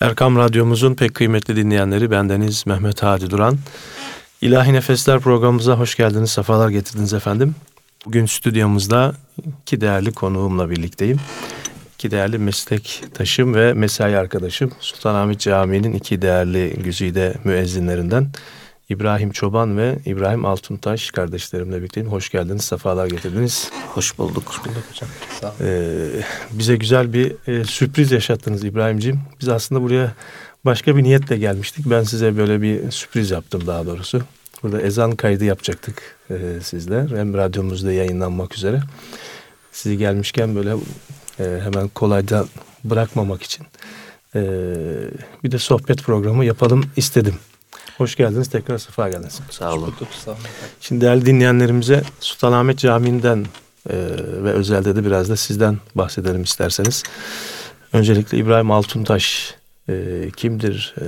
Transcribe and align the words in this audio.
Erkam 0.00 0.36
Radyomuzun 0.36 0.94
pek 0.94 1.14
kıymetli 1.14 1.56
dinleyenleri 1.56 2.10
bendeniz 2.10 2.66
Mehmet 2.66 3.02
Hadi 3.02 3.30
Duran. 3.30 3.58
İlahi 4.40 4.72
Nefesler 4.72 5.20
programımıza 5.20 5.78
hoş 5.78 5.94
geldiniz, 5.94 6.30
sefalar 6.30 6.68
getirdiniz 6.68 7.14
efendim. 7.14 7.54
Bugün 8.06 8.26
stüdyomuzda 8.26 9.14
iki 9.62 9.80
değerli 9.80 10.12
konuğumla 10.12 10.70
birlikteyim. 10.70 11.20
İki 11.94 12.10
değerli 12.10 12.38
meslektaşım 12.38 13.54
ve 13.54 13.72
mesai 13.72 14.16
arkadaşım 14.16 14.70
Sultanahmet 14.80 15.40
Camii'nin 15.40 15.92
iki 15.92 16.22
değerli 16.22 16.74
güzide 16.84 17.34
müezzinlerinden 17.44 18.28
İbrahim 18.88 19.30
Çoban 19.30 19.78
ve 19.78 19.98
İbrahim 20.06 20.44
Altuntaş 20.44 21.10
kardeşlerimle 21.10 21.76
birlikteyim. 21.76 22.08
Hoş 22.10 22.30
geldiniz, 22.30 22.64
sefalar 22.64 23.06
getirdiniz. 23.06 23.70
Hoş 23.94 24.18
bulduk. 24.18 24.44
Hoş 24.48 24.58
bulduk 24.58 24.82
hocam. 24.90 25.08
Sağ 25.40 25.46
olun. 25.46 25.56
Ee, 25.60 26.08
bize 26.52 26.76
güzel 26.76 27.12
bir 27.12 27.36
e, 27.46 27.64
sürpriz 27.64 28.12
yaşattınız 28.12 28.64
İbrahim'ciğim. 28.64 29.20
Biz 29.40 29.48
aslında 29.48 29.82
buraya 29.82 30.14
başka 30.64 30.96
bir 30.96 31.02
niyetle 31.02 31.36
gelmiştik. 31.36 31.90
Ben 31.90 32.02
size 32.02 32.36
böyle 32.36 32.62
bir 32.62 32.90
sürpriz 32.90 33.30
yaptım 33.30 33.66
daha 33.66 33.86
doğrusu. 33.86 34.22
Burada 34.62 34.80
ezan 34.80 35.16
kaydı 35.16 35.44
yapacaktık 35.44 36.16
e, 36.30 36.36
sizler. 36.62 37.08
Hem 37.08 37.34
radyomuzda 37.34 37.92
yayınlanmak 37.92 38.54
üzere. 38.54 38.80
Sizi 39.72 39.98
gelmişken 39.98 40.56
böyle 40.56 40.74
e, 41.40 41.60
hemen 41.62 41.88
kolayca 41.88 42.44
bırakmamak 42.84 43.42
için 43.42 43.66
e, 44.34 44.40
bir 45.44 45.50
de 45.50 45.58
sohbet 45.58 46.02
programı 46.02 46.44
yapalım 46.44 46.84
istedim. 46.96 47.34
Hoş 47.96 48.16
geldiniz. 48.16 48.50
Tekrar 48.50 48.78
sefa 48.78 49.08
geldiniz. 49.08 49.40
Sağ 49.50 49.74
olun. 49.74 49.94
Sağ 50.24 50.30
olun. 50.30 50.40
Şimdi 50.80 51.00
değerli 51.00 51.26
dinleyenlerimize 51.26 52.02
Sultanahmet 52.20 52.78
Camii'nden 52.78 53.46
e, 53.90 53.96
ve 54.44 54.52
özelde 54.52 54.96
de 54.96 55.04
biraz 55.04 55.28
da 55.28 55.36
sizden 55.36 55.78
bahsedelim 55.94 56.42
isterseniz. 56.42 57.02
Öncelikle 57.92 58.38
İbrahim 58.38 58.70
Altuntaş 58.70 59.54
e, 59.88 60.28
kimdir? 60.36 60.94
E, 61.00 61.04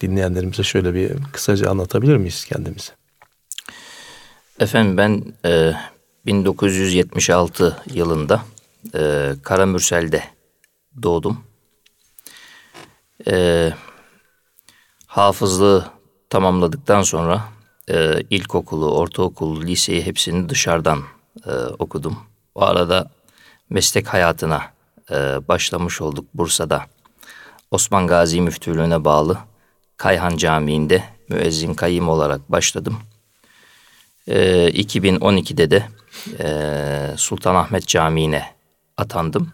dinleyenlerimize 0.00 0.62
şöyle 0.62 0.94
bir 0.94 1.12
kısaca 1.32 1.70
anlatabilir 1.70 2.16
miyiz 2.16 2.44
kendimizi? 2.44 2.92
Efendim 4.60 4.96
ben 4.96 5.24
e, 5.44 5.72
1976 6.26 7.76
yılında 7.94 8.42
e, 8.94 9.32
Karamürsel'de 9.42 10.24
doğdum. 11.02 11.44
E, 13.30 13.72
hafızlığı 15.06 15.93
tamamladıktan 16.30 17.02
sonra 17.02 17.44
e, 17.90 18.20
ilkokulu, 18.30 18.96
ortaokulu, 18.96 19.62
liseyi 19.62 20.06
hepsini 20.06 20.48
dışarıdan 20.48 21.02
e, 21.46 21.50
okudum. 21.78 22.18
O 22.54 22.62
arada 22.62 23.10
meslek 23.70 24.08
hayatına 24.08 24.62
e, 25.10 25.14
başlamış 25.48 26.00
olduk 26.00 26.24
Bursa'da. 26.34 26.86
Osman 27.70 28.06
Gazi 28.06 28.40
Müftülüğü'ne 28.40 29.04
bağlı 29.04 29.38
Kayhan 29.96 30.36
Camii'nde 30.36 31.04
müezzin 31.28 31.74
kayyım 31.74 32.08
olarak 32.08 32.52
başladım. 32.52 32.98
E, 34.26 34.68
2012'de 34.70 35.70
de 35.70 35.88
e, 36.38 37.16
Sultanahmet 37.16 37.86
Camii'ne 37.86 38.44
atandım. 38.96 39.52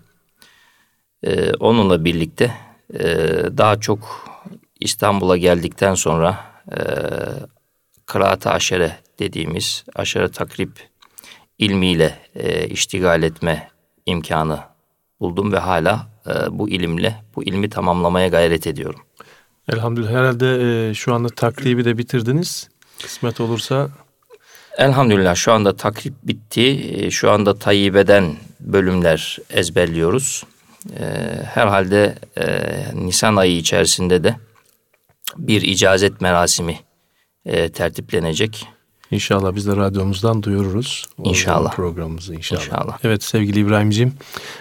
E, 1.22 1.54
onunla 1.54 2.04
birlikte 2.04 2.54
e, 2.94 3.04
daha 3.56 3.80
çok 3.80 4.26
İstanbul'a 4.80 5.36
geldikten 5.36 5.94
sonra 5.94 6.49
e, 6.70 6.80
kıraat-ı 8.06 8.50
aşere 8.50 8.96
dediğimiz 9.18 9.84
aşere 9.94 10.30
takrip 10.30 10.70
ilmiyle 11.58 12.18
e, 12.34 12.68
iştigal 12.68 13.22
etme 13.22 13.70
imkanı 14.06 14.60
buldum 15.20 15.52
ve 15.52 15.58
hala 15.58 16.06
e, 16.26 16.58
bu 16.58 16.68
ilimle 16.68 17.14
bu 17.36 17.44
ilmi 17.44 17.70
tamamlamaya 17.70 18.28
gayret 18.28 18.66
ediyorum. 18.66 19.00
Elhamdülillah 19.72 20.10
herhalde 20.10 20.88
e, 20.90 20.94
şu 20.94 21.14
anda 21.14 21.28
takribi 21.28 21.84
de 21.84 21.98
bitirdiniz. 21.98 22.68
Kısmet 23.02 23.40
olursa 23.40 23.90
Elhamdülillah 24.78 25.34
şu 25.34 25.52
anda 25.52 25.76
takrip 25.76 26.14
bitti. 26.22 26.94
E, 26.96 27.10
şu 27.10 27.30
anda 27.30 27.58
Tayyibe'den 27.58 28.36
bölümler 28.60 29.38
ezberliyoruz. 29.50 30.44
E, 31.00 31.04
herhalde 31.44 32.14
e, 32.38 32.44
Nisan 32.94 33.36
ayı 33.36 33.56
içerisinde 33.56 34.24
de 34.24 34.36
bir 35.36 35.62
icazet 35.62 36.20
merasimi 36.20 36.80
e, 37.46 37.68
tertiplenecek. 37.68 38.66
İnşallah 39.10 39.54
biz 39.54 39.66
de 39.66 39.76
radyomuzdan 39.76 40.42
duyururuz. 40.42 41.08
İnşallah. 41.24 41.74
Programımızı 41.74 42.34
inşallah. 42.34 42.62
İnşallah. 42.62 42.98
Evet 43.04 43.22
sevgili 43.22 43.60
İbrahim'ciğim 43.60 44.12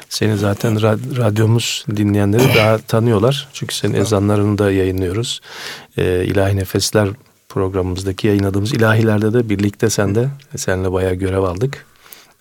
seni 0.10 0.38
zaten 0.38 0.82
radyomuz 1.18 1.86
dinleyenleri 1.96 2.56
daha 2.56 2.78
tanıyorlar. 2.78 3.48
Çünkü 3.54 3.76
senin 3.76 3.94
ezanlarını 3.94 4.58
da 4.58 4.72
yayınlıyoruz. 4.72 5.42
Ee, 5.98 6.26
İlahi 6.26 6.56
Nefesler 6.56 7.10
programımızdaki 7.50 8.28
yayınladığımız 8.28 8.74
ilahilerde 8.74 9.34
de 9.34 9.50
birlikte 9.50 9.90
sen 9.90 10.16
de 10.16 10.30
seninle 10.56 10.92
bayağı 10.92 11.14
görev 11.14 11.44
aldık. 11.44 11.86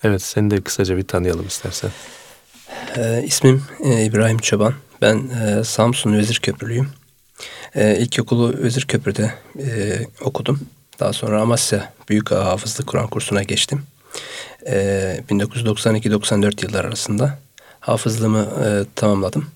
Evet 0.05 0.23
seni 0.23 0.51
de 0.51 0.61
kısaca 0.61 0.97
bir 0.97 1.07
tanıyalım 1.07 1.47
istersen. 1.47 1.91
Ee, 2.97 3.23
ismim 3.27 3.63
e, 3.85 4.05
İbrahim 4.05 4.39
Çoban. 4.39 4.75
Ben 5.03 5.17
e, 5.29 5.65
Samsun 5.65 6.13
Vezir 6.13 6.41
Köprülüyüm. 6.43 6.89
E, 7.79 7.97
ilkokulu 7.99 8.63
Vezir 8.63 8.83
Köprü'de 8.83 9.33
e, 9.59 9.99
okudum. 10.21 10.61
Daha 11.01 11.13
sonra 11.13 11.41
Amasya 11.41 11.93
Büyük 12.09 12.33
Ağa 12.33 12.45
Hafızlık 12.45 12.87
Kur'an 12.87 13.07
kursuna 13.07 13.43
geçtim. 13.43 13.83
E, 14.67 15.21
1992-94 15.31 16.65
yıllar 16.65 16.85
arasında 16.85 17.39
hafızlığımı 17.81 18.49
e, 18.65 18.69
tamamladım. 18.95 19.47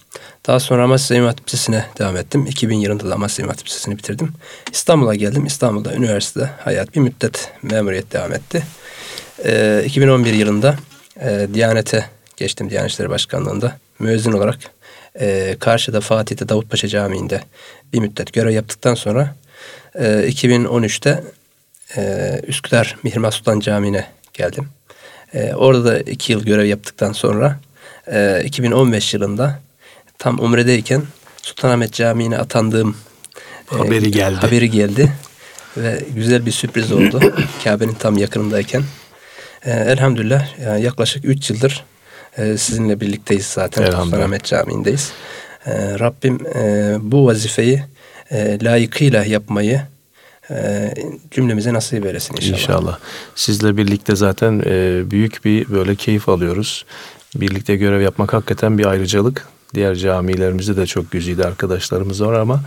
Daha 0.46 0.60
sonra 0.60 0.84
Amasya 0.84 1.16
İmam 1.16 1.28
Hatip 1.28 1.48
Lisesi'ne 1.48 1.86
devam 1.98 2.16
ettim. 2.16 2.46
2000 2.46 2.76
yılında 2.76 3.10
da 3.10 3.14
Amasya 3.14 3.42
İmam 3.42 3.50
Hatip 3.50 3.66
Lisesi'ni 3.66 3.98
bitirdim. 3.98 4.32
İstanbul'a 4.72 5.14
geldim. 5.14 5.46
İstanbul'da 5.46 5.94
üniversitede 5.94 6.50
hayat 6.60 6.94
bir 6.94 7.00
müddet 7.00 7.52
memuriyet 7.62 8.12
devam 8.12 8.32
etti. 8.32 8.62
E, 9.44 9.82
2011 9.86 10.32
yılında 10.32 10.76
e, 11.20 11.48
Diyanet'e 11.54 12.06
geçtim 12.36 12.70
Diyanet 12.70 12.90
İşleri 12.90 13.10
Başkanlığı'nda. 13.10 13.78
Müezzin 13.98 14.32
olarak 14.32 14.58
e, 15.20 15.56
karşıda 15.60 16.00
Fatih'te 16.00 16.48
Davutpaşa 16.48 16.88
Camii'nde 16.88 17.42
bir 17.92 17.98
müddet 17.98 18.32
görev 18.32 18.50
yaptıktan 18.50 18.94
sonra 18.94 19.34
e, 19.94 20.04
2013'te 20.04 21.24
e, 21.96 22.40
Üsküdar 22.46 22.96
Mihrimah 23.02 23.30
Sultan 23.30 23.60
Camii'ne 23.60 24.06
geldim. 24.32 24.68
E, 25.34 25.54
orada 25.54 25.84
da 25.84 25.98
iki 25.98 26.32
yıl 26.32 26.44
görev 26.44 26.64
yaptıktan 26.64 27.12
sonra 27.12 27.58
e, 28.12 28.42
2015 28.44 29.14
yılında 29.14 29.60
tam 30.18 30.40
Umre'deyken 30.40 31.02
Sultanahmet 31.42 31.92
Camii'ne 31.92 32.38
atandığım 32.38 32.96
e, 33.72 33.76
haberi 33.76 34.10
geldi. 34.10 34.36
Haberi 34.36 34.70
geldi 34.70 35.12
ve 35.76 36.02
güzel 36.14 36.46
bir 36.46 36.52
sürpriz 36.52 36.92
oldu. 36.92 37.34
Kabe'nin 37.64 37.94
tam 37.94 38.18
yakınındayken. 38.18 38.82
E, 39.64 39.70
elhamdülillah 39.70 40.78
yaklaşık 40.80 41.24
3 41.24 41.50
yıldır 41.50 41.84
e, 42.36 42.56
sizinle 42.56 43.00
birlikteyiz 43.00 43.46
zaten. 43.46 43.90
Sultanahmet 43.90 44.44
Camii'ndeyiz. 44.44 45.12
E, 45.66 45.98
Rabbim 45.98 46.46
e, 46.54 46.94
bu 47.00 47.26
vazifeyi 47.26 47.82
e, 48.30 48.58
layıkıyla 48.62 49.24
yapmayı 49.24 49.82
e, 50.50 50.94
cümlemize 51.30 51.72
nasip 51.74 52.06
eylesin 52.06 52.36
inşallah. 52.36 52.58
İnşallah. 52.58 52.98
Sizle 53.34 53.76
birlikte 53.76 54.16
zaten 54.16 54.62
e, 54.66 55.02
büyük 55.10 55.44
bir 55.44 55.68
böyle 55.68 55.94
keyif 55.94 56.28
alıyoruz. 56.28 56.84
Birlikte 57.34 57.76
görev 57.76 58.00
yapmak 58.00 58.32
hakikaten 58.32 58.78
bir 58.78 58.86
ayrıcalık. 58.86 59.48
Diğer 59.74 59.94
camilerimizde 59.94 60.76
de 60.76 60.86
çok 60.86 61.10
güzide 61.10 61.46
arkadaşlarımız 61.46 62.22
var 62.22 62.32
ama 62.32 62.60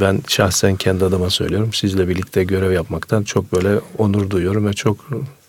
ben 0.00 0.20
şahsen 0.28 0.76
kendi 0.76 1.04
adıma 1.04 1.30
söylüyorum. 1.30 1.72
Sizle 1.72 2.08
birlikte 2.08 2.44
görev 2.44 2.72
yapmaktan 2.72 3.22
çok 3.22 3.52
böyle 3.52 3.80
onur 3.98 4.30
duyuyorum 4.30 4.66
ve 4.66 4.72
çok 4.72 4.96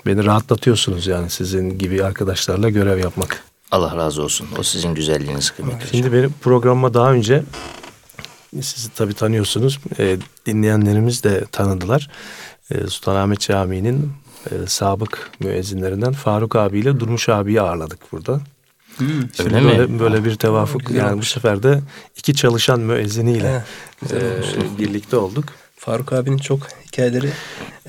beni 0.06 0.26
rahatlatıyorsunuz 0.26 1.08
yani 1.08 1.30
sizin 1.30 1.78
gibi 1.78 2.04
arkadaşlarla 2.04 2.70
görev 2.70 2.98
yapmak. 3.00 3.44
Allah 3.72 3.98
razı 3.98 4.24
olsun. 4.24 4.48
O 4.60 4.64
sizin 4.64 4.96
güzelliğiniz 4.96 5.52
kıymetli. 5.52 5.88
Şimdi 5.88 6.14
benim 6.14 6.34
programıma 6.42 6.94
daha 6.94 7.12
önce 7.12 7.44
sizi 8.62 8.90
tabii 8.90 9.14
tanıyorsunuz. 9.14 9.80
E, 10.00 10.18
dinleyenlerimiz 10.46 11.24
de 11.24 11.46
tanıdılar. 11.52 12.10
E, 12.72 12.88
Sultanahmet 12.88 13.40
Camii'nin 13.40 14.12
e, 14.52 14.68
sabık 14.68 15.32
müezzinlerinden 15.40 16.14
Faruk 16.14 16.56
abiyle 16.56 17.00
Durmuş 17.00 17.30
abiyi 17.30 17.62
ağırladık 17.62 18.12
burada. 18.12 18.42
Hmm, 18.98 19.08
Şimdi 19.34 19.56
öyle 19.56 19.68
böyle, 19.68 19.86
mi? 19.86 20.00
böyle 20.00 20.26
bir 20.26 20.36
tevafuk 20.36 20.92
yani 20.92 21.22
bu 21.22 21.26
sefer 21.26 21.64
de 21.64 21.82
iki 22.18 22.36
çalışan 22.36 22.80
müezziniyle 22.80 23.64
e, 24.12 24.20
birlikte 24.80 25.18
olduk. 25.18 25.46
Faruk 25.86 26.14
abinin 26.14 26.38
çok 26.38 26.60
hikayeleri 26.88 27.30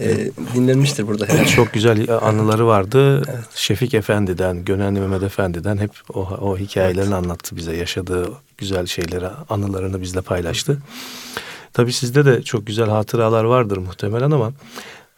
e, 0.00 0.30
dinlenmiştir 0.54 1.06
burada. 1.06 1.24
Herhalde. 1.28 1.48
Çok 1.48 1.72
güzel 1.72 2.06
anıları 2.22 2.66
vardı. 2.66 3.16
Evet. 3.16 3.44
Şefik 3.54 3.94
Efendi'den, 3.94 4.64
Gönenli 4.64 5.00
Mehmet 5.00 5.22
Efendi'den 5.22 5.76
hep 5.78 5.90
o, 6.14 6.20
o 6.20 6.58
hikayelerini 6.58 7.14
evet. 7.14 7.24
anlattı 7.24 7.56
bize. 7.56 7.76
Yaşadığı 7.76 8.32
güzel 8.58 8.86
şeyleri, 8.86 9.26
anılarını 9.48 10.02
bizle 10.02 10.20
paylaştı. 10.20 10.78
Tabii 11.72 11.92
sizde 11.92 12.24
de 12.24 12.42
çok 12.42 12.66
güzel 12.66 12.88
hatıralar 12.88 13.44
vardır 13.44 13.76
muhtemelen 13.76 14.30
ama 14.30 14.52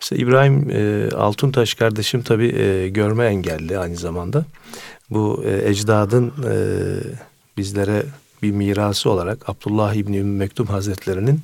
mesela 0.00 0.22
İbrahim 0.22 0.70
e, 0.70 1.10
Altuntaş 1.16 1.74
kardeşim 1.74 2.22
tabii 2.22 2.48
e, 2.48 2.88
görme 2.88 3.26
engelli 3.26 3.78
aynı 3.78 3.96
zamanda. 3.96 4.44
Bu 5.10 5.44
e, 5.44 5.68
ecdadın 5.70 6.32
e, 6.50 6.54
bizlere 7.56 8.02
bir 8.42 8.50
mirası 8.50 9.10
olarak 9.10 9.48
Abdullah 9.48 9.94
İbni 9.94 10.16
Ümmü 10.16 10.38
Mektum 10.38 10.66
Hazretlerinin 10.66 11.40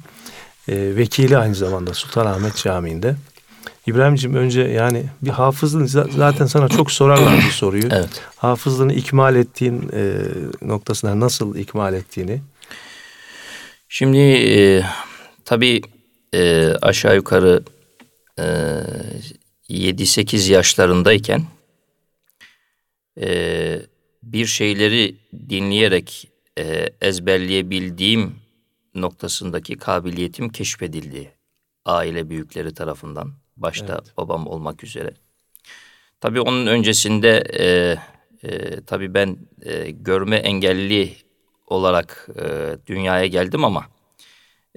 e, 0.69 0.97
vekili 0.97 1.39
aynı 1.39 1.55
zamanda 1.55 1.95
Sultanahmet 1.95 2.57
Camii'nde. 2.57 3.17
İbrahim'ciğim 3.87 4.37
önce 4.37 4.61
yani 4.61 5.05
bir 5.23 5.31
hafızlığın 5.31 5.87
zaten 6.17 6.47
sana 6.47 6.69
çok 6.69 6.91
sorarlar 6.91 7.45
bu 7.47 7.53
soruyu. 7.53 7.89
Evet. 7.91 8.23
Hafızlığını 8.37 8.93
ikmal 8.93 9.37
ettiğin 9.37 9.91
e, 9.93 10.15
noktasına 10.63 11.21
nasıl 11.21 11.57
ikmal 11.57 11.95
ettiğini. 11.95 12.41
Şimdi 13.89 14.19
e, 14.19 14.83
tabii 15.45 15.83
e, 16.35 16.73
aşağı 16.83 17.17
yukarı 17.17 17.63
e, 18.39 18.45
7-8 19.71 20.53
yaşlarındayken 20.53 21.45
e, 23.21 23.81
bir 24.23 24.47
şeyleri 24.47 25.17
dinleyerek 25.49 26.29
e, 26.59 26.89
ezberleyebildiğim 27.01 28.44
noktasındaki 28.95 29.77
kabiliyetim 29.77 30.49
keşfedildi 30.49 31.33
aile 31.85 32.31
büyükleri 32.31 32.75
tarafından 32.75 33.33
başta 33.57 33.93
evet. 34.03 34.17
babam 34.17 34.47
olmak 34.47 34.85
üzere. 34.85 35.15
Tabii 36.21 36.41
onun 36.41 36.67
öncesinde 36.67 37.45
e, 37.59 37.67
e, 38.49 38.81
tabii 38.81 39.15
ben 39.15 39.37
e, 39.63 39.91
görme 39.91 40.37
engelli 40.37 41.17
olarak 41.67 42.29
e, 42.37 42.77
dünyaya 42.87 43.27
geldim 43.27 43.65
ama 43.65 43.87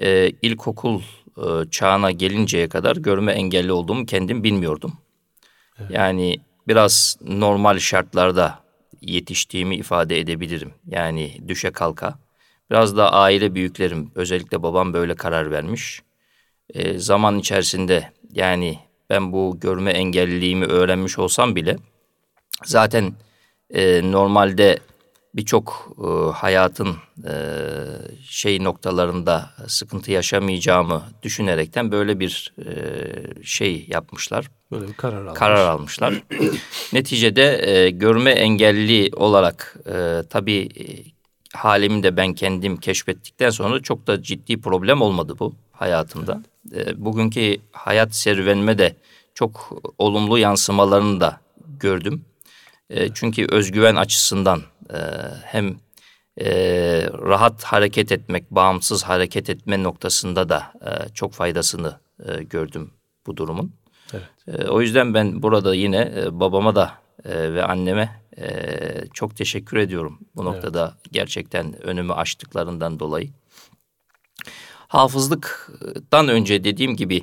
e, 0.01 0.31
ilkokul 0.41 1.01
e, 1.37 1.69
çağına 1.71 2.11
gelinceye 2.11 2.69
kadar 2.69 2.95
görme 2.95 3.31
engelli 3.31 3.71
olduğumu 3.71 4.05
kendim 4.05 4.43
bilmiyordum. 4.43 4.93
Evet. 5.79 5.91
Yani 5.91 6.37
biraz 6.67 7.17
normal 7.21 7.79
şartlarda 7.79 8.63
yetiştiğimi 9.01 9.75
ifade 9.75 10.19
edebilirim. 10.19 10.73
Yani 10.87 11.37
düşe 11.47 11.71
kalka. 11.71 12.19
Biraz 12.71 12.97
da 12.97 13.13
aile 13.13 13.55
büyüklerim, 13.55 14.11
özellikle 14.15 14.63
babam 14.63 14.93
böyle 14.93 15.15
karar 15.15 15.51
vermiş. 15.51 16.01
E, 16.73 16.99
zaman 16.99 17.39
içerisinde 17.39 18.11
yani 18.31 18.79
ben 19.09 19.31
bu 19.31 19.57
görme 19.59 19.91
engelliliğimi 19.91 20.65
öğrenmiş 20.65 21.19
olsam 21.19 21.55
bile 21.55 21.77
zaten 22.65 23.13
e, 23.69 24.11
normalde 24.11 24.79
birçok 25.33 25.95
e, 26.03 26.31
hayatın 26.31 26.95
e, 27.25 27.33
şey 28.29 28.63
noktalarında 28.63 29.49
sıkıntı 29.67 30.11
yaşamayacağımı 30.11 31.03
düşünerekten 31.23 31.91
böyle 31.91 32.19
bir 32.19 32.53
e, 32.65 32.73
şey 33.43 33.85
yapmışlar. 33.87 34.51
Böyle 34.71 34.87
bir 34.87 34.93
karar 34.93 35.21
almış. 35.25 35.39
Karar 35.39 35.67
almışlar. 35.67 36.13
Neticede 36.93 37.71
e, 37.71 37.89
görme 37.89 38.31
engelli 38.31 39.09
olarak 39.15 39.77
e, 39.85 40.23
tabii 40.29 40.69
halimi 41.53 42.03
de 42.03 42.17
ben 42.17 42.33
kendim 42.33 42.77
keşfettikten 42.77 43.49
sonra 43.49 43.81
çok 43.81 44.07
da 44.07 44.23
ciddi 44.23 44.61
problem 44.61 45.01
olmadı 45.01 45.35
bu 45.39 45.55
hayatımda. 45.71 46.43
Evet. 46.73 46.87
E, 46.87 47.05
bugünkü 47.05 47.57
hayat 47.71 48.15
serüvenime 48.15 48.77
de 48.77 48.95
çok 49.33 49.81
olumlu 49.97 50.37
yansımalarını 50.37 51.19
da 51.19 51.39
gördüm. 51.79 52.25
E, 52.89 53.13
çünkü 53.13 53.47
özgüven 53.49 53.95
açısından 53.95 54.61
e, 54.93 54.97
hem 55.43 55.75
e, 56.41 56.49
rahat 57.13 57.63
hareket 57.63 58.11
etmek, 58.11 58.51
bağımsız 58.51 59.03
hareket 59.03 59.49
etme 59.49 59.83
noktasında 59.83 60.49
da 60.49 60.73
e, 60.81 61.09
çok 61.13 61.33
faydasını 61.33 61.99
e, 62.25 62.43
gördüm 62.43 62.91
bu 63.27 63.37
durumun. 63.37 63.73
Evet. 64.13 64.59
E, 64.59 64.67
o 64.67 64.81
yüzden 64.81 65.13
ben 65.13 65.43
burada 65.43 65.75
yine 65.75 66.13
e, 66.15 66.39
babama 66.39 66.75
da 66.75 66.93
e, 67.25 67.53
ve 67.53 67.63
anneme 67.63 68.21
e, 68.37 68.47
çok 69.13 69.35
teşekkür 69.35 69.77
ediyorum 69.77 70.19
bu 70.35 70.45
noktada 70.45 70.93
evet. 70.93 71.13
gerçekten 71.13 71.81
önümü 71.83 72.13
açtıklarından 72.13 72.99
dolayı. 72.99 73.29
Hafızlıktan 74.87 76.27
önce 76.27 76.63
dediğim 76.63 76.95
gibi 76.95 77.21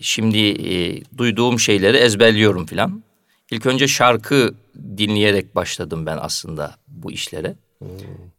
şimdi 0.00 0.38
e, 0.38 1.02
duyduğum 1.18 1.60
şeyleri 1.60 1.96
ezberliyorum 1.96 2.66
filan. 2.66 3.02
İlk 3.50 3.66
önce 3.66 3.88
şarkı 3.88 4.54
dinleyerek 4.96 5.54
başladım 5.54 6.06
ben 6.06 6.18
aslında 6.20 6.76
bu 6.88 7.12
işlere. 7.12 7.56
Hmm. 7.78 7.88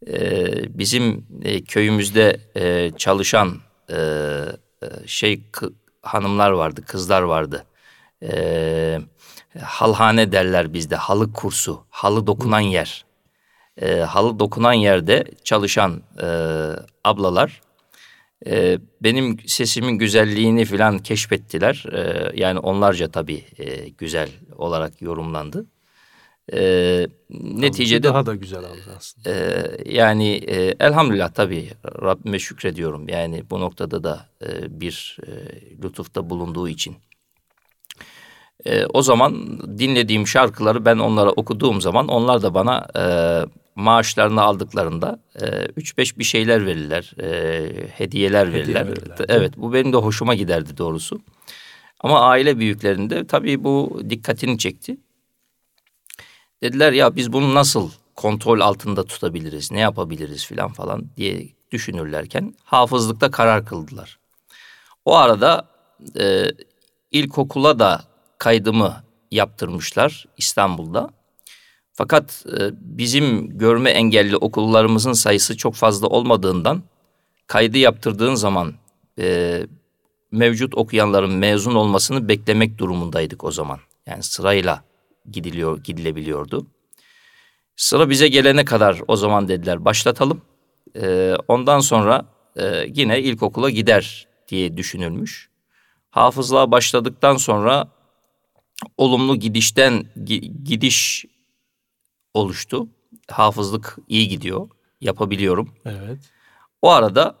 Ee, 0.08 0.78
bizim 0.78 1.26
e, 1.42 1.64
köyümüzde 1.64 2.40
e, 2.56 2.90
çalışan 2.96 3.58
e, 3.88 3.96
e 3.96 5.06
şey 5.06 5.42
hanımlar 6.02 6.50
vardı, 6.50 6.84
kızlar 6.86 7.22
vardı. 7.22 7.64
E, 8.22 9.00
halhane 9.58 10.32
derler 10.32 10.72
bizde, 10.72 10.96
halı 10.96 11.32
kursu, 11.32 11.84
halı 11.90 12.26
dokunan 12.26 12.60
yer. 12.60 13.04
E, 13.82 13.94
halı 13.94 14.38
dokunan 14.38 14.72
yerde 14.72 15.24
çalışan 15.44 16.02
e, 16.22 16.26
ablalar 17.04 17.60
e, 18.46 18.78
benim 19.02 19.38
sesimin 19.46 19.98
güzelliğini 19.98 20.64
filan 20.64 20.98
keşfettiler. 20.98 21.84
E, 21.92 22.32
yani 22.34 22.58
onlarca 22.58 23.08
tabii 23.10 23.44
e, 23.58 23.88
güzel 23.88 24.30
olarak 24.56 25.02
yorumlandı. 25.02 25.66
E, 26.52 27.06
neticede 27.30 28.02
daha 28.02 28.26
da 28.26 28.34
güzel 28.34 28.60
oldu 28.60 28.90
aslında. 28.96 29.30
E, 29.30 29.66
yani 29.86 30.34
e, 30.34 30.74
elhamdülillah 30.80 31.32
tabii 31.32 31.70
Rabbime 32.02 32.38
şükrediyorum. 32.38 33.08
Yani 33.08 33.44
bu 33.50 33.60
noktada 33.60 34.04
da 34.04 34.26
e, 34.42 34.80
bir 34.80 35.18
e, 35.26 35.30
lütufta 35.82 36.30
bulunduğu 36.30 36.68
için. 36.68 36.96
E, 38.64 38.86
o 38.86 39.02
zaman 39.02 39.58
dinlediğim 39.78 40.26
şarkıları 40.26 40.84
ben 40.84 40.98
onlara 40.98 41.30
okuduğum 41.30 41.80
zaman 41.80 42.08
onlar 42.08 42.42
da 42.42 42.54
bana 42.54 42.86
e, 42.96 43.04
maaşlarını 43.74 44.42
aldıklarında 44.42 45.20
e, 45.42 45.46
üç 45.76 45.98
beş 45.98 46.18
bir 46.18 46.24
şeyler 46.24 46.66
verirler, 46.66 47.12
e, 47.22 47.88
hediyeler 47.92 48.52
verirler. 48.52 48.86
verirler. 48.86 49.16
Evet 49.28 49.52
bu 49.56 49.72
benim 49.72 49.92
de 49.92 49.96
hoşuma 49.96 50.34
giderdi 50.34 50.76
doğrusu. 50.76 51.20
Ama 52.00 52.20
aile 52.20 52.58
büyüklerinde 52.58 53.26
tabii 53.26 53.64
bu 53.64 54.02
dikkatini 54.10 54.58
çekti. 54.58 54.96
Dediler 56.62 56.92
ya 56.92 57.16
biz 57.16 57.32
bunu 57.32 57.54
nasıl 57.54 57.90
kontrol 58.16 58.60
altında 58.60 59.04
tutabiliriz, 59.04 59.72
ne 59.72 59.80
yapabiliriz 59.80 60.46
filan 60.46 60.72
falan 60.72 61.04
diye 61.16 61.48
düşünürlerken 61.70 62.54
hafızlıkta 62.64 63.30
karar 63.30 63.66
kıldılar. 63.66 64.18
O 65.04 65.16
arada 65.16 65.68
e, 66.18 66.46
ilkokula 67.10 67.78
da 67.78 68.09
kaydımı 68.40 69.04
yaptırmışlar 69.30 70.26
İstanbul'da. 70.36 71.10
Fakat 71.92 72.44
e, 72.58 72.70
bizim 72.72 73.58
görme 73.58 73.90
engelli 73.90 74.36
okullarımızın 74.36 75.12
sayısı 75.12 75.56
çok 75.56 75.74
fazla 75.74 76.06
olmadığından 76.06 76.82
kaydı 77.46 77.78
yaptırdığın 77.78 78.34
zaman 78.34 78.74
e, 79.18 79.60
mevcut 80.32 80.74
okuyanların 80.74 81.32
mezun 81.32 81.74
olmasını 81.74 82.28
beklemek 82.28 82.78
durumundaydık 82.78 83.44
o 83.44 83.50
zaman. 83.50 83.78
Yani 84.06 84.22
sırayla 84.22 84.84
gidiliyor 85.30 85.82
gidilebiliyordu. 85.84 86.66
Sıra 87.76 88.10
bize 88.10 88.28
gelene 88.28 88.64
kadar 88.64 89.00
o 89.08 89.16
zaman 89.16 89.48
dediler 89.48 89.84
başlatalım. 89.84 90.42
E, 90.96 91.34
ondan 91.48 91.80
sonra 91.80 92.24
e, 92.56 92.86
yine 92.94 93.20
ilkokula 93.20 93.70
gider 93.70 94.28
diye 94.48 94.76
düşünülmüş. 94.76 95.50
Hafızlığa 96.10 96.70
başladıktan 96.70 97.36
sonra 97.36 97.88
olumlu 98.96 99.36
gidişten 99.36 100.04
gidiş 100.64 101.24
oluştu. 102.34 102.88
Hafızlık 103.30 103.98
iyi 104.08 104.28
gidiyor. 104.28 104.68
Yapabiliyorum. 105.00 105.74
Evet. 105.84 106.18
O 106.82 106.90
arada 106.90 107.34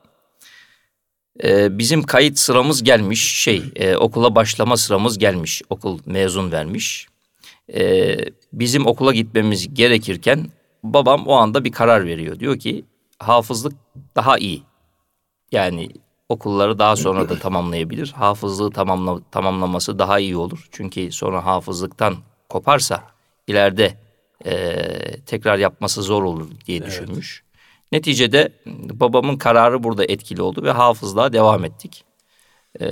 e, 1.44 1.78
bizim 1.78 2.02
kayıt 2.02 2.38
sıramız 2.38 2.82
gelmiş. 2.82 3.42
Şey 3.42 3.62
e, 3.76 3.96
okula 3.96 4.34
başlama 4.34 4.76
sıramız 4.76 5.18
gelmiş. 5.18 5.62
Okul 5.70 5.98
mezun 6.06 6.52
vermiş. 6.52 7.06
E, 7.74 8.16
bizim 8.52 8.86
okula 8.86 9.12
gitmemiz 9.12 9.74
gerekirken 9.74 10.46
babam 10.82 11.26
o 11.26 11.32
anda 11.32 11.64
bir 11.64 11.72
karar 11.72 12.06
veriyor. 12.06 12.40
Diyor 12.40 12.58
ki 12.58 12.84
hafızlık 13.18 13.72
daha 14.16 14.38
iyi. 14.38 14.62
Yani 15.52 15.88
okulları 16.30 16.78
daha 16.78 16.96
sonra 16.96 17.28
da 17.28 17.38
tamamlayabilir. 17.38 18.12
Hafızlığı 18.16 18.70
tamamla, 18.70 19.20
tamamlaması 19.30 19.98
daha 19.98 20.18
iyi 20.18 20.36
olur. 20.36 20.68
Çünkü 20.70 21.12
sonra 21.12 21.46
hafızlıktan 21.46 22.14
koparsa 22.48 23.04
ileride 23.46 23.98
e, 24.44 24.52
tekrar 25.26 25.58
yapması 25.58 26.02
zor 26.02 26.22
olur 26.22 26.48
diye 26.66 26.86
düşünmüş. 26.86 27.42
Evet. 27.44 27.50
Neticede 27.92 28.52
babamın 28.92 29.36
kararı 29.36 29.82
burada 29.82 30.04
etkili 30.04 30.42
oldu 30.42 30.62
ve 30.62 30.70
hafızlığa 30.70 31.32
devam 31.32 31.64
ettik. 31.64 32.04
Ee, 32.80 32.86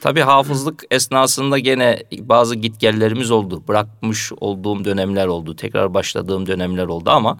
tabii 0.00 0.20
hafızlık 0.20 0.84
esnasında 0.90 1.58
gene 1.58 2.02
bazı 2.12 2.54
gitgellerimiz 2.54 3.30
oldu. 3.30 3.62
Bırakmış 3.68 4.32
olduğum 4.40 4.84
dönemler 4.84 5.26
oldu. 5.26 5.56
Tekrar 5.56 5.94
başladığım 5.94 6.46
dönemler 6.46 6.86
oldu 6.86 7.10
ama 7.10 7.38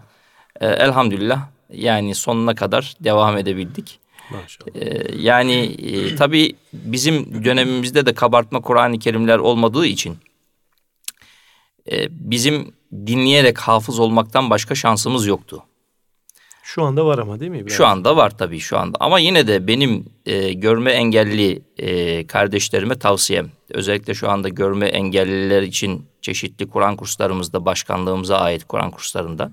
e, 0.60 0.66
elhamdülillah 0.66 1.48
yani 1.72 2.14
sonuna 2.14 2.54
kadar 2.54 2.94
devam 3.00 3.36
edebildik. 3.36 4.00
Maşallah. 4.30 4.70
Ee, 4.74 5.16
yani 5.16 5.54
e, 5.62 6.16
tabii 6.16 6.56
bizim 6.72 7.44
dönemimizde 7.44 8.06
de 8.06 8.14
kabartma 8.14 8.60
Kur'an-ı 8.60 8.98
Kerimler 8.98 9.38
olmadığı 9.38 9.86
için 9.86 10.18
e, 11.92 12.06
bizim 12.10 12.74
dinleyerek 12.92 13.58
hafız 13.58 13.98
olmaktan 13.98 14.50
başka 14.50 14.74
şansımız 14.74 15.26
yoktu. 15.26 15.64
Şu 16.62 16.82
anda 16.82 17.06
var 17.06 17.18
ama 17.18 17.40
değil 17.40 17.50
mi? 17.50 17.56
İbrahim? 17.56 17.76
Şu 17.76 17.86
anda 17.86 18.16
var 18.16 18.38
tabii 18.38 18.60
şu 18.60 18.78
anda. 18.78 18.96
Ama 19.00 19.18
yine 19.18 19.46
de 19.46 19.66
benim 19.66 20.04
e, 20.26 20.52
görme 20.52 20.92
engelli 20.92 21.62
e, 21.78 22.26
kardeşlerime 22.26 22.98
tavsiyem. 22.98 23.50
Özellikle 23.70 24.14
şu 24.14 24.30
anda 24.30 24.48
görme 24.48 24.86
engelliler 24.86 25.62
için 25.62 26.06
çeşitli 26.22 26.68
Kur'an 26.68 26.96
kurslarımızda, 26.96 27.64
başkanlığımıza 27.64 28.38
ait 28.38 28.64
Kur'an 28.64 28.90
kurslarında 28.90 29.52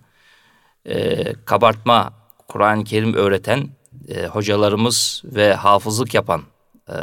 e, 0.86 1.34
kabartma 1.46 2.13
Kur'an-ı 2.48 2.84
Kerim 2.84 3.13
öğreten 3.13 3.69
e, 4.08 4.25
hocalarımız 4.25 5.24
ve 5.25 5.54
hafızlık 5.54 6.13
yapan 6.13 6.42
e, 6.89 6.96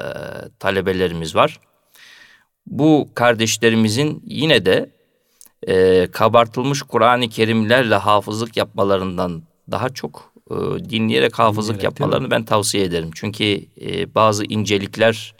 talebelerimiz 0.58 1.34
var. 1.34 1.60
Bu 2.66 3.08
kardeşlerimizin 3.14 4.22
yine 4.26 4.66
de 4.66 4.90
e, 5.68 6.06
kabartılmış 6.06 6.82
Kur'an-ı 6.82 7.28
Kerimlerle 7.28 7.94
hafızlık 7.94 8.56
yapmalarından 8.56 9.42
daha 9.70 9.88
çok 9.88 10.32
e, 10.50 10.54
dinleyerek 10.90 11.38
hafızlık 11.38 11.74
dinleyerek, 11.74 11.84
yapmalarını 11.84 12.30
ben 12.30 12.44
tavsiye 12.44 12.84
ederim. 12.84 13.10
Çünkü 13.14 13.44
e, 13.80 14.14
bazı 14.14 14.44
incelikler 14.44 15.34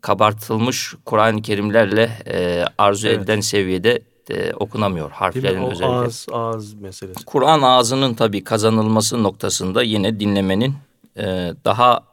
kabartılmış 0.00 0.94
Kur'an-ı 1.04 1.42
Kerimlerle 1.42 2.10
e, 2.26 2.64
arzu 2.78 3.08
evet. 3.08 3.18
edilen 3.18 3.40
seviyede 3.40 4.02
e, 4.30 4.52
okunamıyor 4.52 5.10
harflerin 5.10 5.62
özellikle. 5.62 5.86
Ağız, 5.86 6.26
ağız 6.32 6.74
meselesi. 6.74 7.24
Kur'an 7.24 7.62
ağzının 7.62 8.14
tabii 8.14 8.44
kazanılması 8.44 9.22
noktasında 9.22 9.82
yine 9.82 10.20
dinlemenin 10.20 10.74
e, 11.16 11.52
daha 11.64 12.04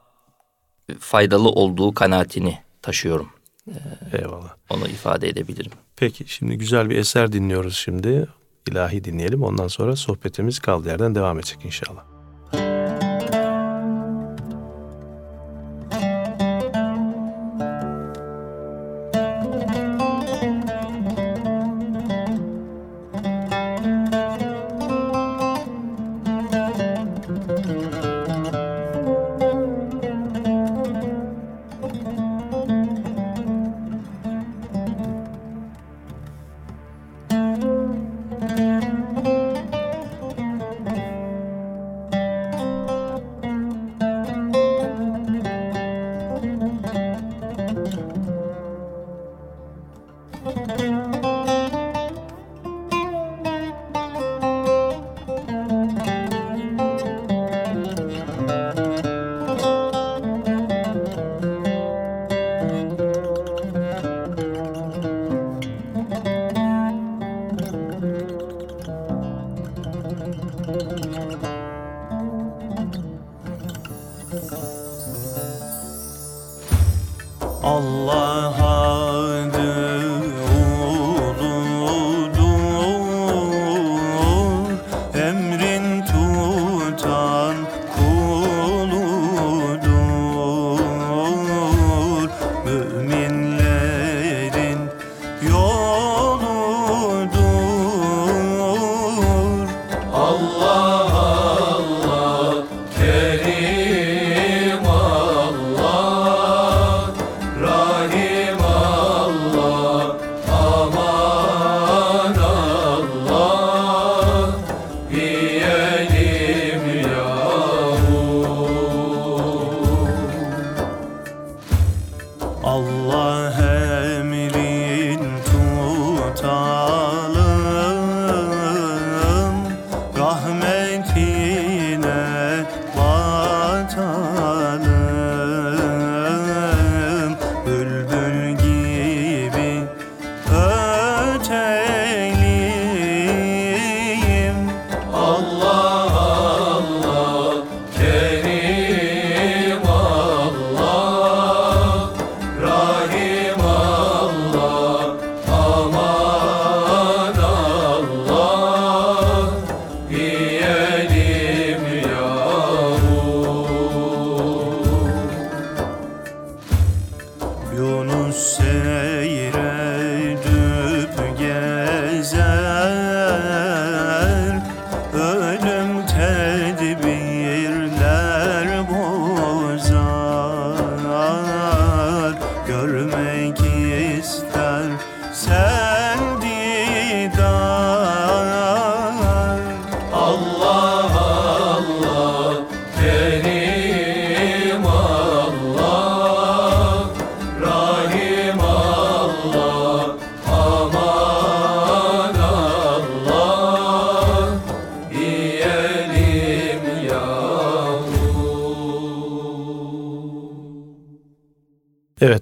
faydalı 0.99 1.49
olduğu 1.49 1.93
kanaatini 1.93 2.57
taşıyorum. 2.81 3.29
E, 3.67 3.73
Eyvallah. 4.17 4.55
Onu 4.69 4.87
ifade 4.87 5.29
edebilirim. 5.29 5.71
Peki 5.95 6.25
şimdi 6.27 6.57
güzel 6.57 6.89
bir 6.89 6.97
eser 6.97 7.31
dinliyoruz 7.31 7.77
şimdi. 7.77 8.27
İlahi 8.67 9.03
dinleyelim. 9.03 9.43
Ondan 9.43 9.67
sonra 9.67 9.95
sohbetimiz 9.95 10.59
kaldığı 10.59 10.87
yerden 10.87 11.15
devam 11.15 11.39
edecek 11.39 11.65
inşallah. 11.65 12.10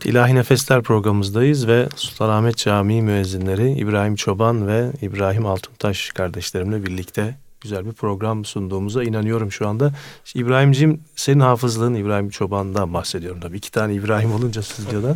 İlahi 0.09 0.35
Nefesler 0.35 0.81
programımızdayız 0.81 1.67
ve 1.67 1.89
Sultanahmet 1.95 2.57
Camii 2.57 3.01
müezzinleri 3.01 3.71
İbrahim 3.71 4.15
Çoban 4.15 4.67
ve 4.67 4.91
İbrahim 5.01 5.45
Altuntaş 5.45 6.09
kardeşlerimle 6.09 6.85
birlikte 6.85 7.37
güzel 7.61 7.85
bir 7.85 7.91
program 7.91 8.45
sunduğumuza 8.45 9.03
inanıyorum 9.03 9.51
şu 9.51 9.67
anda. 9.67 9.91
İbrahim'cim 10.35 11.01
senin 11.15 11.39
hafızlığın 11.39 11.93
İbrahim 11.93 12.29
Çoban'dan 12.29 12.93
bahsediyorum 12.93 13.39
tabii. 13.41 13.57
iki 13.57 13.71
tane 13.71 13.93
İbrahim 13.93 14.33
olunca 14.33 14.61
stüdyoda. 14.63 15.15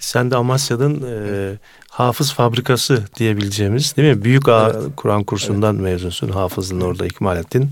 Sen 0.00 0.30
de 0.30 0.36
Amasya'nın 0.36 1.02
e, 1.06 1.58
hafız 1.90 2.32
fabrikası 2.32 3.04
diyebileceğimiz 3.16 3.96
değil 3.96 4.16
mi? 4.16 4.24
Büyük 4.24 4.48
evet. 4.48 4.76
Kur'an 4.96 5.24
kursundan 5.24 5.74
evet. 5.74 5.84
mezunsun. 5.84 6.28
Hafızlığını 6.28 6.84
orada 6.84 7.06
ikmal 7.06 7.36
ettin. 7.36 7.70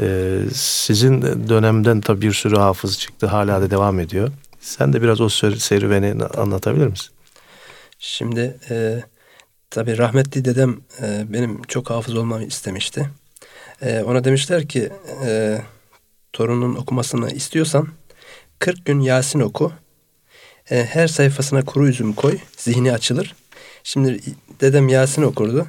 E, 0.00 0.38
sizin 0.54 1.22
dönemden 1.22 2.00
tabii 2.00 2.20
bir 2.20 2.32
sürü 2.32 2.56
hafız 2.56 2.98
çıktı. 2.98 3.26
Hala 3.26 3.62
da 3.62 3.70
devam 3.70 4.00
ediyor. 4.00 4.30
Sen 4.66 4.92
de 4.92 5.02
biraz 5.02 5.20
o 5.20 5.28
serüveni 5.28 6.24
anlatabilir 6.24 6.86
misin? 6.86 7.10
Şimdi 7.98 8.56
e, 8.70 9.02
tabii 9.70 9.98
rahmetli 9.98 10.44
dedem 10.44 10.76
e, 11.02 11.24
benim 11.28 11.62
çok 11.62 11.90
hafız 11.90 12.16
olmamı 12.16 12.44
istemişti. 12.44 13.10
E, 13.82 14.02
ona 14.02 14.24
demişler 14.24 14.68
ki 14.68 14.92
e, 15.26 15.58
torunun 16.32 16.74
okumasını 16.74 17.30
istiyorsan 17.30 17.88
40 18.58 18.84
gün 18.84 19.00
Yasin 19.00 19.40
oku. 19.40 19.72
E, 20.70 20.84
her 20.84 21.08
sayfasına 21.08 21.64
kuru 21.64 21.88
üzüm 21.88 22.12
koy. 22.12 22.38
Zihni 22.56 22.92
açılır. 22.92 23.34
Şimdi 23.84 24.20
dedem 24.60 24.88
Yasin 24.88 25.22
okurdu. 25.22 25.66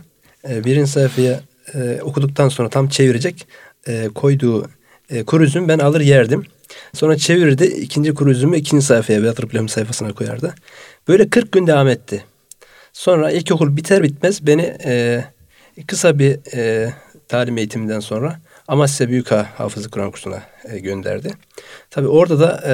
E, 0.50 0.64
birinci 0.64 0.92
sayfaya 0.92 1.42
e, 1.74 2.00
okuduktan 2.02 2.50
sonra 2.50 2.70
tam 2.70 2.90
çevirecek. 2.90 3.48
E, 3.88 4.10
koyduğu 4.16 4.70
e, 5.10 5.24
kuru 5.24 5.44
üzüm 5.44 5.68
ben 5.68 5.80
alır 5.80 6.02
yerdim. 6.02 6.46
Sonra 6.94 7.18
çevirirdi. 7.18 7.66
ikinci 7.66 8.14
kuru 8.14 8.32
üzümü 8.32 8.58
ikinci 8.58 8.86
sayfaya 8.86 9.20
yatırıp 9.20 9.56
lehim 9.56 9.70
sayfasına 9.70 10.14
koyardı. 10.14 10.56
Böyle 11.08 11.30
40 11.30 11.52
gün 11.52 11.68
devam 11.68 11.88
etti. 11.88 12.24
Sonra 12.94 13.32
ilkokul 13.32 13.78
biter 13.78 14.04
bitmez 14.04 14.48
beni 14.48 14.78
e, 14.86 15.24
kısa 15.88 16.20
bir 16.20 16.40
e, 16.54 16.94
talim 17.28 17.58
eğitiminden 17.58 18.00
sonra 18.00 18.40
Amasya 18.68 19.10
Büyükağ 19.10 19.48
Hafızı 19.56 19.92
Kur'an 19.92 20.12
kursuna 20.12 20.42
e, 20.64 20.80
gönderdi. 20.80 21.32
Tabi 21.90 22.08
orada 22.08 22.40
da 22.40 22.62
e, 22.66 22.74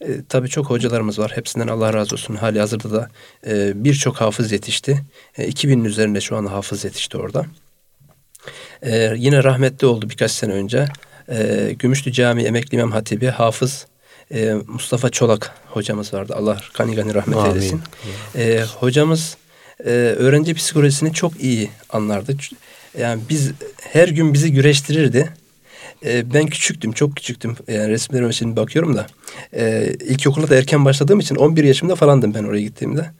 e, 0.00 0.24
tabii 0.28 0.48
çok 0.48 0.70
hocalarımız 0.70 1.18
var. 1.18 1.32
Hepsinden 1.34 1.68
Allah 1.68 1.92
razı 1.94 2.14
olsun. 2.14 2.34
Hali 2.34 2.60
hazırda 2.60 2.92
da 2.92 3.08
e, 3.46 3.84
birçok 3.84 4.16
hafız 4.16 4.52
yetişti. 4.52 5.02
E, 5.38 5.48
2000'in 5.48 5.84
üzerinde 5.84 6.20
şu 6.20 6.36
an 6.36 6.46
hafız 6.46 6.84
yetişti 6.84 7.16
orada. 7.16 7.46
E, 8.82 9.14
yine 9.16 9.44
rahmetli 9.44 9.86
oldu 9.86 10.10
birkaç 10.10 10.30
sene 10.30 10.52
önce. 10.52 10.86
E, 11.28 11.72
Gümüşlü 11.78 12.12
Cami 12.12 12.42
Emekli 12.42 12.76
İmam 12.76 12.92
Hatibi 12.92 13.26
Hafız 13.26 13.86
e, 14.34 14.54
Mustafa 14.66 15.10
Çolak 15.10 15.54
hocamız 15.66 16.14
vardı. 16.14 16.34
Allah 16.36 16.60
gani 16.74 16.94
gani 16.94 17.14
rahmet 17.14 17.38
Amin. 17.38 17.50
eylesin. 17.50 17.80
E, 18.36 18.64
hocamız 18.80 19.36
e, 19.84 19.90
öğrenci 19.90 20.54
psikolojisini 20.54 21.12
çok 21.12 21.40
iyi 21.40 21.70
anlardı. 21.90 22.36
Yani 22.98 23.22
biz 23.28 23.52
her 23.80 24.08
gün 24.08 24.34
bizi 24.34 24.52
güreştirirdi. 24.52 25.32
E, 26.06 26.34
ben 26.34 26.46
küçüktüm, 26.46 26.92
çok 26.92 27.16
küçüktüm. 27.16 27.56
Yani 27.68 27.88
resimlerime 27.88 28.32
şimdi 28.32 28.56
bakıyorum 28.56 28.96
da. 28.96 29.06
E, 29.52 29.94
ilkokula 30.00 30.48
da 30.48 30.56
erken 30.56 30.84
başladığım 30.84 31.20
için 31.20 31.36
11 31.36 31.64
yaşımda 31.64 31.94
falandım 31.94 32.34
ben 32.34 32.44
oraya 32.44 32.62
gittiğimde. 32.62 33.10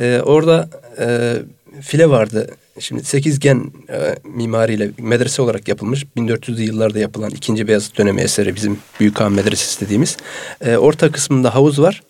E, 0.00 0.20
orada 0.24 0.70
e, 0.98 1.36
file 1.80 2.10
vardı. 2.10 2.50
Şimdi 2.78 3.04
sekizgen 3.04 3.72
e, 3.90 4.16
mimariyle 4.24 4.90
medrese 4.98 5.42
olarak 5.42 5.68
yapılmış. 5.68 6.04
1400'lü 6.16 6.62
yıllarda 6.62 6.98
yapılan 6.98 7.30
ikinci 7.30 7.68
Beyazıt 7.68 7.98
dönemi 7.98 8.20
eseri 8.20 8.56
bizim 8.56 8.78
Büyükhan 9.00 9.32
Medresesi 9.32 9.80
dediğimiz. 9.80 10.16
E, 10.60 10.76
orta 10.76 11.12
kısmında 11.12 11.54
havuz 11.54 11.80
var. 11.80 12.02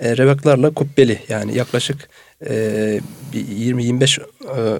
E, 0.00 0.16
revaklarla 0.16 0.70
kubbeli 0.74 1.18
yani 1.28 1.56
yaklaşık 1.56 2.08
e, 2.46 3.00
20-25 3.34 4.20
e, 4.20 4.78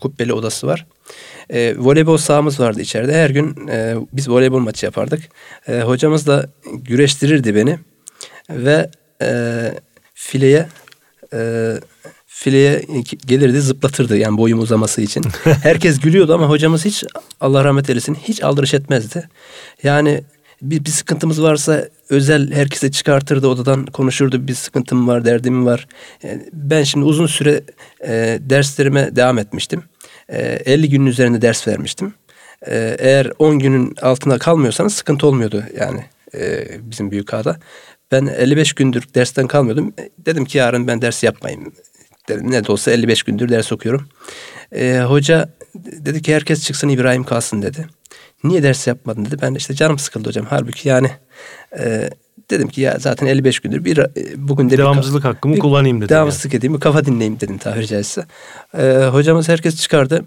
kubbeli 0.00 0.32
odası 0.32 0.66
var. 0.66 0.86
E, 1.50 1.74
voleybol 1.78 2.16
sahamız 2.16 2.60
vardı 2.60 2.80
içeride. 2.80 3.14
Her 3.14 3.30
gün 3.30 3.66
e, 3.68 3.94
biz 4.12 4.28
voleybol 4.30 4.60
maçı 4.60 4.86
yapardık. 4.86 5.22
E, 5.68 5.80
hocamız 5.80 6.26
da 6.26 6.48
güreştirirdi 6.72 7.54
beni 7.54 7.78
ve 8.50 8.90
e, 9.22 9.72
fileye 10.14 10.66
e, 11.32 11.72
fileye 12.38 12.82
gelirdi 13.26 13.60
zıplatırdı 13.60 14.16
yani 14.16 14.38
boyum 14.38 14.60
uzaması 14.60 15.02
için. 15.02 15.24
Herkes 15.44 16.00
gülüyordu 16.00 16.34
ama 16.34 16.48
hocamız 16.48 16.84
hiç 16.84 17.04
Allah 17.40 17.64
rahmet 17.64 17.90
eylesin 17.90 18.14
hiç 18.14 18.42
aldırış 18.42 18.74
etmezdi. 18.74 19.28
Yani 19.82 20.24
bir, 20.62 20.84
bir 20.84 20.90
sıkıntımız 20.90 21.42
varsa 21.42 21.88
özel 22.10 22.52
herkese 22.52 22.90
çıkartırdı 22.90 23.48
odadan 23.48 23.86
konuşurdu 23.86 24.48
bir 24.48 24.54
sıkıntım 24.54 25.08
var 25.08 25.24
derdim 25.24 25.66
var. 25.66 25.86
Yani 26.22 26.42
ben 26.52 26.82
şimdi 26.82 27.06
uzun 27.06 27.26
süre 27.26 27.62
e, 28.06 28.38
derslerime 28.40 29.16
devam 29.16 29.38
etmiştim. 29.38 29.82
E, 30.28 30.38
50 30.42 30.88
günün 30.88 31.06
üzerinde 31.06 31.42
ders 31.42 31.68
vermiştim. 31.68 32.14
E, 32.66 32.96
eğer 32.98 33.32
10 33.38 33.58
günün 33.58 33.94
altında 34.02 34.38
kalmıyorsanız 34.38 34.94
sıkıntı 34.94 35.26
olmuyordu 35.26 35.64
yani 35.80 36.04
e, 36.34 36.66
bizim 36.90 37.10
büyük 37.10 37.34
ağda. 37.34 37.56
Ben 38.12 38.26
55 38.26 38.72
gündür 38.72 39.04
dersten 39.14 39.46
kalmıyordum. 39.46 39.94
E, 39.98 40.10
dedim 40.26 40.44
ki 40.44 40.58
yarın 40.58 40.86
ben 40.86 41.02
ders 41.02 41.22
yapmayayım. 41.22 41.72
Dedim, 42.28 42.50
ne 42.50 42.64
de 42.64 42.72
olsa 42.72 42.90
55 42.90 43.22
gündür 43.22 43.48
ders 43.48 43.72
okuyorum. 43.72 44.08
E, 44.72 45.00
hoca 45.00 45.48
dedi 45.74 46.22
ki 46.22 46.34
herkes 46.34 46.64
çıksın 46.64 46.88
İbrahim 46.88 47.24
kalsın 47.24 47.62
dedi. 47.62 47.86
Niye 48.44 48.62
ders 48.62 48.86
yapmadın 48.86 49.24
dedi. 49.24 49.36
Ben 49.42 49.54
işte 49.54 49.74
canım 49.74 49.98
sıkıldı 49.98 50.28
hocam. 50.28 50.46
Halbuki 50.50 50.88
yani 50.88 51.10
e, 51.78 52.10
dedim 52.50 52.68
ki 52.68 52.80
ya 52.80 52.96
zaten 53.00 53.26
55 53.26 53.60
gündür 53.60 53.84
bir 53.84 53.98
e, 53.98 54.08
bugün 54.36 54.70
de 54.70 54.78
devamsızlık 54.78 55.24
bir, 55.24 55.28
hakkımı 55.28 55.54
bir, 55.54 55.60
kullanayım 55.60 55.96
dedim. 55.96 56.08
Devamsızlık 56.08 56.52
yani. 56.52 56.58
edeyim, 56.58 56.74
bir 56.74 56.80
kafa 56.80 57.04
dinleyeyim 57.04 57.40
dedim 57.40 57.58
tabiri 57.58 57.86
caizse. 57.86 58.26
E, 58.78 59.08
hocamız 59.12 59.48
herkes 59.48 59.76
çıkardı. 59.76 60.24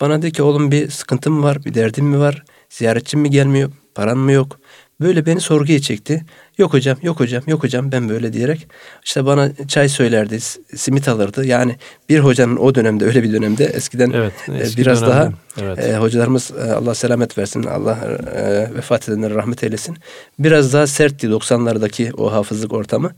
Bana 0.00 0.22
dedi 0.22 0.32
ki 0.32 0.42
oğlum 0.42 0.70
bir 0.70 0.90
sıkıntım 0.90 1.34
mı 1.34 1.42
var, 1.42 1.64
bir 1.64 1.74
derdim 1.74 2.06
mi 2.06 2.18
var? 2.18 2.44
Ziyaretçim 2.70 3.20
mi 3.20 3.30
gelmiyor, 3.30 3.72
paran 3.94 4.18
mı 4.18 4.32
yok? 4.32 4.58
Böyle 5.00 5.26
beni 5.26 5.40
sorguya 5.40 5.80
çekti. 5.80 6.24
Yok 6.58 6.72
hocam, 6.72 6.96
yok 7.02 7.20
hocam, 7.20 7.42
yok 7.46 7.62
hocam 7.62 7.92
ben 7.92 8.08
böyle 8.08 8.32
diyerek 8.32 8.68
işte 9.04 9.26
bana 9.26 9.50
çay 9.68 9.88
söylerdi, 9.88 10.40
simit 10.76 11.08
alırdı. 11.08 11.46
Yani 11.46 11.76
bir 12.08 12.18
hocanın 12.18 12.56
o 12.56 12.74
dönemde 12.74 13.04
öyle 13.04 13.22
bir 13.22 13.32
dönemde 13.32 13.64
eskiden 13.64 14.10
evet, 14.10 14.32
eski 14.60 14.80
biraz 14.80 15.02
dönemde. 15.02 15.16
daha 15.16 15.32
evet. 15.62 15.78
e, 15.78 15.96
hocalarımız 15.96 16.50
e, 16.50 16.72
Allah 16.72 16.94
selamet 16.94 17.38
versin, 17.38 17.62
Allah 17.62 17.98
e, 18.34 18.74
vefat 18.74 19.08
edenlere 19.08 19.34
rahmet 19.34 19.64
eylesin. 19.64 19.96
Biraz 20.38 20.72
daha 20.72 20.86
sertti 20.86 21.26
90'lardaki 21.26 22.12
o 22.16 22.32
hafızlık 22.32 22.72
ortamı. 22.72 23.10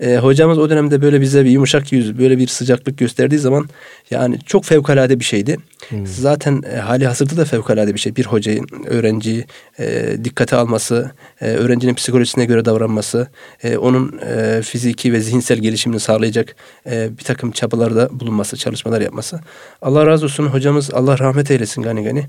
E, 0.00 0.16
hocamız 0.16 0.58
o 0.58 0.70
dönemde 0.70 1.02
böyle 1.02 1.20
bize 1.20 1.44
bir 1.44 1.50
yumuşak 1.50 1.92
yüz, 1.92 2.18
böyle 2.18 2.38
bir 2.38 2.46
sıcaklık 2.46 2.98
gösterdiği 2.98 3.38
zaman 3.38 3.68
yani 4.10 4.38
çok 4.46 4.64
fevkalade 4.64 5.20
bir 5.20 5.24
şeydi. 5.24 5.56
Hmm. 5.88 6.06
Zaten 6.06 6.62
e, 6.72 6.76
hali 6.76 7.06
hazırda 7.06 7.36
da 7.36 7.44
fevkalade 7.44 7.94
bir 7.94 7.98
şey. 7.98 8.16
Bir 8.16 8.24
hocayı, 8.24 8.62
öğrenciyi 8.86 9.44
e, 9.78 10.16
dikkate 10.24 10.56
alması, 10.56 11.10
e, 11.40 11.46
öğrencinin 11.46 11.94
psikolojisine 11.94 12.44
göre 12.44 12.64
davranması, 12.64 13.28
e, 13.62 13.76
onun 13.76 14.18
e, 14.18 14.62
fiziki 14.62 15.12
ve 15.12 15.20
zihinsel 15.20 15.58
gelişimini 15.58 16.00
sağlayacak 16.00 16.56
e, 16.90 17.18
bir 17.18 17.24
takım 17.24 17.50
çabalarda 17.50 18.20
bulunması, 18.20 18.56
çalışmalar 18.56 19.00
yapması. 19.00 19.40
Allah 19.82 20.06
razı 20.06 20.24
olsun 20.24 20.46
hocamız 20.46 20.90
Allah 20.94 21.18
rahmet 21.18 21.50
eylesin 21.50 21.82
gani 21.82 22.04
gani. 22.04 22.26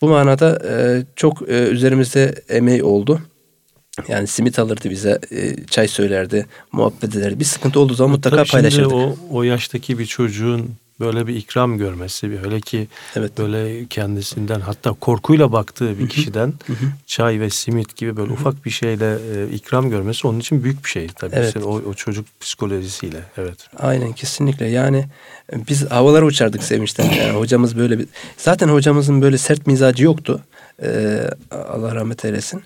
Bu 0.00 0.08
manada 0.08 0.62
e, 0.70 1.04
çok 1.16 1.48
e, 1.48 1.68
üzerimizde 1.68 2.34
emeği 2.48 2.82
oldu. 2.82 3.20
Yani 4.08 4.26
simit 4.26 4.58
alırdı 4.58 4.90
bize, 4.90 5.18
e, 5.30 5.64
çay 5.66 5.88
söylerdi, 5.88 6.46
muhabbet 6.72 7.16
ederdi. 7.16 7.40
Bir 7.40 7.44
sıkıntı 7.44 7.80
olduğu 7.80 7.94
zaman 7.94 8.10
mutlaka 8.10 8.36
Tabii 8.36 8.48
paylaşırdık. 8.48 8.92
O, 8.92 9.16
o 9.30 9.42
yaştaki 9.42 9.98
bir 9.98 10.06
çocuğun 10.06 10.76
böyle 11.00 11.26
bir 11.26 11.36
ikram 11.36 11.78
görmesi, 11.78 12.30
bir 12.30 12.44
öyle 12.44 12.60
ki 12.60 12.88
evet. 13.16 13.38
böyle 13.38 13.86
kendisinden 13.86 14.60
hatta 14.60 14.92
korkuyla 14.92 15.52
baktığı 15.52 15.98
bir 15.98 16.08
kişiden 16.08 16.52
çay 17.06 17.40
ve 17.40 17.50
simit 17.50 17.96
gibi 17.96 18.16
böyle 18.16 18.32
ufak 18.32 18.64
bir 18.64 18.70
şeyle 18.70 19.18
e, 19.34 19.54
ikram 19.54 19.90
görmesi 19.90 20.26
onun 20.26 20.40
için 20.40 20.64
büyük 20.64 20.84
bir 20.84 20.90
şey 20.90 21.08
tabii. 21.08 21.36
Evet. 21.36 21.56
o, 21.56 21.70
o 21.70 21.94
çocuk 21.94 22.26
psikolojisiyle. 22.40 23.20
Evet. 23.36 23.68
Aynen 23.78 24.12
kesinlikle. 24.12 24.66
Yani 24.66 25.04
e, 25.52 25.66
biz 25.68 25.90
havalara 25.90 26.24
uçardık 26.24 26.62
sevinçten. 26.62 27.10
Yani 27.10 27.38
hocamız 27.38 27.76
böyle 27.76 27.98
bir 27.98 28.06
zaten 28.36 28.68
hocamızın 28.68 29.22
böyle 29.22 29.38
sert 29.38 29.66
mizacı 29.66 30.04
yoktu. 30.04 30.40
Ee, 30.82 31.30
Allah 31.50 31.94
rahmet 31.94 32.24
eylesin. 32.24 32.62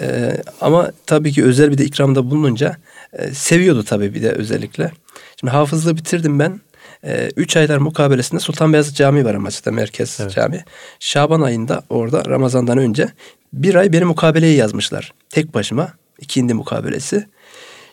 Ee, 0.00 0.42
ama 0.60 0.92
tabii 1.06 1.32
ki 1.32 1.44
özel 1.44 1.70
bir 1.70 1.78
de 1.78 1.84
ikramda 1.84 2.30
bulununca 2.30 2.76
e, 3.12 3.34
seviyordu 3.34 3.82
tabii 3.84 4.14
bir 4.14 4.22
de 4.22 4.30
özellikle. 4.30 4.92
Şimdi 5.40 5.50
hafızlığı 5.50 5.96
bitirdim 5.96 6.38
ben. 6.38 6.60
E, 7.06 7.30
üç 7.36 7.56
aylar 7.56 7.78
mukabelesinde 7.78 8.40
Sultanbeyazıt 8.40 8.96
Camii 8.96 9.24
var 9.24 9.34
Amasya'da 9.34 9.70
merkez 9.70 10.18
evet. 10.20 10.32
cami. 10.32 10.64
Şaban 11.00 11.40
ayında 11.40 11.82
orada 11.90 12.24
Ramazan'dan 12.24 12.78
önce 12.78 13.08
bir 13.52 13.74
ay 13.74 13.92
benim 13.92 14.08
mukabeleyi 14.08 14.56
yazmışlar. 14.56 15.12
Tek 15.30 15.54
başıma 15.54 15.92
ikindi 16.20 16.54
mukabelesi. 16.54 17.26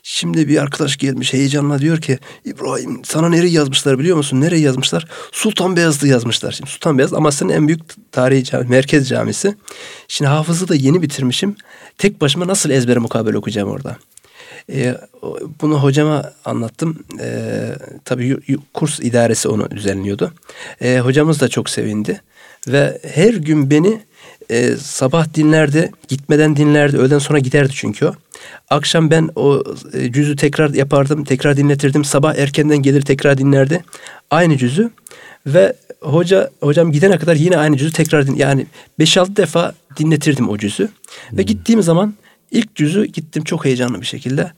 Şimdi 0.03 0.47
bir 0.47 0.57
arkadaş 0.57 0.97
gelmiş 0.97 1.33
heyecanla 1.33 1.79
diyor 1.79 2.01
ki 2.01 2.19
İbrahim 2.45 3.01
sana 3.05 3.29
nereye 3.29 3.51
yazmışlar 3.51 3.99
biliyor 3.99 4.17
musun? 4.17 4.41
Nereye 4.41 4.61
yazmışlar? 4.61 5.07
Sultan 5.31 5.75
Beyazıt'ı 5.75 6.07
yazmışlar. 6.07 6.51
Şimdi 6.51 6.69
Sultan 6.69 6.97
Beyazıt 6.97 7.17
Amasya'nın 7.17 7.53
en 7.53 7.67
büyük 7.67 8.11
tarihi 8.11 8.43
cami, 8.43 8.67
merkez 8.67 9.09
camisi. 9.09 9.55
Şimdi 10.07 10.29
hafızı 10.29 10.67
da 10.67 10.75
yeni 10.75 11.01
bitirmişim. 11.01 11.55
Tek 11.97 12.21
başıma 12.21 12.47
nasıl 12.47 12.69
ezbere 12.69 12.99
mukabele 12.99 13.37
okuyacağım 13.37 13.69
orada? 13.69 13.97
E, 14.69 14.97
bunu 15.61 15.83
hocama 15.83 16.31
anlattım. 16.45 17.03
E, 17.19 17.69
tabii 18.05 18.37
kurs 18.73 18.99
idaresi 18.99 19.47
onu 19.47 19.71
düzenliyordu. 19.71 20.33
E, 20.81 20.99
hocamız 20.99 21.41
da 21.41 21.47
çok 21.47 21.69
sevindi. 21.69 22.21
Ve 22.67 22.99
her 23.13 23.33
gün 23.33 23.69
beni 23.69 24.01
e, 24.49 24.75
sabah 24.75 25.33
dinlerdi, 25.33 25.91
gitmeden 26.07 26.55
dinlerdi, 26.55 26.97
öğleden 26.97 27.19
sonra 27.19 27.39
giderdi 27.39 27.71
çünkü 27.75 28.05
o. 28.05 28.13
Akşam 28.69 29.11
ben 29.11 29.29
o 29.35 29.63
e, 29.93 30.11
cüzü 30.11 30.35
tekrar 30.35 30.73
yapardım, 30.73 31.23
tekrar 31.23 31.57
dinletirdim. 31.57 32.05
Sabah 32.05 32.35
erkenden 32.35 32.77
gelir 32.77 33.01
tekrar 33.01 33.37
dinlerdi. 33.37 33.83
Aynı 34.31 34.57
cüzü 34.57 34.91
ve 35.45 35.75
hoca 36.01 36.49
hocam 36.61 36.91
gidene 36.91 37.17
kadar 37.17 37.35
yine 37.35 37.57
aynı 37.57 37.77
cüzü 37.77 37.93
tekrar 37.93 38.27
din 38.27 38.35
yani 38.35 38.65
5-6 38.99 39.35
defa 39.35 39.73
dinletirdim 39.97 40.49
o 40.49 40.57
cüzü. 40.57 40.83
Hmm. 41.29 41.37
Ve 41.37 41.43
gittiğim 41.43 41.83
zaman 41.83 42.13
İlk 42.51 42.75
cüzü 42.75 43.05
gittim 43.05 43.43
çok 43.43 43.65
heyecanlı 43.65 44.01
bir 44.01 44.05
şekilde. 44.05 44.51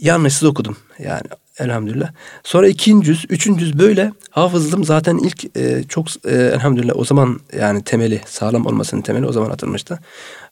Yanlışsız 0.00 0.44
okudum. 0.44 0.76
Yani 0.98 1.22
Elhamdülillah. 1.60 2.10
Sonra 2.44 2.68
ikinci 2.68 3.10
yüz, 3.10 3.24
üçüncü 3.28 3.64
yüz 3.64 3.78
böyle 3.78 4.12
hafızlığım 4.30 4.84
zaten 4.84 5.18
ilk 5.18 5.56
e, 5.56 5.82
çok 5.88 6.06
e, 6.24 6.34
elhamdülillah 6.34 6.96
o 6.96 7.04
zaman 7.04 7.40
yani 7.58 7.84
temeli 7.84 8.20
sağlam 8.26 8.66
olmasının 8.66 9.02
temeli 9.02 9.26
o 9.26 9.32
zaman 9.32 9.50
atılmıştı. 9.50 9.98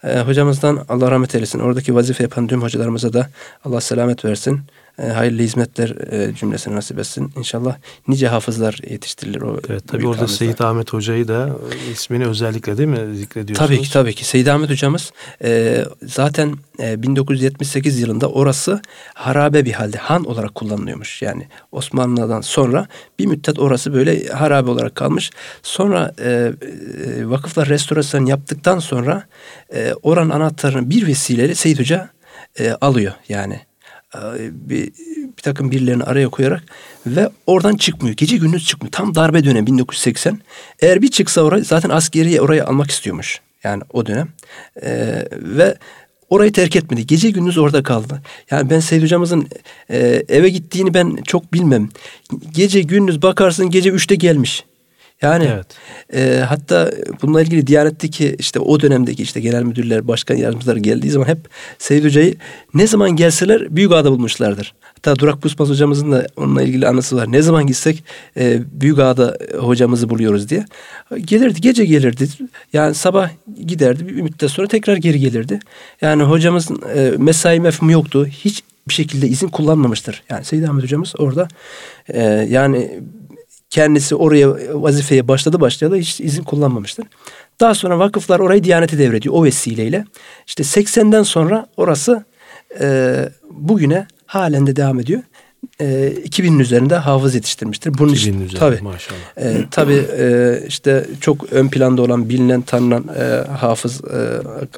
E, 0.04 0.20
hocamızdan 0.20 0.84
Allah 0.88 1.10
rahmet 1.10 1.34
eylesin. 1.34 1.58
Oradaki 1.58 1.94
vazife 1.94 2.22
yapan 2.22 2.46
tüm 2.46 2.62
hocalarımıza 2.62 3.12
da 3.12 3.28
Allah 3.64 3.80
selamet 3.80 4.24
versin 4.24 4.60
e, 5.02 5.06
hayırlı 5.06 5.42
hizmetler 5.42 6.12
e, 6.12 6.34
cümlesini 6.34 6.74
nasip 6.74 6.98
etsin. 6.98 7.32
İnşallah 7.36 7.76
nice 8.08 8.28
hafızlar 8.28 8.78
yetiştirilir. 8.90 9.40
O 9.40 9.60
evet, 9.68 9.82
tabii 9.88 10.08
orada. 10.08 10.28
Seyit 10.28 10.60
Ahmet 10.60 10.92
Hoca'yı 10.92 11.28
da 11.28 11.56
e, 11.88 11.92
ismini 11.92 12.26
özellikle 12.26 12.78
değil 12.78 12.88
mi 12.88 13.16
zikrediyorsunuz? 13.16 13.68
Tabii 13.70 13.82
ki 13.82 13.92
tabii 13.92 14.14
ki. 14.14 14.24
Seyit 14.24 14.48
Ahmet 14.48 14.70
Hocamız 14.70 15.12
e, 15.44 15.84
zaten 16.02 16.54
e, 16.80 17.02
1978 17.02 18.00
yılında 18.00 18.30
orası 18.30 18.82
harabe 19.14 19.64
bir 19.64 19.72
halde 19.72 19.98
han 19.98 20.24
olarak 20.24 20.54
kullanılıyormuş. 20.54 21.22
Yani 21.22 21.48
Osmanlı'dan 21.72 22.40
sonra 22.40 22.86
bir 23.18 23.26
müddet 23.26 23.58
orası 23.58 23.92
böyle 23.92 24.26
harabe 24.26 24.70
olarak 24.70 24.94
kalmış. 24.94 25.30
Sonra 25.62 26.12
e, 26.18 26.28
e, 26.28 26.52
vakıflar 27.28 27.68
restorasyon 27.68 28.26
yaptıktan 28.26 28.78
sonra 28.78 29.24
e, 29.74 29.92
oranın 30.02 30.30
anahtarını 30.30 30.90
bir 30.90 31.06
vesileyle 31.06 31.54
Seyit 31.54 31.80
Hoca 31.80 32.10
e, 32.58 32.70
alıyor 32.70 33.12
yani 33.28 33.67
bir, 34.50 34.92
bir 35.36 35.42
takım 35.42 35.70
birilerini 35.70 36.04
araya 36.04 36.28
koyarak 36.28 36.62
ve 37.06 37.28
oradan 37.46 37.76
çıkmıyor. 37.76 38.16
Gece 38.16 38.36
gündüz 38.36 38.66
çıkmıyor. 38.66 38.92
Tam 38.92 39.14
darbe 39.14 39.44
dönemi 39.44 39.66
1980. 39.66 40.40
Eğer 40.80 41.02
bir 41.02 41.10
çıksa 41.10 41.40
oraya 41.40 41.64
zaten 41.64 41.90
askeriye 41.90 42.40
orayı 42.40 42.66
almak 42.66 42.90
istiyormuş. 42.90 43.40
Yani 43.64 43.82
o 43.92 44.06
dönem. 44.06 44.28
Ee, 44.82 45.24
ve 45.32 45.74
orayı 46.30 46.52
terk 46.52 46.76
etmedi. 46.76 47.06
Gece 47.06 47.30
gündüz 47.30 47.58
orada 47.58 47.82
kaldı. 47.82 48.22
Yani 48.50 48.70
ben 48.70 48.80
Seyyid 48.80 49.02
hocamızın 49.02 49.48
e, 49.90 50.22
eve 50.28 50.48
gittiğini 50.48 50.94
ben 50.94 51.16
çok 51.26 51.52
bilmem. 51.52 51.88
Gece 52.52 52.82
gündüz 52.82 53.22
bakarsın 53.22 53.70
gece 53.70 53.90
üçte 53.90 54.14
gelmiş. 54.14 54.64
Yani 55.22 55.48
evet. 55.54 55.66
e, 56.14 56.40
hatta 56.40 56.90
bununla 57.22 57.42
ilgili 57.42 57.66
Diyanet'teki 57.66 58.36
işte 58.38 58.60
o 58.60 58.80
dönemdeki 58.80 59.22
işte 59.22 59.40
genel 59.40 59.62
müdürler, 59.62 60.08
başkan 60.08 60.34
yardımcılar 60.34 60.76
geldiği 60.76 61.10
zaman 61.10 61.26
hep 61.26 61.38
Seyit 61.78 62.04
Hoca'yı 62.04 62.34
ne 62.74 62.86
zaman 62.86 63.10
gelseler 63.10 63.76
büyük 63.76 63.92
ağda 63.92 64.10
bulmuşlardır. 64.10 64.74
Hatta 64.80 65.18
Durak 65.18 65.42
Pusmaz 65.42 65.68
hocamızın 65.68 66.12
da 66.12 66.26
onunla 66.36 66.62
ilgili 66.62 66.88
anısı 66.88 67.16
var. 67.16 67.32
Ne 67.32 67.42
zaman 67.42 67.66
gitsek 67.66 68.04
e, 68.36 68.60
büyük 68.80 68.98
ağda 68.98 69.38
hocamızı 69.58 70.10
buluyoruz 70.10 70.48
diye. 70.48 70.64
Gelirdi, 71.24 71.60
gece 71.60 71.84
gelirdi. 71.84 72.28
Yani 72.72 72.94
sabah 72.94 73.30
giderdi, 73.66 74.08
bir 74.08 74.22
müddet 74.22 74.50
sonra 74.50 74.68
tekrar 74.68 74.96
geri 74.96 75.20
gelirdi. 75.20 75.60
Yani 76.00 76.22
hocamızın 76.22 76.82
e, 76.96 77.12
mesai 77.18 77.60
mefhumu 77.60 77.92
yoktu. 77.92 78.26
Hiç 78.26 78.62
bir 78.88 78.94
şekilde 78.94 79.28
izin 79.28 79.48
kullanmamıştır. 79.48 80.22
Yani 80.30 80.44
Seyyid 80.44 80.64
Ahmet 80.64 80.84
hocamız 80.84 81.14
orada 81.18 81.48
e, 82.08 82.22
yani 82.50 83.00
kendisi 83.70 84.14
oraya 84.14 84.48
vazifeye 84.82 85.28
başladı 85.28 85.60
başladı 85.60 85.96
hiç 85.96 86.20
izin 86.20 86.42
kullanmamıştır. 86.42 87.06
Daha 87.60 87.74
sonra 87.74 87.98
vakıflar 87.98 88.40
orayı 88.40 88.64
Diyanet'e 88.64 88.98
devrediyor 88.98 89.34
o 89.34 89.44
vesileyle. 89.44 90.04
İşte 90.46 90.62
80'den 90.62 91.22
sonra 91.22 91.66
orası 91.76 92.24
e, 92.80 93.14
bugüne 93.50 94.06
halen 94.26 94.66
de 94.66 94.76
devam 94.76 95.00
ediyor 95.00 95.22
e, 95.80 95.84
2000'in 95.84 96.58
üzerinde 96.58 96.96
hafız 96.96 97.34
yetiştirmiştir. 97.34 97.98
Bunun 97.98 98.14
2000'in 98.14 98.40
üzerinde 98.40 98.58
tabii, 98.58 98.82
maşallah. 98.82 99.18
E, 99.36 99.64
tabii 99.70 100.06
e, 100.18 100.58
işte 100.68 101.06
çok 101.20 101.52
ön 101.52 101.68
planda 101.68 102.02
olan 102.02 102.28
bilinen 102.28 102.60
tanınan 102.60 103.04
e, 103.18 103.50
hafız 103.50 104.04
e, 104.04 104.18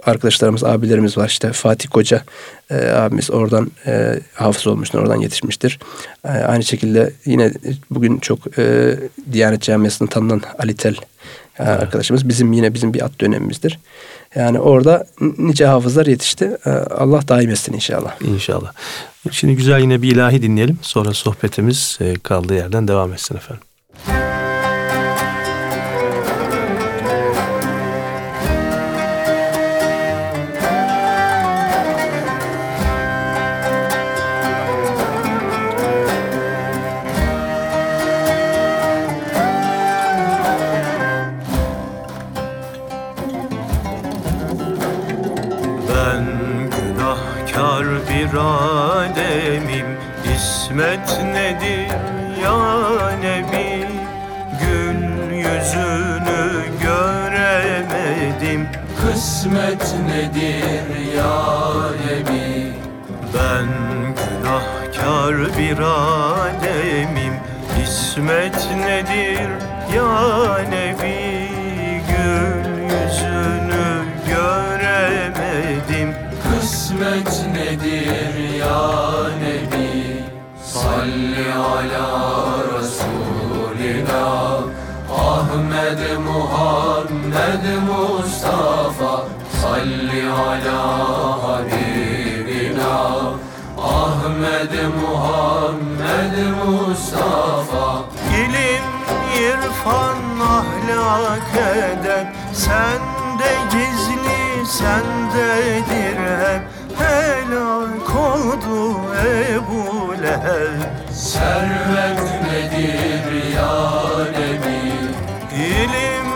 arkadaşlarımız, 0.05 0.65
abilerimiz 0.65 1.19
var. 1.19 1.29
İşte 1.29 1.53
Fatih 1.53 1.89
Koca 1.89 2.25
e, 2.71 2.89
abimiz 2.89 3.31
oradan 3.31 3.71
e, 3.87 4.21
hafız 4.35 4.67
olmuştur, 4.67 4.99
oradan 4.99 5.17
yetişmiştir. 5.17 5.79
E, 6.25 6.29
aynı 6.29 6.63
şekilde 6.63 7.13
yine 7.25 7.53
bugün 7.91 8.19
çok 8.19 8.59
e, 8.59 8.97
Diyanet 9.33 9.63
Camiası'nın 9.63 10.09
tanınan 10.09 10.43
Ali 10.59 10.77
Tel 10.77 10.97
e, 11.59 11.63
arkadaşımız 11.63 12.29
bizim 12.29 12.53
yine 12.53 12.75
bizim 12.75 12.95
bir 12.95 13.05
at 13.05 13.21
dönemimizdir. 13.21 13.79
Yani 14.35 14.61
orada 14.61 15.07
nice 15.39 15.67
hafızlar 15.67 16.07
yetişti. 16.07 16.59
E, 16.67 16.71
Allah 16.71 17.29
daim 17.29 17.51
etsin 17.51 17.73
inşallah. 17.73 18.23
İnşallah. 18.23 18.73
Şimdi 19.31 19.57
güzel 19.57 19.81
yine 19.81 20.03
bir 20.03 20.13
ilahi 20.13 20.43
dinleyelim. 20.43 20.79
Sonra 20.83 21.13
sohbetimiz 21.13 21.99
e, 22.01 22.15
kaldığı 22.15 22.55
yerden 22.55 22.89
devam 22.89 23.13
etsin 23.13 23.37
efendim. 23.37 23.63
Kısmet 50.71 51.21
nedir 51.25 51.91
ya 52.43 52.59
Nebi? 53.21 53.87
Gül 54.61 55.01
yüzünü 55.33 56.43
göremedim. 56.83 58.69
Kısmet 59.01 59.95
nedir 60.07 60.89
ya 61.17 61.43
Nebi? 62.07 62.73
Ben 63.35 63.69
günahkar 64.17 65.37
bir 65.59 65.79
ademim. 65.79 67.35
İsmet 67.83 68.69
nedir 68.77 69.49
ya 69.97 70.13
Nebi? 70.71 71.19
Gül 72.09 72.65
yüzünü 72.83 73.89
göremedim. 74.29 76.09
Kısmet 76.43 77.33
ya 78.71 78.87
Nebi 79.43 80.23
Salli 80.73 81.47
ala 81.51 82.07
Resulina 82.71 84.27
Ahmed 85.11 86.01
Muhammed 86.29 87.65
Mustafa 87.91 89.13
Salli 89.61 90.23
ala 90.47 90.81
Habibina. 91.45 92.95
Ahmed 93.77 94.75
Muhammed 95.01 96.35
Mustafa. 96.61 97.87
İlim, 98.41 98.89
irfan, 99.47 100.21
ahlak 100.57 101.51
edep 101.57 102.27
Sende 102.53 103.53
gizli, 103.73 104.67
sendedir 104.67 106.17
hep 106.17 106.63
Helak 106.99 107.70
oldu 108.17 109.01
Ebu 109.55 110.15
Leheb. 110.23 110.81
Servet 111.13 112.21
nedir 112.47 113.55
ya 113.55 113.73
Nebi? 114.39 114.81
İlim, 115.57 116.31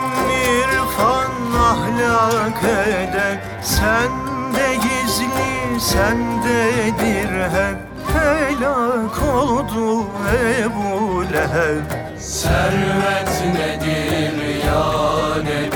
irfan, 0.44 1.32
ahlak 1.70 2.62
edep 2.64 3.38
Sende 3.62 4.74
gizli, 4.74 5.80
sendedir 5.80 7.32
hep 7.50 7.78
Helak 8.14 9.22
oldu 9.34 10.06
Ebu 10.58 11.22
Leheb. 11.32 11.84
Servet 12.18 13.42
nedir 13.54 14.64
ya 14.66 14.84
Nebi 15.44 15.73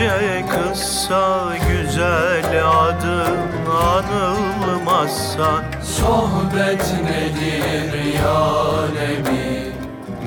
nice 0.00 0.44
kıssa 0.48 1.52
Güzel 1.68 2.68
adın 2.68 3.38
anılmazsa 3.70 5.64
Sohbet 5.82 6.94
nedir 7.04 8.14
ya 8.14 8.70
Nebi? 8.94 9.72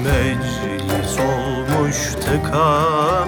Meclis 0.04 1.20
olmuş 1.20 2.14
tıka 2.14 2.84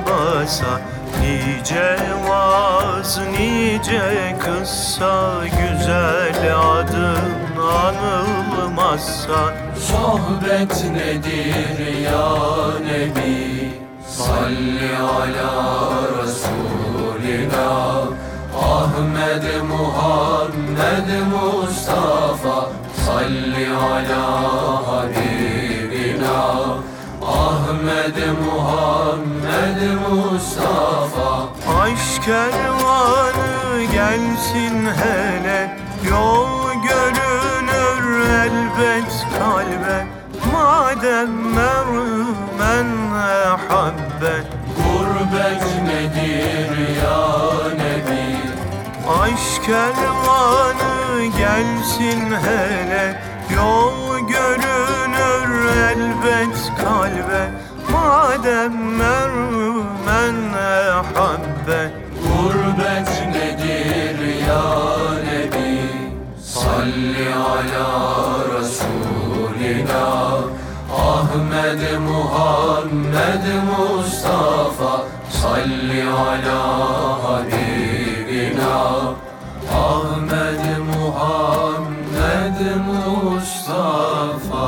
basa 0.06 0.82
Nice 1.22 1.98
vaz, 2.30 3.20
nice 3.40 4.36
kıssa 4.40 5.44
Güzel 5.46 6.58
adın 6.58 7.62
anılmazsa 7.62 9.54
Sohbet 9.80 10.86
nedir 10.92 12.02
ya 12.04 12.38
Nebi 12.86 13.85
Salli 14.16 14.96
ala 14.96 15.52
Resulina 16.16 17.68
Ahmed 18.56 19.46
Muhammed 19.68 21.10
Mustafa. 21.34 22.72
Salli 23.06 23.68
ala 23.68 24.24
Habibina. 24.88 26.40
Ahmed 27.22 28.18
Muhammed 28.46 29.80
Mustafa. 30.08 31.50
Aşk 31.84 32.24
kervanı 32.26 33.84
gelsin 33.92 34.78
hele. 35.00 35.78
Yol 36.10 36.74
görünür 36.88 38.30
elbet 38.30 39.12
kalbe. 39.40 40.08
Madem 40.54 41.32
mermen 41.56 42.88
ehabbe 43.16 44.05
Gurbet. 44.26 45.64
Nedir 45.88 46.78
ya 47.04 47.24
Nebi 47.78 48.26
Aşk 49.22 49.66
kervanı 49.66 51.26
gelsin 51.38 52.22
hele 52.46 53.22
Yol 53.56 54.20
görünür 54.20 55.66
elbet 55.76 56.72
kalbe. 56.82 57.50
Madem 57.92 58.98
mermen 58.98 60.54
ehabbe. 60.54 61.92
Gurbet 62.24 63.24
nedir 63.34 64.48
ya 64.48 64.64
Nebi 65.26 65.82
Salli 66.44 67.36
ala 67.36 67.88
Resulina 68.58 70.06
Ahmed 71.36 72.00
Muhammed 72.00 73.46
Mustafa 73.68 75.08
Salli 75.30 76.04
ala 76.04 76.60
Habibina 77.24 78.78
Ahmed 79.72 80.62
Muhammed 80.96 82.60
Mustafa 82.88 84.66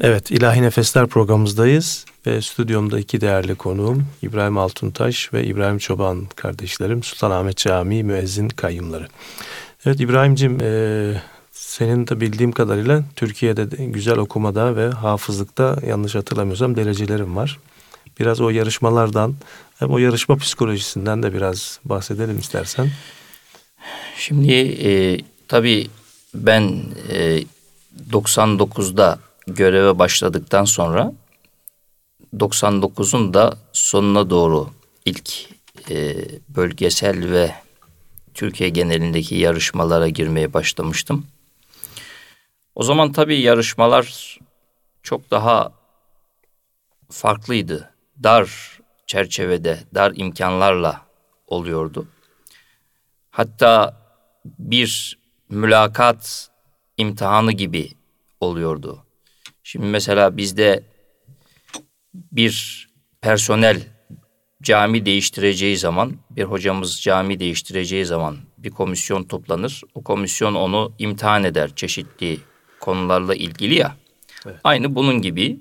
Evet, 0.00 0.30
İlahi 0.30 0.62
Nefesler 0.62 1.06
programımızdayız 1.06 2.04
ve 2.26 2.42
stüdyomda 2.42 2.98
iki 2.98 3.20
değerli 3.20 3.54
konuğum 3.54 4.06
İbrahim 4.22 4.58
Altuntaş 4.58 5.32
ve 5.32 5.44
İbrahim 5.44 5.78
Çoban 5.78 6.26
kardeşlerim 6.36 7.02
Sultanahmet 7.02 7.56
Camii 7.56 8.04
müezzin 8.04 8.48
kayyumları. 8.48 9.08
Evet 9.86 10.00
İbrahim'cim 10.00 10.58
senin 11.70 12.06
de 12.06 12.20
bildiğim 12.20 12.52
kadarıyla 12.52 13.02
Türkiye'de 13.16 13.70
de 13.70 13.84
güzel 13.84 14.18
okumada 14.18 14.76
ve 14.76 14.88
hafızlıkta 14.90 15.76
yanlış 15.86 16.14
hatırlamıyorsam 16.14 16.76
derecelerim 16.76 17.36
var. 17.36 17.58
Biraz 18.20 18.40
o 18.40 18.50
yarışmalardan 18.50 19.34
hem 19.78 19.90
o 19.90 19.98
yarışma 19.98 20.36
psikolojisinden 20.36 21.22
de 21.22 21.34
biraz 21.34 21.80
bahsedelim 21.84 22.38
istersen. 22.38 22.90
Şimdi 24.16 24.52
e, 24.84 25.20
tabii 25.48 25.88
ben 26.34 26.74
e, 27.12 27.42
99'da 28.10 29.18
göreve 29.46 29.98
başladıktan 29.98 30.64
sonra 30.64 31.12
99'un 32.36 33.34
da 33.34 33.58
sonuna 33.72 34.30
doğru 34.30 34.70
ilk 35.04 35.30
e, 35.90 36.16
bölgesel 36.48 37.30
ve 37.30 37.54
Türkiye 38.34 38.68
genelindeki 38.68 39.34
yarışmalara 39.34 40.08
girmeye 40.08 40.52
başlamıştım. 40.52 41.26
O 42.74 42.82
zaman 42.82 43.12
tabii 43.12 43.40
yarışmalar 43.40 44.38
çok 45.02 45.30
daha 45.30 45.72
farklıydı. 47.10 47.94
Dar 48.22 48.78
çerçevede, 49.06 49.78
dar 49.94 50.12
imkanlarla 50.16 51.06
oluyordu. 51.46 52.08
Hatta 53.30 54.00
bir 54.44 55.18
mülakat 55.48 56.50
imtihanı 56.96 57.52
gibi 57.52 57.90
oluyordu. 58.40 59.04
Şimdi 59.62 59.86
mesela 59.86 60.36
bizde 60.36 60.82
bir 62.14 62.86
personel 63.20 63.82
cami 64.62 65.06
değiştireceği 65.06 65.76
zaman, 65.76 66.16
bir 66.30 66.44
hocamız 66.44 67.00
cami 67.00 67.38
değiştireceği 67.40 68.04
zaman 68.04 68.38
bir 68.58 68.70
komisyon 68.70 69.24
toplanır. 69.24 69.82
O 69.94 70.02
komisyon 70.02 70.54
onu 70.54 70.92
imtihan 70.98 71.44
eder 71.44 71.74
çeşitli 71.76 72.38
konularla 72.80 73.34
ilgili 73.34 73.74
ya. 73.74 73.96
Evet. 74.46 74.56
Aynı 74.64 74.94
bunun 74.94 75.22
gibi 75.22 75.60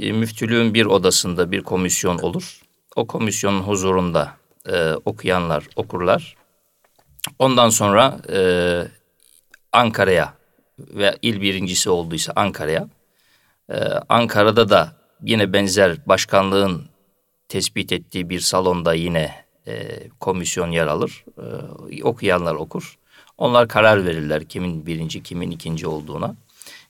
e, 0.00 0.12
müftülüğün 0.12 0.74
bir 0.74 0.86
odasında 0.86 1.50
bir 1.52 1.62
komisyon 1.62 2.18
olur. 2.18 2.60
O 2.96 3.06
komisyonun 3.06 3.60
huzurunda 3.60 4.36
e, 4.66 4.92
okuyanlar 4.92 5.64
okurlar. 5.76 6.36
Ondan 7.38 7.68
sonra 7.68 8.20
e, 8.32 8.38
Ankara'ya 9.72 10.34
ve 10.78 11.18
il 11.22 11.40
birincisi 11.40 11.90
olduysa 11.90 12.32
Ankara'ya. 12.36 12.88
E, 13.70 13.78
Ankara'da 14.08 14.68
da 14.68 14.92
yine 15.22 15.52
benzer 15.52 16.06
başkanlığın 16.06 16.88
tespit 17.48 17.92
ettiği 17.92 18.30
bir 18.30 18.40
salonda 18.40 18.94
yine 18.94 19.34
e, 19.66 20.08
komisyon 20.20 20.70
yer 20.70 20.86
alır. 20.86 21.24
E, 21.90 22.04
okuyanlar 22.04 22.54
okur. 22.54 22.98
Onlar 23.38 23.68
karar 23.68 24.06
verirler 24.06 24.44
kimin 24.44 24.86
birinci 24.86 25.22
kimin 25.22 25.50
ikinci 25.50 25.86
olduğuna. 25.86 26.36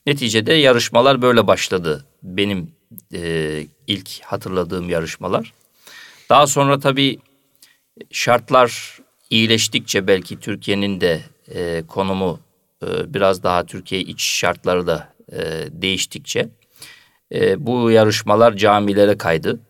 Neticede 0.08 0.52
yarışmalar 0.52 1.22
böyle 1.22 1.46
başladı. 1.46 2.04
Benim 2.22 2.72
e, 3.14 3.62
ilk 3.86 4.22
hatırladığım 4.22 4.90
yarışmalar. 4.90 5.52
Daha 6.28 6.46
sonra 6.46 6.80
tabii 6.80 7.18
şartlar 8.10 8.98
iyileştikçe 9.30 10.06
belki 10.06 10.40
Türkiye'nin 10.40 11.00
de 11.00 11.20
e, 11.54 11.82
konumu 11.88 12.40
e, 12.82 13.14
biraz 13.14 13.42
daha 13.42 13.66
Türkiye 13.66 14.00
iç 14.00 14.22
şartları 14.22 14.86
da 14.86 15.14
e, 15.32 15.40
değiştikçe 15.70 16.48
e, 17.34 17.66
bu 17.66 17.90
yarışmalar 17.90 18.56
camilere 18.56 19.18
kaydı. 19.18 19.60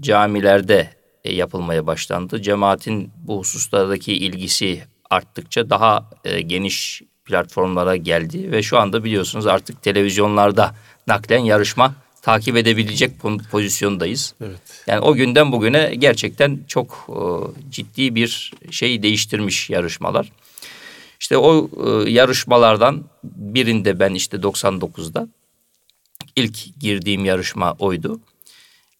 Camilerde 0.00 0.90
e, 1.24 1.34
yapılmaya 1.34 1.86
başlandı. 1.86 2.42
Cemaatin 2.42 3.10
bu 3.16 3.38
hususlardaki 3.38 4.12
ilgisi 4.12 4.82
arttıkça 5.10 5.70
daha 5.70 6.10
e, 6.24 6.40
geniş 6.40 7.02
platformlara 7.26 7.96
geldi 7.96 8.52
ve 8.52 8.62
şu 8.62 8.78
anda 8.78 9.04
biliyorsunuz 9.04 9.46
artık 9.46 9.82
televizyonlarda 9.82 10.74
naklen 11.06 11.38
yarışma 11.38 11.94
takip 12.22 12.56
edebilecek 12.56 13.12
pozisyondayız. 13.50 14.34
Evet. 14.40 14.84
Yani 14.86 15.00
o 15.00 15.14
günden 15.14 15.52
bugüne 15.52 15.94
gerçekten 15.98 16.60
çok 16.68 17.08
e, 17.08 17.20
ciddi 17.70 18.14
bir 18.14 18.52
şey 18.70 19.02
değiştirmiş 19.02 19.70
yarışmalar. 19.70 20.32
İşte 21.20 21.36
o 21.36 21.70
e, 21.86 22.10
yarışmalardan 22.10 23.04
birinde 23.24 23.98
ben 23.98 24.14
işte 24.14 24.36
99'da 24.36 25.28
ilk 26.36 26.80
girdiğim 26.80 27.24
yarışma 27.24 27.72
oydu. 27.78 28.20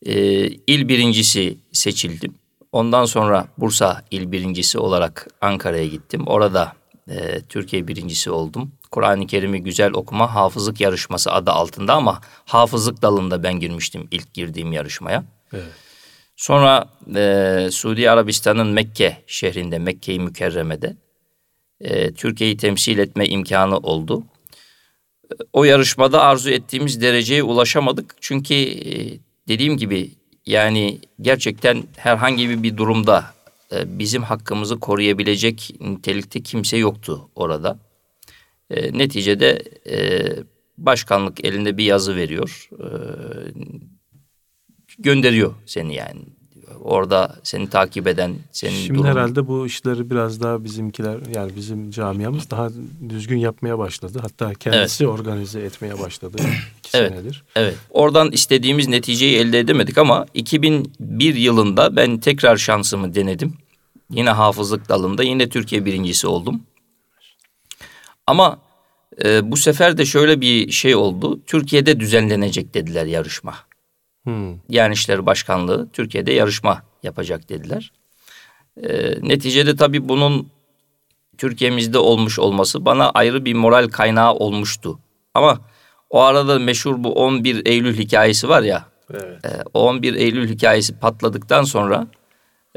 E, 0.06 0.14
il 0.46 0.88
birincisi 0.88 1.58
seçildim. 1.72 2.34
Ondan 2.72 3.04
sonra 3.04 3.48
Bursa 3.58 4.02
il 4.10 4.32
birincisi 4.32 4.78
olarak 4.78 5.28
Ankara'ya 5.40 5.86
gittim. 5.86 6.26
Orada 6.26 6.72
e, 7.08 7.40
Türkiye 7.48 7.88
birincisi 7.88 8.30
oldum. 8.30 8.72
Kur'an-ı 8.90 9.26
Kerim'i 9.26 9.62
güzel 9.62 9.92
okuma 9.92 10.34
hafızlık 10.34 10.80
yarışması 10.80 11.32
adı 11.32 11.50
altında 11.50 11.94
ama 11.94 12.20
hafızlık 12.44 13.02
dalında 13.02 13.42
ben 13.42 13.60
girmiştim 13.60 14.08
ilk 14.10 14.34
girdiğim 14.34 14.72
yarışmaya. 14.72 15.24
Evet. 15.52 15.72
Sonra 16.36 16.88
e, 17.16 17.68
Suudi 17.72 18.10
Arabistan'ın 18.10 18.66
Mekke 18.66 19.16
şehrinde, 19.26 19.78
Mekke-i 19.78 20.20
Mükerreme'de 20.20 20.96
e, 21.80 22.12
Türkiye'yi 22.12 22.56
temsil 22.56 22.98
etme 22.98 23.26
imkanı 23.26 23.76
oldu. 23.76 24.24
O 25.52 25.64
yarışmada 25.64 26.22
arzu 26.22 26.50
ettiğimiz 26.50 27.02
dereceye 27.02 27.42
ulaşamadık. 27.42 28.16
Çünkü 28.20 28.54
e, 28.54 29.18
dediğim 29.48 29.76
gibi 29.76 30.10
yani 30.46 31.00
gerçekten 31.20 31.84
herhangi 31.96 32.62
bir 32.62 32.76
durumda 32.76 33.35
e, 33.72 33.98
bizim 33.98 34.22
hakkımızı 34.22 34.80
koruyabilecek 34.80 35.74
nitelikte 35.80 36.42
kimse 36.42 36.76
yoktu 36.76 37.28
orada. 37.34 37.78
E, 38.70 38.98
neticede 38.98 39.62
e, 39.90 40.26
başkanlık 40.78 41.44
elinde 41.44 41.76
bir 41.76 41.84
yazı 41.84 42.16
veriyor. 42.16 42.68
E, 42.72 42.88
gönderiyor 44.98 45.54
seni 45.66 45.94
yani. 45.94 46.20
Orada 46.80 47.36
seni 47.42 47.70
takip 47.70 48.06
eden, 48.06 48.34
senin 48.52 48.72
Şimdi 48.72 48.98
durumun... 48.98 49.10
herhalde 49.10 49.46
bu 49.46 49.66
işleri 49.66 50.10
biraz 50.10 50.42
daha 50.42 50.64
bizimkiler 50.64 51.18
yani 51.34 51.56
bizim 51.56 51.90
camiamız 51.90 52.50
daha 52.50 52.70
düzgün 53.08 53.38
yapmaya 53.38 53.78
başladı. 53.78 54.18
Hatta 54.22 54.54
kendisi 54.54 55.04
evet. 55.04 55.14
organize 55.14 55.60
etmeye 55.60 55.98
başladı 55.98 56.42
iki 56.86 56.96
evet. 56.98 57.12
senedir. 57.12 57.44
Evet. 57.56 57.74
Oradan 57.90 58.32
istediğimiz 58.32 58.88
neticeyi 58.88 59.38
elde 59.38 59.58
edemedik 59.58 59.98
ama 59.98 60.26
2001 60.34 61.34
yılında 61.34 61.96
ben 61.96 62.18
tekrar 62.18 62.56
şansımı 62.56 63.14
denedim. 63.14 63.54
Yine 64.10 64.30
hafızlık 64.30 64.88
dalında 64.88 65.22
yine 65.22 65.48
Türkiye 65.48 65.84
birincisi 65.84 66.26
oldum. 66.26 66.62
Ama 68.26 68.58
e, 69.24 69.50
bu 69.50 69.56
sefer 69.56 69.98
de 69.98 70.04
şöyle 70.04 70.40
bir 70.40 70.70
şey 70.70 70.94
oldu. 70.94 71.40
Türkiye'de 71.46 72.00
düzenlenecek 72.00 72.74
dediler 72.74 73.06
yarışma. 73.06 73.54
Hmm. 74.24 74.54
Yani 74.68 74.94
İşleri 74.94 75.26
Başkanlığı 75.26 75.88
Türkiye'de 75.92 76.32
yarışma 76.32 76.82
yapacak 77.02 77.48
dediler. 77.48 77.92
E, 78.82 79.14
neticede 79.28 79.76
tabii 79.76 80.08
bunun 80.08 80.48
Türkiye'mizde 81.38 81.98
olmuş 81.98 82.38
olması 82.38 82.84
bana 82.84 83.10
ayrı 83.10 83.44
bir 83.44 83.54
moral 83.54 83.88
kaynağı 83.88 84.34
olmuştu. 84.34 84.98
Ama 85.34 85.60
o 86.16 86.20
arada 86.20 86.58
meşhur 86.58 87.04
bu 87.04 87.12
11 87.12 87.66
Eylül 87.66 87.98
hikayesi 87.98 88.48
var 88.48 88.62
ya. 88.62 88.84
Evet. 89.10 89.46
E, 89.46 89.48
o 89.74 89.88
11 89.88 90.14
Eylül 90.14 90.48
hikayesi 90.48 90.98
patladıktan 90.98 91.64
sonra 91.64 92.06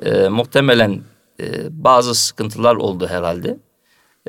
e, 0.01 0.27
muhtemelen 0.27 1.01
e, 1.39 1.45
bazı 1.69 2.15
sıkıntılar 2.15 2.75
oldu 2.75 3.07
herhalde. 3.07 3.57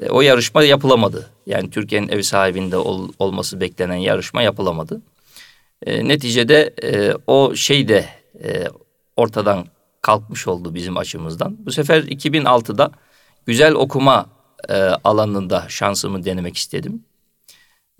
E, 0.02 0.08
o 0.08 0.20
yarışma 0.20 0.62
yapılamadı. 0.62 1.30
Yani 1.46 1.70
Türkiye'nin 1.70 2.08
ev 2.08 2.22
sahibinde 2.22 2.76
ol, 2.76 3.08
olması 3.18 3.60
beklenen 3.60 3.94
yarışma 3.94 4.42
yapılamadı. 4.42 5.02
E, 5.86 6.08
neticede 6.08 6.74
e, 6.82 7.14
o 7.26 7.54
şey 7.54 7.88
de 7.88 8.04
e, 8.44 8.64
ortadan 9.16 9.66
kalkmış 10.02 10.48
oldu 10.48 10.74
bizim 10.74 10.96
açımızdan. 10.96 11.56
Bu 11.66 11.72
sefer 11.72 12.02
2006'da 12.02 12.90
güzel 13.46 13.74
okuma 13.74 14.26
e, 14.68 14.74
alanında 15.04 15.64
şansımı 15.68 16.24
denemek 16.24 16.56
istedim. 16.56 17.04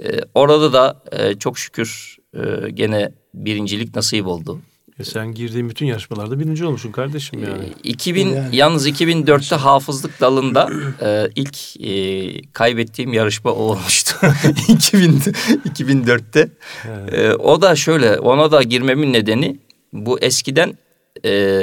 E, 0.04 0.20
orada 0.34 0.72
da 0.72 1.02
e, 1.12 1.34
çok 1.34 1.58
şükür 1.58 2.16
e, 2.34 2.70
gene 2.70 3.12
birincilik 3.34 3.96
nasip 3.96 4.26
oldu. 4.26 4.60
E 4.98 5.04
sen 5.04 5.34
girdiğin 5.34 5.68
bütün 5.68 5.86
yarışmalarda 5.86 6.40
birinci 6.40 6.64
olmuşsun 6.64 6.92
kardeşim 6.92 7.42
yani. 7.44 7.64
E, 7.84 7.88
2000 7.88 8.28
yani. 8.28 8.56
yalnız 8.56 8.88
2004'te 8.88 9.56
hafızlık 9.56 10.20
dalında 10.20 10.70
e, 11.02 11.30
ilk 11.34 11.80
e, 11.80 12.42
kaybettiğim 12.52 13.12
yarışma 13.12 13.50
o 13.50 13.62
olmuştu. 13.62 14.16
2000 14.68 15.20
2004'te. 15.68 16.48
Evet. 16.88 17.14
E, 17.14 17.34
o 17.34 17.62
da 17.62 17.76
şöyle 17.76 18.18
ona 18.18 18.52
da 18.52 18.62
girmemin 18.62 19.12
nedeni 19.12 19.58
bu 19.92 20.20
eskiden 20.20 20.78
e, 21.24 21.62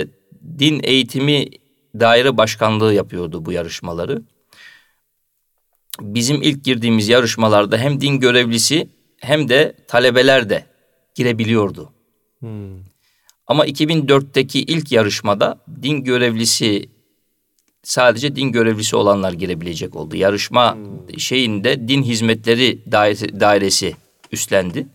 din 0.60 0.80
eğitimi 0.84 1.46
daire 2.00 2.38
başkanlığı 2.38 2.94
yapıyordu 2.94 3.46
bu 3.46 3.52
yarışmaları. 3.52 4.22
Bizim 6.02 6.42
ilk 6.42 6.64
girdiğimiz 6.64 7.08
yarışmalarda 7.08 7.78
hem 7.78 8.02
din 8.02 8.20
görevlisi 8.20 8.90
hem 9.22 9.50
de 9.50 9.76
talebeler 9.88 10.50
de 10.50 10.66
girebiliyordu. 11.16 11.92
Hmm. 12.40 12.80
Ama 13.48 13.68
2004'teki 13.68 14.60
ilk 14.60 14.92
yarışmada 14.92 15.60
din 15.82 16.04
görevlisi 16.04 16.90
sadece 17.84 18.36
din 18.36 18.52
görevlisi 18.52 18.96
olanlar 18.96 19.34
girebilecek 19.34 19.96
oldu. 19.96 20.16
Yarışma 20.16 20.76
hmm. 20.76 21.20
şeyinde 21.20 21.88
din 21.88 22.04
hizmetleri 22.04 22.92
dairesi 23.40 23.96
üstlendi. 24.32 24.88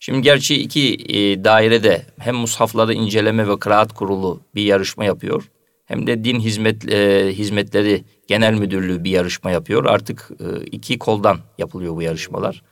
Şimdi 0.00 0.22
gerçi 0.22 0.54
iki 0.54 0.94
e, 0.94 1.44
dairede 1.44 2.06
hem 2.18 2.36
mushafları 2.36 2.94
inceleme 2.94 3.48
ve 3.48 3.58
kıraat 3.58 3.92
kurulu 3.92 4.40
bir 4.54 4.62
yarışma 4.62 5.04
yapıyor. 5.04 5.50
Hem 5.86 6.06
de 6.06 6.24
din 6.24 6.40
hizmet 6.40 6.92
e, 6.92 7.32
hizmetleri 7.32 8.04
genel 8.28 8.54
müdürlüğü 8.54 9.04
bir 9.04 9.10
yarışma 9.10 9.50
yapıyor. 9.50 9.84
Artık 9.84 10.30
e, 10.40 10.64
iki 10.66 10.98
koldan 10.98 11.38
yapılıyor 11.58 11.96
bu 11.96 12.02
yarışmalar. 12.02 12.62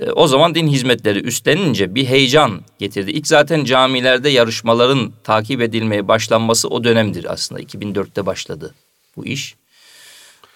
E, 0.00 0.10
o 0.10 0.26
zaman 0.26 0.54
din 0.54 0.68
hizmetleri 0.68 1.18
üstlenince 1.18 1.94
bir 1.94 2.06
heyecan 2.06 2.60
getirdi. 2.78 3.10
İlk 3.10 3.26
zaten 3.26 3.64
camilerde 3.64 4.28
yarışmaların 4.28 5.12
takip 5.24 5.60
edilmeye 5.60 6.08
başlanması 6.08 6.68
o 6.68 6.84
dönemdir 6.84 7.32
aslında. 7.32 7.60
2004'te 7.60 8.26
başladı 8.26 8.74
bu 9.16 9.26
iş. 9.26 9.56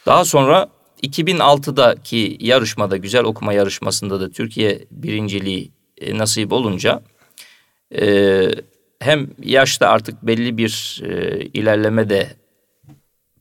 Daha 0.06 0.24
sonra 0.24 0.68
2006'daki 1.02 2.36
yarışmada 2.40 2.96
güzel 2.96 3.24
okuma 3.24 3.52
yarışmasında 3.52 4.20
da 4.20 4.30
Türkiye 4.30 4.84
birinciliği 4.90 5.70
e, 6.00 6.18
nasip 6.18 6.52
olunca 6.52 7.02
e, 8.00 8.48
hem 9.04 9.30
yaşta 9.42 9.88
artık 9.88 10.22
belli 10.22 10.58
bir 10.58 11.02
e, 11.04 11.40
ilerleme 11.40 12.10
de 12.10 12.36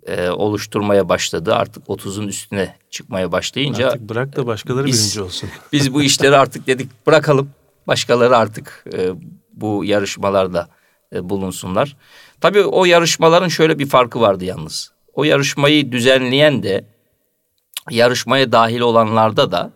e, 0.07 0.29
oluşturmaya 0.29 1.09
başladı. 1.09 1.55
Artık 1.55 1.87
30'un 1.87 2.27
üstüne 2.27 2.75
çıkmaya 2.89 3.31
başlayınca. 3.31 3.87
Artık 3.87 4.09
bırak 4.09 4.35
da 4.35 4.47
başkaları 4.47 4.85
biz, 4.85 5.03
birinci 5.03 5.21
olsun. 5.21 5.49
biz 5.71 5.93
bu 5.93 6.03
işleri 6.03 6.37
artık 6.37 6.67
dedik 6.67 7.07
bırakalım. 7.07 7.49
Başkaları 7.87 8.37
artık 8.37 8.85
e, 8.93 9.11
bu 9.53 9.85
yarışmalarda 9.85 10.69
e, 11.15 11.29
bulunsunlar. 11.29 11.97
Tabii 12.41 12.63
o 12.63 12.85
yarışmaların 12.85 13.47
şöyle 13.47 13.79
bir 13.79 13.85
farkı 13.85 14.21
vardı 14.21 14.45
yalnız. 14.45 14.91
O 15.13 15.23
yarışmayı 15.23 15.91
düzenleyen 15.91 16.63
de 16.63 16.85
yarışmaya 17.89 18.51
dahil 18.51 18.79
olanlarda 18.79 19.51
da 19.51 19.71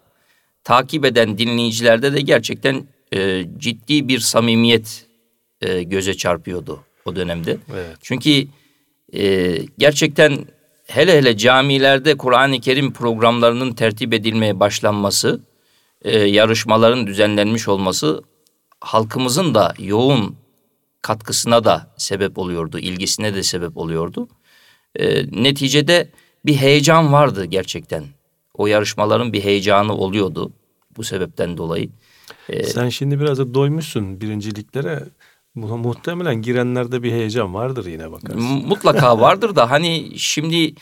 takip 0.64 1.06
eden 1.06 1.38
dinleyicilerde 1.38 2.14
de 2.14 2.22
gerçekten 2.22 2.88
e, 3.14 3.46
ciddi 3.58 4.08
bir 4.08 4.20
samimiyet 4.20 5.07
e, 5.62 5.84
göze 5.84 6.14
çarpıyordu 6.14 6.84
o 7.06 7.16
dönemde. 7.16 7.58
Evet. 7.74 7.98
Çünkü 8.02 8.48
e, 9.14 9.58
gerçekten 9.78 10.46
hele 10.88 11.18
hele 11.18 11.38
camilerde 11.38 12.18
Kur'an-ı 12.18 12.60
Kerim 12.60 12.94
programlarının 12.94 13.74
tertip 13.74 14.14
edilmeye 14.14 14.60
başlanması, 14.60 15.42
e, 16.02 16.20
yarışmaların 16.20 17.08
düzenlenmiş 17.08 17.68
olması 17.68 18.22
halkımızın 18.82 19.56
da 19.56 19.74
yoğun 19.80 20.36
katkısına 21.02 21.64
da 21.64 21.94
sebep 21.98 22.38
oluyordu, 22.38 22.80
ilgisine 22.80 23.36
de 23.36 23.44
sebep 23.44 23.78
oluyordu. 23.78 24.28
E, 24.96 25.26
neticede 25.44 26.10
bir 26.46 26.56
heyecan 26.56 27.14
vardı 27.14 27.46
gerçekten. 27.46 28.04
O 28.54 28.68
yarışmaların 28.68 29.34
bir 29.34 29.44
heyecanı 29.44 29.94
oluyordu 29.94 30.52
bu 30.98 31.04
sebepten 31.04 31.58
dolayı. 31.58 31.90
Ee, 32.50 32.64
Sen 32.64 32.90
şimdi 32.90 33.20
biraz 33.20 33.38
da 33.38 33.54
doymuşsun 33.54 34.22
birinciliklere. 34.22 35.04
Muhtemelen 35.58 36.42
girenlerde 36.42 37.04
bir 37.04 37.12
heyecan 37.12 37.54
vardır 37.54 37.86
yine 37.86 38.12
bakarsın. 38.12 38.44
Mutlaka 38.68 39.20
vardır 39.20 39.56
da 39.56 39.72
hani 39.72 40.12
şimdi 40.16 40.74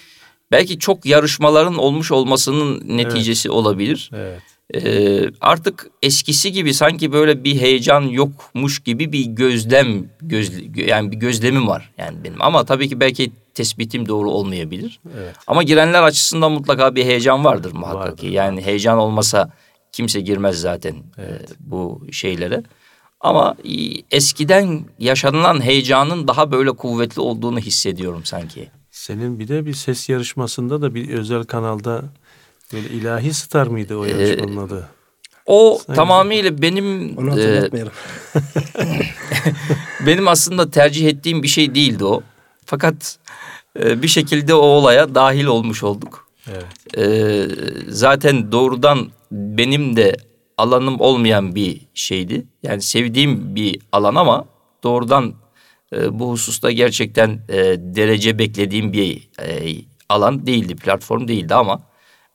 belki 0.51 0.79
çok 0.79 1.05
yarışmaların 1.05 1.75
olmuş 1.75 2.11
olmasının 2.11 2.97
neticesi 2.97 3.47
evet. 3.47 3.57
olabilir. 3.57 4.11
Evet. 4.13 4.41
Ee, 4.73 5.29
artık 5.41 5.89
eskisi 6.03 6.51
gibi 6.51 6.73
sanki 6.73 7.11
böyle 7.11 7.43
bir 7.43 7.61
heyecan 7.61 8.01
yokmuş 8.01 8.79
gibi 8.79 9.11
bir 9.11 9.25
gözlem 9.25 10.09
göz, 10.21 10.51
yani 10.75 11.11
bir 11.11 11.17
gözlemim 11.17 11.67
var 11.67 11.91
yani 11.97 12.23
benim 12.23 12.41
ama 12.41 12.65
tabii 12.65 12.89
ki 12.89 12.99
belki 12.99 13.31
tespitim 13.53 14.07
doğru 14.07 14.31
olmayabilir. 14.31 14.99
Evet. 15.17 15.35
Ama 15.47 15.63
girenler 15.63 16.03
açısından 16.03 16.51
mutlaka 16.51 16.95
bir 16.95 17.05
heyecan 17.05 17.45
vardır 17.45 17.73
muhakkak 17.73 18.01
vardır, 18.01 18.17
ki. 18.17 18.27
Yani 18.27 18.61
heyecan 18.61 18.97
olmasa 18.97 19.51
kimse 19.91 20.21
girmez 20.21 20.61
zaten 20.61 20.95
evet. 21.17 21.51
e, 21.51 21.55
bu 21.59 22.07
şeylere. 22.11 22.63
Ama 23.25 23.55
eskiden 24.11 24.85
yaşanılan 24.99 25.61
heyecanın 25.61 26.27
daha 26.27 26.51
böyle 26.51 26.71
kuvvetli 26.71 27.21
olduğunu 27.21 27.59
hissediyorum 27.59 28.21
sanki. 28.25 28.69
Senin 28.91 29.39
bir 29.39 29.47
de 29.47 29.65
bir 29.65 29.73
ses 29.73 30.09
yarışmasında 30.09 30.81
da 30.81 30.95
bir 30.95 31.09
özel 31.09 31.43
kanalda 31.43 32.03
böyle 32.73 32.88
ilahi 32.88 33.33
star 33.33 33.67
mıydı 33.67 33.97
o 33.97 34.05
ee, 34.05 34.09
yarışmanın 34.09 34.57
ee, 34.57 34.59
adı? 34.59 34.89
O 35.45 35.79
Sayın 35.85 35.95
tamamıyla 35.95 36.61
benim 36.61 37.17
Onu 37.17 37.39
e, 37.39 37.69
benim 40.05 40.27
aslında 40.27 40.71
tercih 40.71 41.07
ettiğim 41.07 41.43
bir 41.43 41.47
şey 41.47 41.75
değildi 41.75 42.05
o. 42.05 42.23
Fakat 42.65 43.17
e, 43.79 44.01
bir 44.01 44.07
şekilde 44.07 44.53
o 44.53 44.65
olaya 44.65 45.15
dahil 45.15 45.45
olmuş 45.45 45.83
olduk. 45.83 46.27
Evet. 46.51 46.97
E, 46.97 47.47
zaten 47.89 48.51
doğrudan 48.51 49.07
benim 49.31 49.95
de 49.95 50.17
alanım 50.57 50.99
olmayan 50.99 51.55
bir 51.55 51.81
şeydi. 51.93 52.45
Yani 52.63 52.81
sevdiğim 52.81 53.55
bir 53.55 53.79
alan 53.91 54.15
ama 54.15 54.45
doğrudan 54.83 55.33
e, 55.95 56.19
bu 56.19 56.31
hususta 56.31 56.71
gerçekten 56.71 57.29
e, 57.49 57.57
derece 57.77 58.39
beklediğim 58.39 58.93
bir 58.93 59.29
e, 59.41 59.75
alan 60.09 60.47
değildi, 60.47 60.75
platform 60.75 61.27
değildi 61.27 61.55
ama 61.55 61.81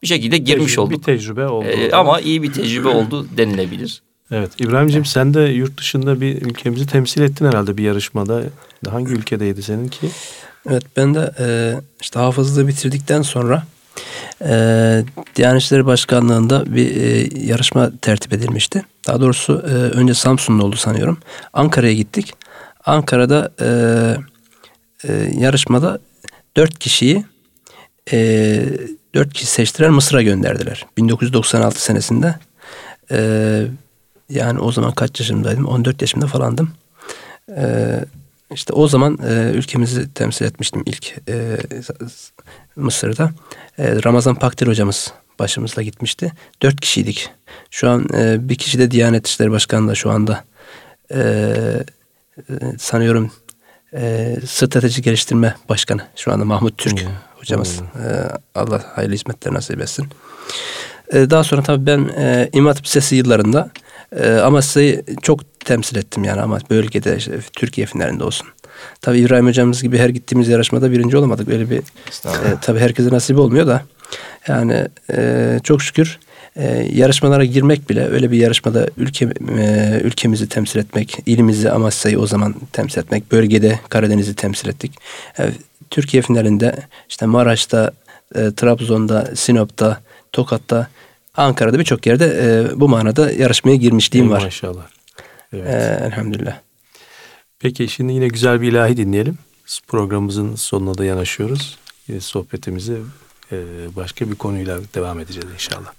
bir 0.02 0.06
şekilde 0.06 0.38
girmiş 0.38 0.66
tecrübe, 0.66 0.80
olduk. 0.80 0.98
Bir 0.98 1.02
tecrübe 1.02 1.46
oldu. 1.46 1.66
E, 1.66 1.92
ama 1.92 2.20
iyi 2.20 2.42
bir 2.42 2.52
tecrübe 2.52 2.88
oldu 2.88 3.26
denilebilir. 3.36 4.02
Evet 4.32 4.50
İbrahim'ciğim 4.58 5.04
sen 5.04 5.34
de 5.34 5.40
yurt 5.40 5.78
dışında 5.78 6.20
bir 6.20 6.42
ülkemizi 6.42 6.86
temsil 6.86 7.20
ettin 7.20 7.46
herhalde 7.46 7.76
bir 7.76 7.82
yarışmada. 7.82 8.42
Hangi 8.90 9.12
ülkedeydi 9.12 9.62
seninki? 9.62 10.10
Evet 10.68 10.82
ben 10.96 11.14
de 11.14 11.34
e, 11.38 11.46
işte 12.00 12.18
hafızlığı 12.18 12.68
bitirdikten 12.68 13.22
sonra 13.22 13.66
e, 14.44 15.04
Diyanet 15.36 15.62
İşleri 15.62 15.86
Başkanlığı'nda 15.86 16.74
bir 16.74 16.96
e, 16.96 17.28
yarışma 17.46 17.90
tertip 18.02 18.32
edilmişti. 18.32 18.84
Daha 19.06 19.20
doğrusu 19.20 19.64
e, 19.68 19.72
önce 19.72 20.14
Samsun'da 20.14 20.64
oldu 20.64 20.76
sanıyorum. 20.76 21.18
Ankara'ya 21.52 21.94
gittik. 21.94 22.34
Ankara'da 22.86 23.50
e, 23.60 23.68
e, 25.08 25.30
yarışmada 25.38 25.98
dört 26.56 26.78
kişiyi 26.78 27.24
e, 28.12 28.18
dört 29.14 29.32
kişi 29.32 29.46
seçtiler 29.46 29.90
Mısır'a 29.90 30.22
gönderdiler. 30.22 30.86
1996 30.96 31.82
senesinde. 31.82 32.34
E, 33.10 33.62
yani 34.30 34.60
o 34.60 34.72
zaman 34.72 34.92
kaç 34.92 35.20
yaşımdaydım? 35.20 35.66
14 35.66 36.02
yaşımda 36.02 36.26
falandım. 36.26 36.72
E, 37.56 37.64
işte 38.54 38.72
o 38.72 38.88
zaman 38.88 39.18
e, 39.28 39.50
ülkemizi 39.54 40.14
temsil 40.14 40.44
etmiştim 40.44 40.82
ilk 40.86 41.14
e, 41.28 41.56
Mısır'da. 42.76 43.30
E, 43.78 44.02
Ramazan 44.04 44.34
Paktir 44.34 44.66
hocamız 44.66 45.12
başımızla 45.38 45.82
gitmişti. 45.82 46.32
Dört 46.62 46.80
kişiydik. 46.80 47.30
Şu 47.70 47.90
an 47.90 48.08
e, 48.14 48.48
bir 48.48 48.54
kişi 48.54 48.78
de 48.78 48.90
Diyanet 48.90 49.26
İşleri 49.26 49.50
Başkanı 49.50 49.88
da 49.88 49.94
şu 49.94 50.10
anda 50.10 50.44
e, 51.14 51.20
e, 52.38 52.54
sanıyorum 52.78 53.32
e, 53.94 54.36
strateji 54.46 55.02
geliştirme 55.02 55.54
başkanı 55.68 56.02
şu 56.16 56.32
anda 56.32 56.44
Mahmut 56.44 56.78
Türk 56.78 57.00
hmm. 57.00 57.12
hocamız. 57.36 57.80
Hmm. 57.80 57.86
E, 57.86 58.28
Allah 58.54 58.82
hayırlı 58.94 59.14
hizmetler 59.14 59.54
nasip 59.54 59.80
etsin. 59.80 60.06
E, 61.12 61.30
daha 61.30 61.44
sonra 61.44 61.62
tabii 61.62 61.86
ben 61.86 62.10
e, 62.16 62.50
İmam 62.52 62.66
Hatip 62.66 62.84
Lisesi 62.84 63.16
yıllarında 63.16 63.70
e, 64.16 64.30
Amasya'yı 64.30 65.04
çok 65.22 65.60
temsil 65.60 65.96
ettim 65.96 66.24
yani 66.24 66.40
ama 66.40 66.58
bölgede 66.70 67.16
işte, 67.16 67.32
Türkiye 67.52 67.86
finalinde 67.86 68.24
olsun. 68.24 68.46
Tabii 69.00 69.18
İbrahim 69.18 69.46
hocamız 69.46 69.82
gibi 69.82 69.98
her 69.98 70.08
gittiğimiz 70.08 70.48
yarışmada 70.48 70.92
birinci 70.92 71.16
olamadık. 71.16 71.48
Öyle 71.48 71.70
bir 71.70 71.78
e, 71.78 71.82
tabii 72.62 72.78
herkese 72.78 73.10
nasip 73.10 73.38
olmuyor 73.38 73.66
da 73.66 73.82
yani 74.48 74.88
e, 75.12 75.58
çok 75.64 75.82
şükür 75.82 76.18
e, 76.56 76.88
yarışmalara 76.92 77.44
girmek 77.44 77.90
bile 77.90 78.08
öyle 78.08 78.30
bir 78.30 78.38
yarışmada 78.38 78.86
ülke 78.96 79.28
e, 79.58 80.00
ülkemizi 80.04 80.48
temsil 80.48 80.80
etmek, 80.80 81.18
ilimizi 81.26 81.70
Amasya'yı 81.70 82.20
o 82.20 82.26
zaman 82.26 82.54
temsil 82.72 83.00
etmek, 83.00 83.32
bölgede 83.32 83.80
Karadeniz'i 83.88 84.34
temsil 84.34 84.68
ettik. 84.68 84.92
E, 85.38 85.50
Türkiye 85.90 86.22
finalinde 86.22 86.76
işte 87.08 87.26
Maraş'ta, 87.26 87.90
e, 88.34 88.50
Trabzon'da, 88.56 89.28
Sinop'ta, 89.34 90.00
Tokat'ta, 90.32 90.88
Ankara'da 91.40 91.78
birçok 91.78 92.06
yerde 92.06 92.26
e, 92.26 92.80
bu 92.80 92.88
manada 92.88 93.32
yarışmaya 93.32 93.76
girmişliğim 93.76 94.30
var. 94.30 94.42
Maşallah. 94.42 94.86
Evet. 95.52 95.66
E, 95.66 96.04
elhamdülillah. 96.06 96.58
Peki 97.58 97.88
şimdi 97.88 98.12
yine 98.12 98.28
güzel 98.28 98.60
bir 98.60 98.72
ilahi 98.72 98.96
dinleyelim. 98.96 99.38
Programımızın 99.88 100.54
sonuna 100.54 100.98
da 100.98 101.04
yanaşıyoruz. 101.04 101.78
Yine 102.08 102.20
sohbetimizi 102.20 102.98
e, 103.52 103.56
başka 103.96 104.30
bir 104.30 104.34
konuyla 104.34 104.78
devam 104.94 105.20
edeceğiz 105.20 105.48
inşallah. 105.54 105.92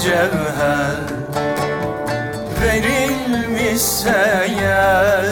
mücevher 0.00 0.96
Verilmişse 2.62 4.48
yer 4.62 5.24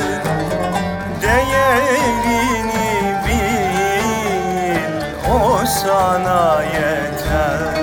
Değerini 1.23 2.89
bil 3.27 4.81
O 5.31 5.67
sana 5.67 6.63
yeter. 6.63 7.75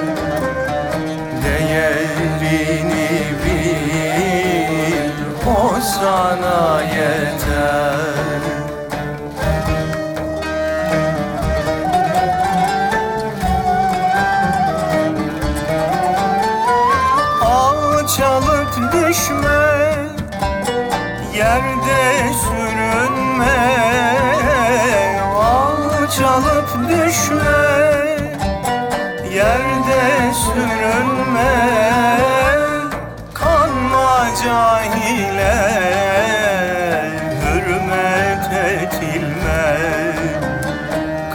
Değerini 1.44 3.10
bil 3.44 5.10
O 5.48 5.82
sana 5.82 6.82
yeter. 6.82 7.05
düşme 27.16 27.41
Yerde 29.36 30.34
sürünme. 30.34 31.55
Kanma 33.34 34.28
cahile 34.43 35.55
Hürmet 37.41 38.53
etilme 38.53 39.78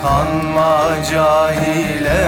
Kanma 0.03 0.81
cahile 1.13 2.27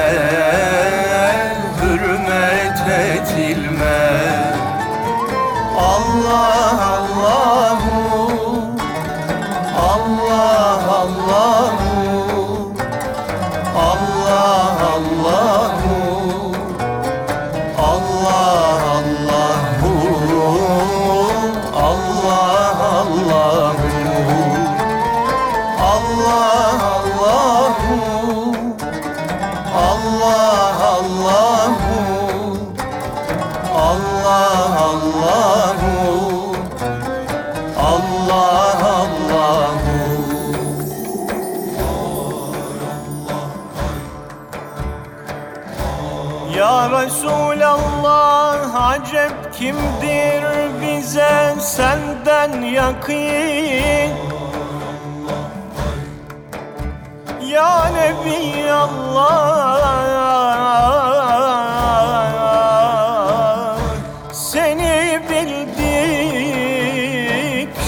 Hürmet 1.80 2.80
etilme 2.88 4.02
Allah 5.78 6.81
kimdir 49.62 50.44
bize 50.80 51.54
senden 51.60 52.62
yakın? 52.62 54.12
Ya 57.46 57.84
Nebi 57.94 58.72
Allah 58.72 59.82
Seni 64.32 65.20
bildik 65.30 65.72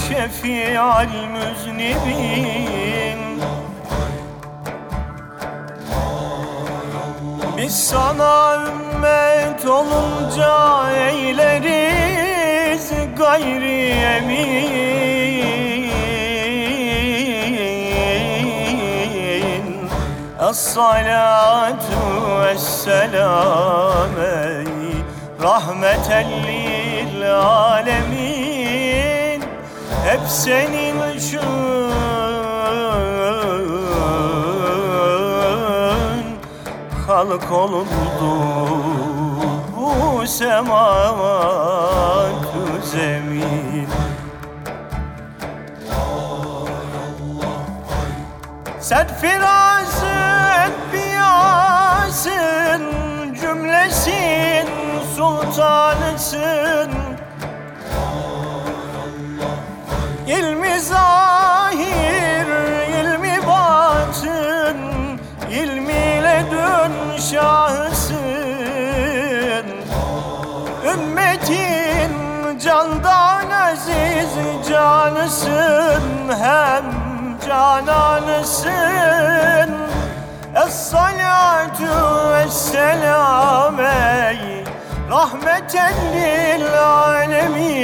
şefial 0.09 1.07
müznibin. 1.33 3.19
Biz 7.57 7.87
sana 7.87 8.55
ümmet 8.55 9.34
olunca 9.67 10.85
eyleriz 11.09 12.91
gayri 13.17 13.89
emin. 13.89 14.85
Es-salatu 20.49 21.99
vesselam 22.41 24.15
rahmeten 25.43 26.27
lil 26.43 27.35
alemin. 27.35 29.41
Hep 30.05 30.21
senin 30.27 31.19
şu 31.19 31.41
halk 37.07 37.51
oldu 37.51 39.14
semavatü 40.27 41.85
zemin 42.91 43.87
Sen 48.85 49.07
firazı 49.07 50.05
etbiyasın 50.67 52.33
cümlesin 53.41 54.67
sultanısın. 55.15 56.91
İlmi 60.27 60.79
zahir, 60.79 62.47
ilmi 62.99 63.39
batın, 63.47 64.77
ilmiyle 65.51 66.45
dön 66.51 66.91
şahı 67.31 67.94
aziz 73.75 74.69
canısın 74.69 76.03
hem 76.41 76.83
cananısın. 77.47 78.69
Es-salatu 80.55 81.93
vesselam 82.33 83.79
ey 83.79 84.63
rahmeten 85.09 85.93
lil 86.13 86.65
alemin. 86.83 87.75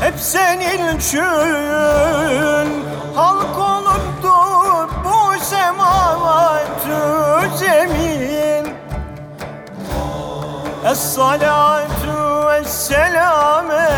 Hep 0.00 0.14
senin 0.18 0.98
için 0.98 1.73
Es-salatu 10.94 12.16
vesselam 12.46 13.70
ey 13.70 13.94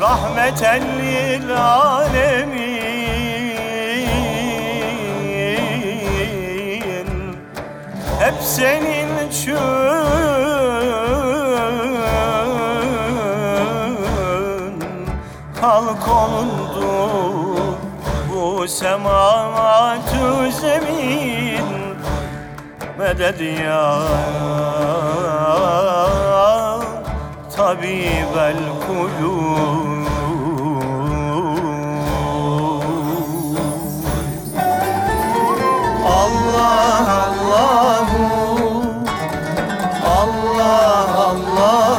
rahmeten 0.00 0.82
lil 0.98 1.48
alemin. 1.56 2.70
Hep 8.20 8.36
senin 8.42 9.10
için 9.28 9.58
halk 15.60 16.04
olundu 16.08 16.92
bu 18.28 18.68
semavatü 18.68 20.52
zemin 20.60 21.39
medet 23.00 23.40
ya 23.40 23.84
tabibel 27.56 28.60
kulub 28.84 30.04
Allah 36.20 37.06
Allahu 37.30 38.26
Allah 40.04 41.08
Allah 41.32 41.89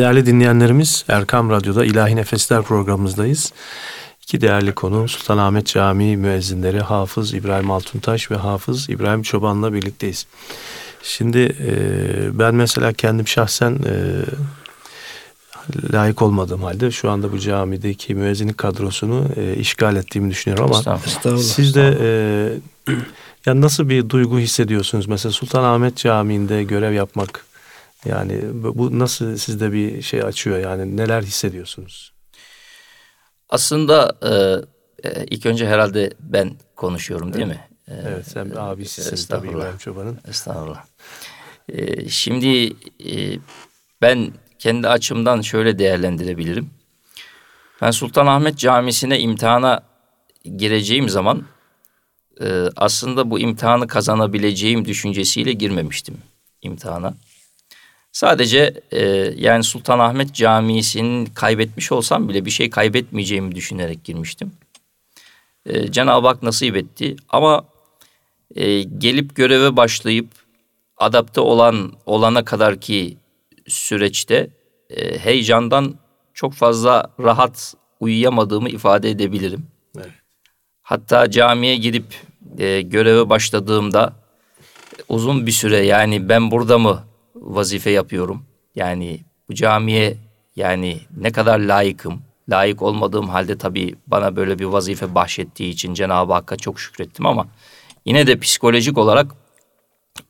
Değerli 0.00 0.26
dinleyenlerimiz 0.26 1.04
Erkam 1.08 1.50
Radyo'da 1.50 1.84
İlahi 1.84 2.16
Nefesler 2.16 2.62
programımızdayız. 2.62 3.52
İki 4.22 4.40
değerli 4.40 4.72
konu 4.72 5.08
Sultanahmet 5.08 5.66
Camii 5.66 6.16
müezzinleri 6.16 6.80
Hafız 6.80 7.34
İbrahim 7.34 7.70
Altuntaş 7.70 8.30
ve 8.30 8.36
Hafız 8.36 8.90
İbrahim 8.90 9.22
Çoban'la 9.22 9.72
birlikteyiz. 9.72 10.26
Şimdi 11.02 11.38
e, 11.38 11.72
ben 12.38 12.54
mesela 12.54 12.92
kendim 12.92 13.28
şahsen 13.28 13.72
e, 13.72 13.94
layık 15.92 16.22
olmadığım 16.22 16.62
halde 16.62 16.90
şu 16.90 17.10
anda 17.10 17.32
bu 17.32 17.38
camideki 17.38 18.14
müezzinlik 18.14 18.58
kadrosunu 18.58 19.24
e, 19.36 19.54
işgal 19.56 19.96
ettiğimi 19.96 20.30
düşünüyorum 20.30 20.64
ama 20.64 20.78
Estağfurullah. 20.78 21.16
Estağfurullah. 21.16 21.42
siz 21.42 21.74
de 21.74 21.98
e, 22.00 22.92
ya 23.46 23.60
nasıl 23.60 23.88
bir 23.88 24.08
duygu 24.08 24.38
hissediyorsunuz? 24.38 25.06
Mesela 25.06 25.32
Sultanahmet 25.32 25.96
Camii'nde 25.96 26.64
görev 26.64 26.92
yapmak 26.92 27.49
yani 28.04 28.40
bu 28.52 28.98
nasıl 28.98 29.36
sizde 29.36 29.72
bir 29.72 30.02
şey 30.02 30.22
açıyor 30.22 30.58
yani 30.58 30.96
neler 30.96 31.22
hissediyorsunuz? 31.22 32.12
Aslında 33.48 34.16
e, 34.22 35.08
e, 35.08 35.24
ilk 35.24 35.46
önce 35.46 35.66
herhalde 35.68 36.12
ben 36.20 36.52
konuşuyorum 36.76 37.32
değil 37.32 37.46
mi? 37.46 37.68
E, 37.88 37.94
Evet 37.94 38.26
sen 38.28 38.50
bir 38.50 38.70
abisisin 38.70 39.28
tabii. 39.28 39.48
İbrahim 39.48 39.78
Çoban'ın. 39.78 40.18
Estağfurullah. 40.28 40.84
E, 41.68 42.08
şimdi 42.08 42.72
e, 43.06 43.38
ben 44.02 44.32
kendi 44.58 44.88
açımdan 44.88 45.40
şöyle 45.40 45.78
değerlendirebilirim. 45.78 46.70
Ben 47.82 47.90
Sultanahmet 47.90 48.58
Camisi'ne 48.58 49.20
imtihana 49.20 49.80
gireceğim 50.56 51.08
zaman 51.08 51.42
e, 52.40 52.64
aslında 52.76 53.30
bu 53.30 53.38
imtihanı 53.40 53.86
kazanabileceğim 53.86 54.84
düşüncesiyle 54.84 55.52
girmemiştim 55.52 56.18
imtihana. 56.62 57.14
Sadece 58.12 58.80
e, 58.90 59.04
yani 59.36 59.64
Sultanahmet 59.64 60.34
Camisi'nin 60.34 61.26
kaybetmiş 61.26 61.92
olsam 61.92 62.28
bile 62.28 62.44
bir 62.44 62.50
şey 62.50 62.70
kaybetmeyeceğimi 62.70 63.54
düşünerek 63.54 64.04
girmiştim. 64.04 64.52
E, 65.66 65.90
Cenab-ı 65.92 66.26
Hak 66.26 66.42
nasip 66.42 66.76
etti 66.76 67.16
ama 67.28 67.64
e, 68.54 68.82
gelip 68.82 69.36
göreve 69.36 69.76
başlayıp 69.76 70.26
adapte 70.96 71.40
olan 71.40 71.92
olana 72.06 72.44
kadar 72.44 72.80
ki 72.80 73.16
süreçte 73.68 74.50
e, 74.90 75.18
heyecandan 75.18 75.94
çok 76.34 76.54
fazla 76.54 77.10
rahat 77.20 77.74
uyuyamadığımı 78.00 78.68
ifade 78.68 79.10
edebilirim. 79.10 79.66
Evet. 79.96 80.10
Hatta 80.82 81.30
camiye 81.30 81.76
gidip 81.76 82.04
e, 82.58 82.80
göreve 82.80 83.28
başladığımda 83.28 84.12
uzun 85.08 85.46
bir 85.46 85.52
süre 85.52 85.76
yani 85.76 86.28
ben 86.28 86.50
burada 86.50 86.78
mı 86.78 87.09
vazife 87.40 87.90
yapıyorum? 87.90 88.42
Yani 88.74 89.20
bu 89.48 89.54
camiye 89.54 90.16
yani 90.56 91.00
ne 91.16 91.32
kadar 91.32 91.58
layıkım? 91.58 92.22
Layık 92.48 92.82
olmadığım 92.82 93.28
halde 93.28 93.58
tabii 93.58 93.94
bana 94.06 94.36
böyle 94.36 94.58
bir 94.58 94.64
vazife 94.64 95.14
bahşettiği 95.14 95.72
için 95.72 95.94
Cenab-ı 95.94 96.32
Hakk'a 96.32 96.56
çok 96.56 96.80
şükrettim 96.80 97.26
ama 97.26 97.46
yine 98.04 98.26
de 98.26 98.38
psikolojik 98.38 98.98
olarak 98.98 99.34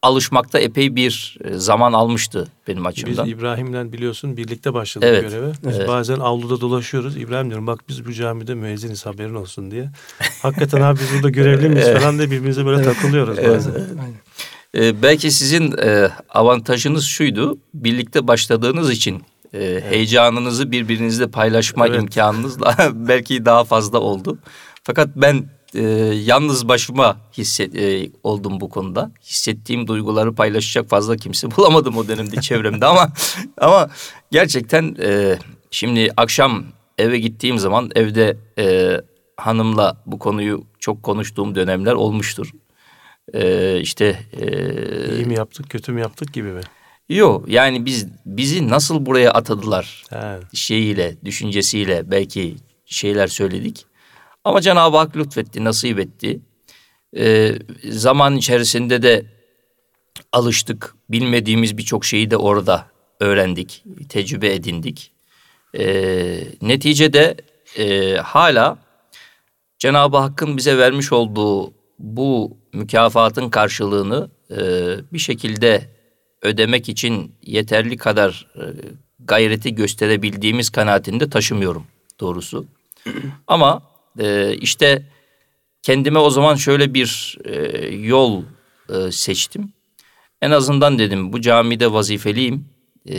alışmakta 0.02 0.58
epey 0.58 0.96
bir 0.96 1.38
e, 1.44 1.54
zaman 1.54 1.92
almıştı 1.92 2.48
benim 2.68 2.84
Biz 2.84 2.86
açımdan. 2.86 3.28
İbrahim'le 3.28 3.92
biliyorsun 3.92 4.36
birlikte 4.36 4.74
başladık 4.74 5.08
Evet, 5.10 5.30
göreve. 5.30 5.52
Biz 5.66 5.78
evet. 5.78 5.88
bazen 5.88 6.18
avluda 6.18 6.60
dolaşıyoruz. 6.60 7.16
İbrahim 7.16 7.48
diyorum 7.48 7.66
bak 7.66 7.80
biz 7.88 8.06
bu 8.06 8.12
camide 8.12 8.54
müezziniz 8.54 9.06
haberin 9.06 9.34
olsun 9.34 9.70
diye. 9.70 9.90
Hakikaten 10.42 10.80
abi 10.80 11.00
biz 11.00 11.14
burada 11.14 11.30
görevli 11.30 11.68
miyiz 11.68 11.88
falan 11.98 12.18
diye 12.18 12.30
birbirimize 12.30 12.66
böyle 12.66 12.82
takılıyoruz 12.82 13.36
bazen. 13.36 13.72
Aynen. 13.72 14.14
Ee, 14.76 15.02
belki 15.02 15.30
sizin 15.30 15.78
e, 15.78 16.10
avantajınız 16.28 17.04
şuydu. 17.04 17.58
Birlikte 17.74 18.28
başladığınız 18.28 18.90
için 18.90 19.22
e, 19.54 19.80
heyecanınızı 19.88 20.70
birbirinizle 20.70 21.30
paylaşma 21.30 21.86
Evet. 21.86 22.00
imkanınızla 22.00 22.76
belki 22.94 23.44
daha 23.44 23.64
fazla 23.64 23.98
oldu. 23.98 24.38
Fakat 24.84 25.08
ben 25.16 25.50
e, 25.74 25.82
yalnız 26.24 26.68
başıma 26.68 27.16
hisset 27.38 27.76
e, 27.76 28.10
oldum 28.22 28.60
bu 28.60 28.68
konuda. 28.68 29.12
Hissettiğim 29.22 29.86
duyguları 29.86 30.34
paylaşacak 30.34 30.90
fazla 30.90 31.16
kimse 31.16 31.50
bulamadım 31.56 31.96
o 31.96 32.08
dönemde 32.08 32.40
çevremde 32.40 32.86
ama 32.86 33.12
ama 33.58 33.88
gerçekten 34.30 34.96
e, 35.02 35.38
şimdi 35.70 36.08
akşam 36.16 36.64
eve 36.98 37.18
gittiğim 37.18 37.58
zaman 37.58 37.90
evde 37.94 38.36
e, 38.58 38.96
hanımla 39.36 39.96
bu 40.06 40.18
konuyu 40.18 40.64
çok 40.78 41.02
konuştuğum 41.02 41.54
dönemler 41.54 41.92
olmuştur. 41.92 42.50
E, 43.34 43.80
işte 43.80 44.18
e, 44.40 45.16
İyi 45.16 45.24
mi 45.24 45.34
yaptık 45.34 45.70
kötü 45.70 45.92
mü 45.92 46.00
yaptık 46.00 46.32
gibi 46.34 46.48
mi? 46.48 46.60
Yok 47.08 47.48
yani 47.48 47.86
biz 47.86 48.06
bizi 48.26 48.68
nasıl 48.68 49.06
buraya 49.06 49.30
atadılar 49.30 50.04
He. 50.10 50.38
şeyiyle, 50.54 51.16
düşüncesiyle 51.24 52.10
belki 52.10 52.56
şeyler 52.86 53.26
söyledik. 53.26 53.86
Ama 54.44 54.60
Cenab-ı 54.60 54.96
Hak 54.96 55.16
lütfetti, 55.16 55.64
nasip 55.64 55.98
etti. 55.98 56.40
Ee, 57.16 57.54
zaman 57.90 58.36
içerisinde 58.36 59.02
de 59.02 59.26
alıştık. 60.32 60.94
Bilmediğimiz 61.08 61.78
birçok 61.78 62.04
şeyi 62.04 62.30
de 62.30 62.36
orada 62.36 62.86
öğrendik, 63.20 63.84
tecrübe 64.08 64.54
edindik. 64.54 65.12
Ee, 65.78 66.44
neticede 66.62 67.36
e, 67.78 68.14
hala 68.14 68.78
Cenab-ı 69.78 70.16
Hakk'ın 70.16 70.56
bize 70.56 70.78
vermiş 70.78 71.12
olduğu 71.12 71.72
bu 72.00 72.58
mükafatın 72.72 73.50
karşılığını 73.50 74.30
e, 74.50 74.56
bir 75.12 75.18
şekilde 75.18 75.88
ödemek 76.42 76.88
için 76.88 77.34
yeterli 77.42 77.96
kadar 77.96 78.46
e, 78.56 78.64
gayreti 79.18 79.74
gösterebildiğimiz 79.74 80.70
kanaatinde 80.70 81.30
taşımıyorum 81.30 81.86
doğrusu. 82.20 82.66
Ama 83.46 83.82
e, 84.18 84.54
işte 84.56 85.06
kendime 85.82 86.18
o 86.18 86.30
zaman 86.30 86.54
şöyle 86.54 86.94
bir 86.94 87.38
e, 87.44 87.86
yol 87.94 88.42
e, 88.88 89.12
seçtim. 89.12 89.72
En 90.42 90.50
azından 90.50 90.98
dedim 90.98 91.32
bu 91.32 91.40
camide 91.40 91.92
vazifeliyim. 91.92 92.68
E, 93.08 93.16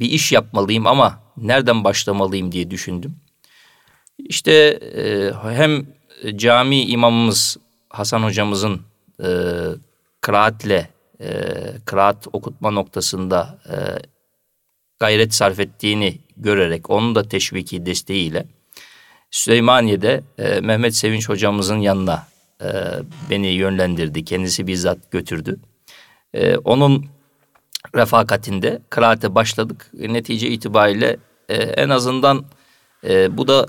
bir 0.00 0.10
iş 0.10 0.32
yapmalıyım 0.32 0.86
ama 0.86 1.22
nereden 1.36 1.84
başlamalıyım 1.84 2.52
diye 2.52 2.70
düşündüm. 2.70 3.16
İşte 4.18 4.52
e, 4.96 5.32
hem 5.52 5.86
cami 6.36 6.82
imamımız 6.82 7.56
Hasan 7.94 8.22
hocamızın 8.22 8.80
e, 9.24 9.28
kıraatle, 10.20 10.88
e, 11.20 11.28
kıraat 11.84 12.26
okutma 12.32 12.70
noktasında 12.70 13.58
e, 13.68 13.76
gayret 15.00 15.34
sarf 15.34 15.60
ettiğini 15.60 16.18
görerek 16.36 16.90
onun 16.90 17.14
da 17.14 17.28
teşviki 17.28 17.86
desteğiyle 17.86 18.46
Süleymaniye'de 19.30 20.22
e, 20.38 20.60
Mehmet 20.60 20.94
Sevinç 20.94 21.28
hocamızın 21.28 21.76
yanına 21.76 22.26
e, 22.62 22.68
beni 23.30 23.46
yönlendirdi. 23.46 24.24
Kendisi 24.24 24.66
bizzat 24.66 25.10
götürdü. 25.10 25.60
E, 26.34 26.56
onun 26.56 27.06
refakatinde 27.94 28.82
kıraate 28.90 29.34
başladık. 29.34 29.90
Netice 29.94 30.48
itibariyle 30.48 31.16
e, 31.48 31.54
en 31.54 31.88
azından 31.88 32.44
e, 33.04 33.36
bu 33.36 33.48
da 33.48 33.66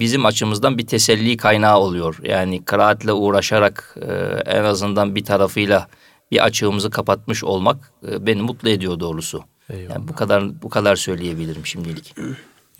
bizim 0.00 0.26
açımızdan 0.26 0.78
bir 0.78 0.86
teselli 0.86 1.36
kaynağı 1.36 1.78
oluyor. 1.78 2.18
Yani 2.22 2.64
kıraatle 2.64 3.12
uğraşarak 3.12 3.96
e, 4.00 4.12
en 4.46 4.64
azından 4.64 5.14
bir 5.14 5.24
tarafıyla 5.24 5.88
bir 6.30 6.44
açığımızı 6.44 6.90
kapatmış 6.90 7.44
olmak 7.44 7.92
e, 8.08 8.26
beni 8.26 8.42
mutlu 8.42 8.68
ediyor 8.68 9.00
doğrusu. 9.00 9.44
Yani 9.72 10.08
bu 10.08 10.14
kadar 10.14 10.62
bu 10.62 10.68
kadar 10.68 10.96
söyleyebilirim 10.96 11.66
şimdilik. 11.66 12.14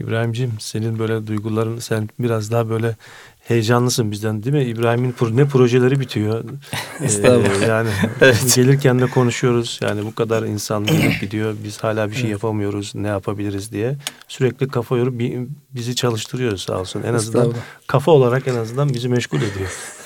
İbrahimciğim 0.00 0.52
senin 0.58 0.98
böyle 0.98 1.26
duyguların 1.26 1.78
sen 1.78 2.08
biraz 2.18 2.50
daha 2.50 2.68
böyle 2.68 2.96
heyecanlısın 3.40 4.10
bizden 4.10 4.42
değil 4.42 4.56
mi? 4.56 4.64
İbrahim'in 4.64 5.14
ne 5.32 5.44
projeleri 5.44 6.00
bitiyor. 6.00 6.44
Estağfurullah. 7.02 7.62
Ee, 7.62 7.66
yani 7.66 7.88
Evet. 8.20 8.52
gelirken 8.54 9.00
de 9.00 9.06
konuşuyoruz. 9.06 9.78
Yani 9.82 10.04
bu 10.04 10.14
kadar 10.14 10.42
insan 10.42 10.86
gelip 10.86 11.20
gidiyor. 11.20 11.54
Biz 11.64 11.78
hala 11.84 12.10
bir 12.10 12.16
şey 12.16 12.30
yapamıyoruz. 12.30 12.92
Ne 12.94 13.08
yapabiliriz 13.08 13.72
diye. 13.72 13.96
Sürekli 14.28 14.68
kafa 14.68 14.96
yorup 14.96 15.18
bi- 15.18 15.46
bizi 15.74 15.94
çalıştırıyor 15.96 16.56
sağ 16.56 16.80
olsun. 16.80 17.02
En 17.02 17.14
azından 17.14 17.52
kafa 17.86 18.12
olarak 18.12 18.48
en 18.48 18.54
azından 18.54 18.94
bizi 18.94 19.08
meşgul 19.08 19.38
ediyor. 19.38 19.70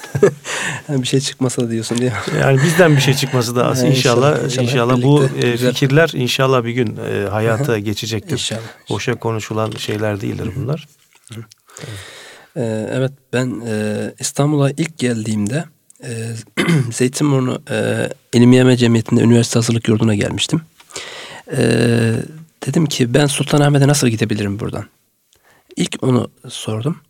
Yani 0.89 1.03
bir 1.03 1.07
şey 1.07 1.21
çıkmasa 1.21 1.63
da 1.63 1.71
diyorsun 1.71 1.99
diye. 1.99 2.13
Yani 2.41 2.63
bizden 2.63 2.97
bir 2.97 3.01
şey 3.01 3.15
çıkması 3.15 3.57
da 3.57 3.67
aslında 3.67 3.87
Ha, 3.87 3.91
inşallah 3.91 4.45
inşallah, 4.45 4.65
inşallah, 4.65 5.03
bu 5.03 5.25
e, 5.25 5.57
fikirler 5.57 6.11
inşallah 6.15 6.65
bir 6.65 6.73
gün 6.73 6.97
e, 6.97 7.29
hayata 7.29 7.79
geçecektir. 7.79 8.33
İnşallah. 8.33 8.61
Boşa 8.91 9.15
konuşulan 9.15 9.71
şeyler 9.71 10.21
değildir 10.21 10.51
bunlar. 10.57 10.89
Ee, 12.57 12.89
evet 12.93 13.13
ben 13.33 13.63
e, 13.67 14.15
İstanbul'a 14.21 14.71
ilk 14.71 14.99
geldiğimde 14.99 15.65
e, 16.05 16.09
Zeytinburnu 16.93 17.63
e, 17.71 18.09
İlim 18.35 18.53
Yeme 18.53 18.77
Cemiyeti'nde 18.77 19.21
üniversite 19.21 19.59
hazırlık 19.59 19.89
yurduna 19.89 20.15
gelmiştim. 20.15 20.63
E, 21.53 21.63
dedim 22.67 22.87
ki 22.87 23.15
ben 23.15 23.27
Sultanahmet'e 23.27 23.89
nasıl 23.89 24.09
gidebilirim 24.09 24.61
buradan? 24.61 24.85
İlk 25.77 26.03
onu 26.03 26.31
sordum. 26.49 27.01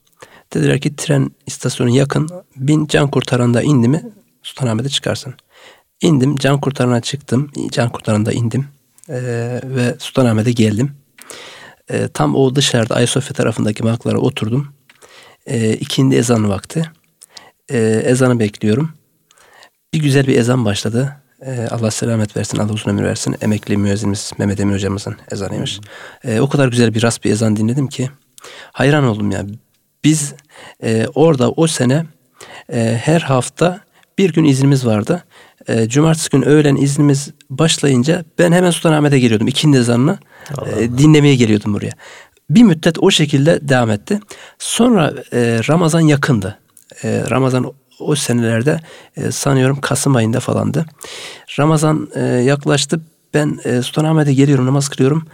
Dediler 0.52 0.80
ki 0.80 0.96
tren 0.96 1.30
istasyonu 1.46 1.90
yakın. 1.90 2.28
Bin 2.56 2.86
can 2.86 3.10
kurtaranda 3.10 3.62
indi 3.62 3.88
mi 3.88 4.02
Sultanahmet'e 4.42 4.88
çıkarsın. 4.88 5.34
İndim 6.00 6.36
can 6.36 6.60
kurtarana 6.60 7.00
çıktım. 7.00 7.50
Can 7.70 7.88
kurtaranda 7.88 8.32
indim. 8.32 8.66
E, 9.08 9.20
ve 9.64 9.94
Sultanahmet'e 9.98 10.52
geldim. 10.52 10.92
E, 11.90 12.08
tam 12.08 12.34
o 12.36 12.54
dışarıda 12.54 12.94
Ayasofya 12.94 13.34
tarafındaki 13.34 13.82
maklara 13.82 14.18
oturdum. 14.18 14.68
E, 15.46 15.72
ikindi 15.72 16.16
ezan 16.16 16.48
vakti. 16.48 16.90
E, 17.68 17.78
ezanı 18.04 18.38
bekliyorum. 18.38 18.92
Bir 19.94 19.98
güzel 19.98 20.26
bir 20.26 20.38
ezan 20.38 20.64
başladı. 20.64 21.16
E, 21.46 21.68
Allah 21.70 21.90
selamet 21.90 22.36
versin, 22.36 22.58
Allah 22.58 22.72
uzun 22.72 22.90
ömür 22.90 23.04
versin. 23.04 23.36
Emekli 23.40 23.76
müezzinimiz 23.76 24.32
Mehmet 24.38 24.60
Emin 24.60 24.74
hocamızın 24.74 25.16
ezanıymış. 25.30 25.80
E, 26.24 26.40
o 26.40 26.48
kadar 26.48 26.68
güzel 26.68 26.94
bir 26.94 27.02
ras 27.02 27.24
bir 27.24 27.30
ezan 27.30 27.56
dinledim 27.56 27.86
ki 27.86 28.10
hayran 28.72 29.04
oldum 29.04 29.30
ya. 29.30 29.46
Biz 30.04 30.34
e, 30.82 31.06
orada 31.14 31.50
o 31.50 31.66
sene 31.66 32.06
e, 32.72 33.00
her 33.02 33.20
hafta 33.20 33.80
bir 34.18 34.32
gün 34.32 34.44
iznimiz 34.44 34.86
vardı. 34.86 35.24
E, 35.68 35.88
cumartesi 35.88 36.30
gün 36.30 36.42
öğlen 36.42 36.76
iznimiz 36.76 37.30
başlayınca 37.50 38.24
ben 38.38 38.52
hemen 38.52 38.70
Sultanahmet'e 38.70 39.18
geliyordum. 39.18 39.48
İkindi 39.48 39.78
ezanını 39.78 40.18
e, 40.76 40.98
dinlemeye 40.98 41.34
geliyordum 41.34 41.74
buraya. 41.74 41.92
Bir 42.50 42.62
müddet 42.62 42.98
o 42.98 43.10
şekilde 43.10 43.68
devam 43.68 43.90
etti. 43.90 44.20
Sonra 44.58 45.14
e, 45.32 45.60
Ramazan 45.68 46.00
yakındı. 46.00 46.58
E, 47.04 47.22
Ramazan 47.30 47.72
o 48.00 48.14
senelerde 48.14 48.80
e, 49.16 49.30
sanıyorum 49.30 49.80
Kasım 49.80 50.16
ayında 50.16 50.40
falandı. 50.40 50.86
Ramazan 51.58 52.08
e, 52.14 52.20
yaklaştı. 52.22 53.00
Ben 53.34 53.58
e, 53.64 53.82
Sultanahmet'e 53.82 54.32
geliyorum, 54.32 54.66
namaz 54.66 54.88
kılıyorum. 54.88 55.26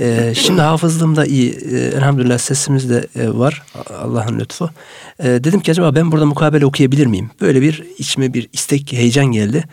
E, 0.00 0.32
şimdi 0.36 0.60
hafızlığım 0.60 1.16
da 1.16 1.26
iyi. 1.26 1.50
E, 1.50 1.78
elhamdülillah 1.78 2.38
sesimiz 2.38 2.90
de 2.90 3.06
e, 3.16 3.28
var. 3.28 3.62
Allah'ın 4.02 4.38
lütfu. 4.38 4.70
E, 5.18 5.24
dedim 5.24 5.60
ki 5.60 5.70
acaba 5.70 5.94
ben 5.94 6.12
burada 6.12 6.26
mukabele 6.26 6.66
okuyabilir 6.66 7.06
miyim? 7.06 7.30
Böyle 7.40 7.62
bir 7.62 7.84
içime 7.98 8.34
bir 8.34 8.48
istek, 8.52 8.92
heyecan 8.92 9.26
geldi. 9.26 9.64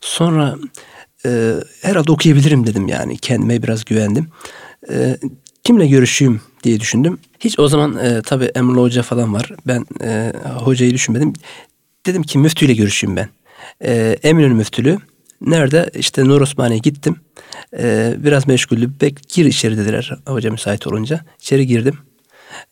Sonra 0.00 0.56
e, 1.26 1.54
herhalde 1.82 2.12
okuyabilirim 2.12 2.66
dedim 2.66 2.88
yani. 2.88 3.18
Kendime 3.18 3.62
biraz 3.62 3.84
güvendim. 3.84 4.28
E, 4.90 5.16
kimle 5.64 5.86
görüşeyim 5.86 6.40
diye 6.62 6.80
düşündüm. 6.80 7.18
Hiç 7.40 7.58
o 7.58 7.68
zaman 7.68 7.96
e, 7.96 8.22
tabii 8.22 8.50
Emre 8.54 8.80
Hoca 8.80 9.02
falan 9.02 9.34
var. 9.34 9.52
Ben 9.66 9.86
e, 10.04 10.32
hocayı 10.44 10.94
düşünmedim. 10.94 11.32
Dedim 12.06 12.22
ki 12.22 12.38
müftüyle 12.38 12.74
görüşeyim 12.74 13.16
ben. 13.16 13.28
E, 13.84 14.16
Eminönü 14.22 14.54
müftülüğü. 14.54 14.98
Nerede? 15.46 15.90
İşte 15.94 16.24
Nur 16.24 16.40
Osmani'ye 16.40 16.78
gittim. 16.78 17.16
E, 17.78 18.14
biraz 18.18 18.46
meşguldü. 18.46 18.90
Bek 19.00 19.28
gir 19.28 19.44
içeri 19.44 19.76
dediler 19.78 20.18
hoca 20.26 20.50
müsait 20.50 20.86
olunca. 20.86 21.20
İçeri 21.40 21.66
girdim. 21.66 21.98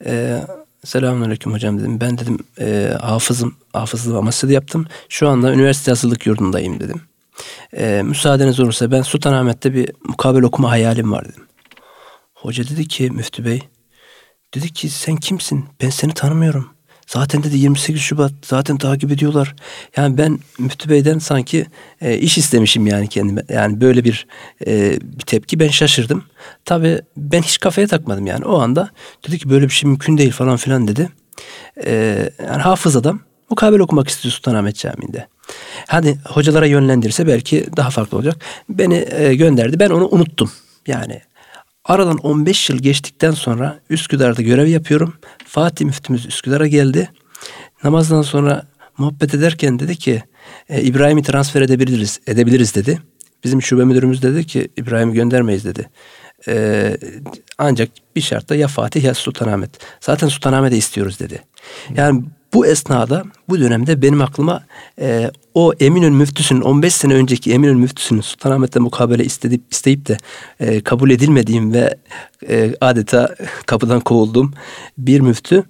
E, 0.05 0.41
Selamünaleyküm 0.85 1.53
hocam 1.53 1.79
dedim. 1.79 2.01
Ben 2.01 2.19
dedim 2.19 2.39
e, 2.61 2.95
hafızım, 3.01 3.55
hafızlığı 3.73 4.19
Amasya'da 4.19 4.53
yaptım. 4.53 4.87
Şu 5.09 5.29
anda 5.29 5.53
üniversite 5.53 5.91
hazırlık 5.91 6.27
yurdundayım 6.27 6.81
dedim. 6.81 7.01
E, 7.77 8.03
müsaadeniz 8.03 8.61
olursa 8.61 8.91
ben 8.91 9.03
Sultanahmet'te 9.03 9.75
bir 9.75 9.91
mukabele 10.05 10.47
okuma 10.47 10.71
hayalim 10.71 11.13
var 11.13 11.29
dedim. 11.29 11.45
Hoca 12.35 12.65
dedi 12.69 12.89
ki 12.89 13.11
Müftü 13.11 13.45
Bey, 13.45 13.63
dedi 14.55 14.73
ki 14.73 14.91
sen 14.91 15.17
kimsin? 15.17 15.65
Ben 15.83 15.91
seni 15.91 16.15
tanımıyorum. 16.15 16.71
Zaten 17.13 17.43
dedi 17.43 17.59
28 17.59 18.01
Şubat 18.01 18.33
zaten 18.45 18.77
takip 18.77 19.13
ediyorlar. 19.13 19.55
Yani 19.97 20.19
ben 20.19 20.39
Müftü 20.59 20.91
Bey'den 20.91 21.19
sanki 21.19 21.67
e, 22.01 22.19
iş 22.19 22.39
istemişim 22.39 22.87
yani 22.87 23.09
kendime. 23.09 23.43
Yani 23.49 23.81
böyle 23.81 24.05
bir 24.05 24.27
e, 24.67 25.01
bir 25.01 25.25
tepki 25.27 25.61
ben 25.61 25.69
şaşırdım. 25.69 26.25
Tabii 26.65 27.01
ben 27.17 27.43
hiç 27.43 27.59
kafaya 27.61 27.87
takmadım 27.87 28.27
yani. 28.27 28.45
O 28.45 28.61
anda 28.61 28.91
dedi 29.29 29.39
ki 29.39 29.51
böyle 29.51 29.65
bir 29.65 29.73
şey 29.73 29.89
mümkün 29.91 30.19
değil 30.19 30.33
falan 30.33 30.57
filan 30.57 30.89
dedi. 30.89 31.09
E, 31.87 31.93
yani 32.47 32.63
hafız 32.63 32.97
adam 32.97 33.21
mukabele 33.51 33.83
okumak 33.83 34.09
istiyor 34.09 34.33
Sultanahmet 34.33 34.77
Camii'nde. 34.77 35.27
Hadi 35.87 36.19
hocalara 36.29 36.67
yönlendirirse 36.67 37.27
belki 37.27 37.67
daha 37.77 37.91
farklı 37.91 38.17
olacak. 38.17 38.37
Beni 38.69 39.07
e, 39.11 39.35
gönderdi. 39.35 39.81
Ben 39.81 39.91
onu 39.91 40.09
unuttum. 40.09 40.51
Yani 40.87 41.21
Aradan 41.85 42.17
15 42.17 42.71
yıl 42.71 42.79
geçtikten 42.79 43.31
sonra 43.31 43.81
Üsküdar'da 43.91 44.43
görev 44.43 44.67
yapıyorum. 44.67 45.15
Fatih 45.47 45.85
müftümüz 45.85 46.27
Üsküdar'a 46.27 46.67
geldi. 46.67 47.11
Namazdan 47.85 48.23
sonra 48.23 48.67
muhabbet 48.99 49.35
ederken 49.35 49.79
dedi 49.79 49.97
ki 49.97 50.23
e, 50.69 50.83
İbrahim'i 50.83 51.23
transfer 51.23 51.63
edebiliriz, 51.63 52.21
edebiliriz 52.27 52.75
dedi. 52.75 53.01
Bizim 53.45 53.63
şube 53.63 53.85
müdürümüz 53.85 54.23
dedi 54.23 54.47
ki 54.47 54.69
İbrahim'i 54.77 55.15
göndermeyiz 55.15 55.65
dedi. 55.65 55.91
E, 56.49 56.97
ancak 57.59 57.89
bir 58.17 58.21
şartla 58.21 58.57
ya 58.57 58.69
Fatih 58.69 59.05
ya 59.05 59.15
Sultanahmet. 59.15 59.71
Zaten 60.01 60.29
Sultanahmet'e 60.29 60.77
istiyoruz 60.77 61.21
dedi. 61.21 61.43
Yani 61.97 62.25
bu 62.55 62.67
esnada 62.67 63.25
bu 63.49 63.61
dönemde 63.61 64.03
benim 64.03 64.21
aklıma 64.23 64.65
e, 65.01 65.31
o 65.55 65.73
Eminönü 65.81 66.17
müftüsünün 66.17 66.61
15 66.61 66.95
sene 66.95 67.15
önceki 67.15 67.53
Eminönü 67.53 67.79
müftüsünün 67.79 68.21
Sultanahmet'te 68.21 68.81
mukabele 68.81 69.25
isteyip, 69.25 69.63
isteyip 69.71 70.09
de 70.09 70.17
e, 70.61 70.81
kabul 70.81 71.11
edilmediğim 71.11 71.73
ve 71.73 71.97
e, 72.49 72.75
adeta 72.81 73.35
kapıdan 73.67 74.01
kovulduğum 74.01 74.55
bir 74.99 75.21
müftü 75.21 75.65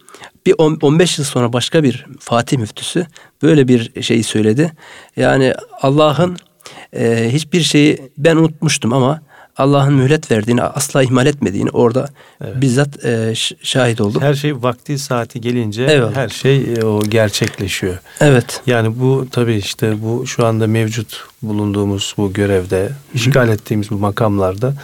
bir 0.46 0.54
on- 0.58 0.78
15 0.82 1.18
yıl 1.18 1.24
sonra 1.24 1.52
başka 1.52 1.82
bir 1.82 2.06
Fatih 2.20 2.58
müftüsü 2.58 3.06
böyle 3.42 3.68
bir 3.68 4.02
şeyi 4.02 4.22
söyledi. 4.22 4.72
Yani 5.16 5.54
Allah'ın 5.82 6.36
e, 6.96 7.28
hiçbir 7.32 7.60
şeyi 7.60 8.12
ben 8.18 8.36
unutmuştum 8.36 8.92
ama 8.92 9.20
Allah'ın 9.60 9.94
mühlet 9.94 10.30
verdiğini 10.30 10.62
asla 10.62 11.02
ihmal 11.02 11.26
etmediğini 11.26 11.70
orada 11.70 12.08
bizzat 12.54 13.04
e, 13.04 13.34
şahit 13.62 14.00
oldum. 14.00 14.22
Her 14.22 14.34
şey 14.34 14.62
vakti 14.62 14.98
saati 14.98 15.40
gelince 15.40 15.84
Eyvallah. 15.84 16.14
her 16.16 16.28
şey 16.28 16.74
e, 16.74 16.84
o 16.84 17.02
gerçekleşiyor. 17.02 17.98
Evet. 18.20 18.60
Yani 18.66 19.00
bu 19.00 19.26
tabii 19.30 19.54
işte 19.54 20.02
bu 20.02 20.26
şu 20.26 20.46
anda 20.46 20.66
mevcut 20.66 21.24
bulunduğumuz 21.42 22.14
bu 22.18 22.32
görevde, 22.32 22.88
işgal 23.14 23.48
ettiğimiz 23.48 23.90
bu 23.90 23.98
makamlarda 23.98 24.74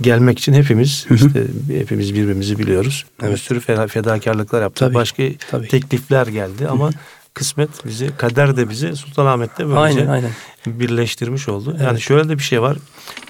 gelmek 0.00 0.38
için 0.38 0.52
hepimiz 0.52 1.06
işte 1.14 1.44
hepimiz 1.78 2.14
birbirimizi 2.14 2.58
biliyoruz. 2.58 3.04
Bir 3.22 3.26
Evet. 3.26 3.38
sürü 3.40 3.58
feda- 3.60 3.88
fedakarlıklar 3.88 4.62
yaptık. 4.62 4.78
Tabii, 4.86 4.94
Başka 4.94 5.22
tabii. 5.50 5.68
teklifler 5.68 6.26
geldi 6.26 6.68
ama 6.70 6.90
kısmet 7.36 7.86
bizi, 7.86 8.10
kader 8.16 8.56
de 8.56 8.70
bizi 8.70 8.96
Sultanahmet'te 8.96 9.68
böylece 9.68 10.00
Aynen 10.00 10.10
aynen. 10.10 10.30
birleştirmiş 10.66 11.48
oldu. 11.48 11.70
Yani 11.78 11.88
Evet. 11.90 12.00
şöyle 12.00 12.28
de 12.28 12.38
bir 12.38 12.42
şey 12.42 12.62
var. 12.62 12.76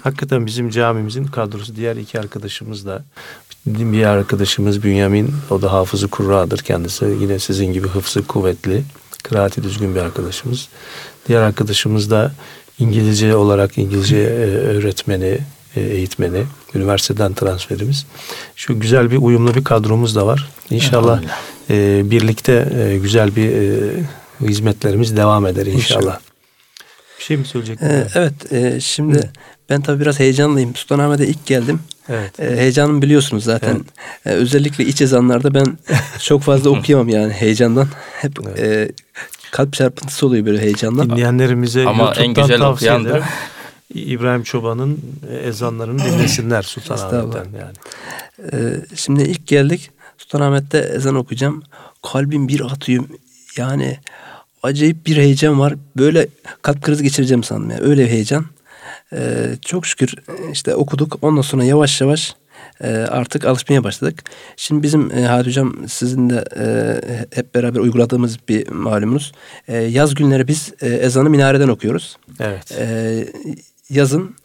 Hakikaten 0.03 0.45
bizim 0.45 0.69
camimizin 0.69 1.25
kadrosu 1.25 1.75
diğer 1.75 1.95
iki 1.95 2.19
arkadaşımız 2.19 2.85
da 2.85 3.03
bir 3.65 4.03
arkadaşımız 4.03 4.83
Bünyamin 4.83 5.33
o 5.49 5.61
da 5.61 5.71
hafızı 5.73 6.07
kurradır 6.07 6.59
kendisi. 6.59 7.05
Yine 7.05 7.39
sizin 7.39 7.73
gibi 7.73 7.87
hıfzı 7.87 8.27
kuvvetli, 8.27 8.83
kıraati 9.23 9.63
düzgün 9.63 9.95
bir 9.95 9.99
arkadaşımız. 9.99 10.67
Diğer 11.27 11.41
arkadaşımız 11.41 12.11
da 12.11 12.31
İngilizce 12.79 13.35
olarak 13.35 13.77
İngilizce 13.77 14.17
e, 14.17 14.21
öğretmeni, 14.47 15.39
eğitmeni, 15.79 16.43
üniversiteden 16.75 17.33
transferimiz. 17.33 18.05
Şu 18.55 18.79
güzel 18.79 19.11
bir 19.11 19.17
uyumlu 19.17 19.55
bir 19.55 19.63
kadromuz 19.63 20.15
da 20.15 20.27
var. 20.27 20.49
İnşallah 20.69 21.21
e, 21.69 22.01
birlikte 22.11 22.67
e, 22.79 22.97
güzel 22.97 23.35
bir 23.35 23.49
e, 23.51 23.89
hizmetlerimiz 24.41 25.17
devam 25.17 25.45
eder 25.47 25.65
inşallah. 25.65 25.99
İnşallah. 26.01 26.19
Bir 27.19 27.23
şey 27.23 27.37
mi 27.37 27.45
söyleyecektin? 27.45 27.85
Ee, 27.87 28.07
evet 28.15 28.51
e, 28.53 28.79
şimdi 28.79 29.31
ben 29.69 29.81
tabii 29.81 30.01
biraz 30.01 30.19
heyecanlıyım. 30.19 30.75
Sultanahmet'e 30.75 31.27
ilk 31.27 31.45
geldim. 31.45 31.79
Evet. 32.09 32.39
E, 32.39 32.57
heyecanımı 32.57 33.01
biliyorsunuz 33.01 33.43
zaten. 33.43 33.85
E, 34.25 34.29
özellikle 34.29 34.85
iç 34.85 35.01
ezanlarda 35.01 35.53
ben 35.53 35.77
çok 36.19 36.41
fazla 36.41 36.69
okuyamam 36.69 37.09
yani 37.09 37.33
heyecandan. 37.33 37.87
Hep 38.21 38.59
e, 38.59 38.89
kalp 39.51 39.73
çarpıntısı 39.73 40.25
oluyor 40.27 40.45
böyle 40.45 40.61
heyecandan. 40.61 41.09
Dinleyenlerimize 41.09 41.85
Ama 41.85 42.13
en 42.17 42.33
güzel 42.33 42.57
tavsiye 42.59 42.91
okuyan 42.91 43.05
da- 43.05 43.09
ederim. 43.09 43.23
İbrahim 43.93 44.43
Çoban'ın 44.43 44.99
ezanlarını 45.43 45.99
dinlesinler 46.03 46.61
Sultanahmet'ten 46.61 47.45
yani. 47.59 47.73
Ee, 48.53 48.85
şimdi 48.95 49.23
ilk 49.23 49.47
geldik. 49.47 49.91
Sultanahmet'te 50.17 50.77
ezan 50.77 51.15
okuyacağım. 51.15 51.63
Kalbim 52.03 52.47
bir 52.47 52.61
atıyor. 52.61 53.03
Yani 53.57 53.97
acayip 54.63 55.05
bir 55.05 55.17
heyecan 55.17 55.59
var. 55.59 55.73
Böyle 55.97 56.27
kalp 56.61 56.81
krizi 56.81 57.03
geçireceğim 57.03 57.43
sandım. 57.43 57.69
Yani. 57.69 57.81
Öyle 57.81 58.05
bir 58.05 58.09
heyecan. 58.09 58.45
Ee, 59.13 59.49
çok 59.65 59.85
şükür 59.85 60.15
işte 60.51 60.75
okuduk. 60.75 61.17
Ondan 61.21 61.41
sonra 61.41 61.63
yavaş 61.63 62.01
yavaş 62.01 62.35
e, 62.83 62.87
artık 62.87 63.45
alışmaya 63.45 63.83
başladık. 63.83 64.23
Şimdi 64.57 64.83
bizim 64.83 65.11
e, 65.11 65.25
Hadi 65.25 65.47
Hocam 65.47 65.75
sizin 65.87 66.29
de 66.29 66.45
e, 66.59 66.65
hep 67.35 67.55
beraber 67.55 67.79
uyguladığımız 67.79 68.37
bir 68.49 68.67
malumunuz. 68.69 69.31
E, 69.67 69.77
yaz 69.77 70.15
günleri 70.15 70.47
biz 70.47 70.73
e, 70.81 70.87
ezanı 70.87 71.29
minareden 71.29 71.67
okuyoruz. 71.67 72.17
Evet. 72.39 72.71
Ee, 72.79 73.27
yazın 73.89 74.35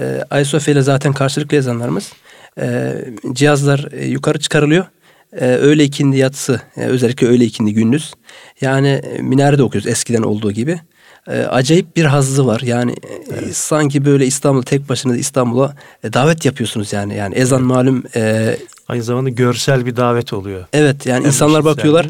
e, 0.00 0.24
Ayasofya 0.30 0.74
ile 0.74 0.82
zaten 0.82 1.12
karşılıklı 1.12 1.56
yazanlarımız. 1.56 2.12
E, 2.60 2.94
cihazlar 3.32 3.88
e, 3.92 4.06
yukarı 4.06 4.38
çıkarılıyor. 4.38 4.86
E, 5.32 5.46
öğle 5.46 5.84
ikindi 5.84 6.16
yatsı 6.16 6.60
e, 6.76 6.80
özellikle 6.80 7.26
öğle 7.26 7.44
ikindi 7.44 7.74
gündüz. 7.74 8.14
Yani 8.60 8.88
e, 8.88 9.22
minarede 9.22 9.62
okuyoruz 9.62 9.90
eskiden 9.90 10.22
olduğu 10.22 10.52
gibi. 10.52 10.80
E, 11.28 11.40
acayip 11.40 11.96
bir 11.96 12.04
hazzı 12.04 12.46
var. 12.46 12.60
Yani 12.60 12.94
e, 13.30 13.52
sanki 13.52 14.04
böyle 14.04 14.26
İstanbul 14.26 14.62
tek 14.62 14.88
başına 14.88 15.16
İstanbul'a 15.16 15.74
e, 16.04 16.12
davet 16.12 16.44
yapıyorsunuz 16.44 16.92
yani. 16.92 17.16
Yani 17.16 17.34
ezan 17.34 17.62
malum 17.62 18.04
e, 18.16 18.56
Aynı 18.88 19.02
zamanda 19.02 19.30
görsel 19.30 19.86
bir 19.86 19.96
davet 19.96 20.32
oluyor. 20.32 20.64
Evet 20.72 21.06
yani 21.06 21.20
Hem 21.20 21.26
insanlar 21.26 21.60
işitsel 21.60 21.76
bakıyorlar. 21.76 22.06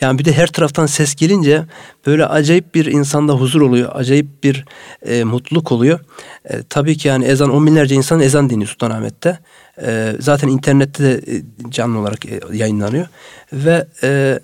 Yani 0.00 0.18
bir 0.18 0.24
de 0.24 0.32
her 0.32 0.46
taraftan 0.46 0.86
ses 0.86 1.14
gelince 1.14 1.64
böyle 2.06 2.26
acayip 2.26 2.74
bir 2.74 2.86
insanda 2.86 3.32
huzur 3.32 3.60
oluyor. 3.60 3.90
Acayip 3.94 4.44
bir 4.44 4.64
e, 5.06 5.24
mutluluk 5.24 5.72
oluyor. 5.72 6.00
E, 6.44 6.62
tabii 6.68 6.96
ki 6.96 7.08
yani 7.08 7.24
ezan 7.24 7.50
on 7.50 7.66
binlerce 7.66 7.94
insan 7.94 8.20
ezan 8.20 8.50
dinliyor 8.50 8.68
Sultanahmet'te. 8.68 9.38
E, 9.82 10.12
zaten 10.20 10.48
internette 10.48 11.04
de 11.04 11.12
e, 11.12 11.42
canlı 11.70 11.98
olarak 11.98 12.26
e, 12.26 12.40
yayınlanıyor. 12.52 13.06
Ve 13.52 13.86
e, 14.02 14.40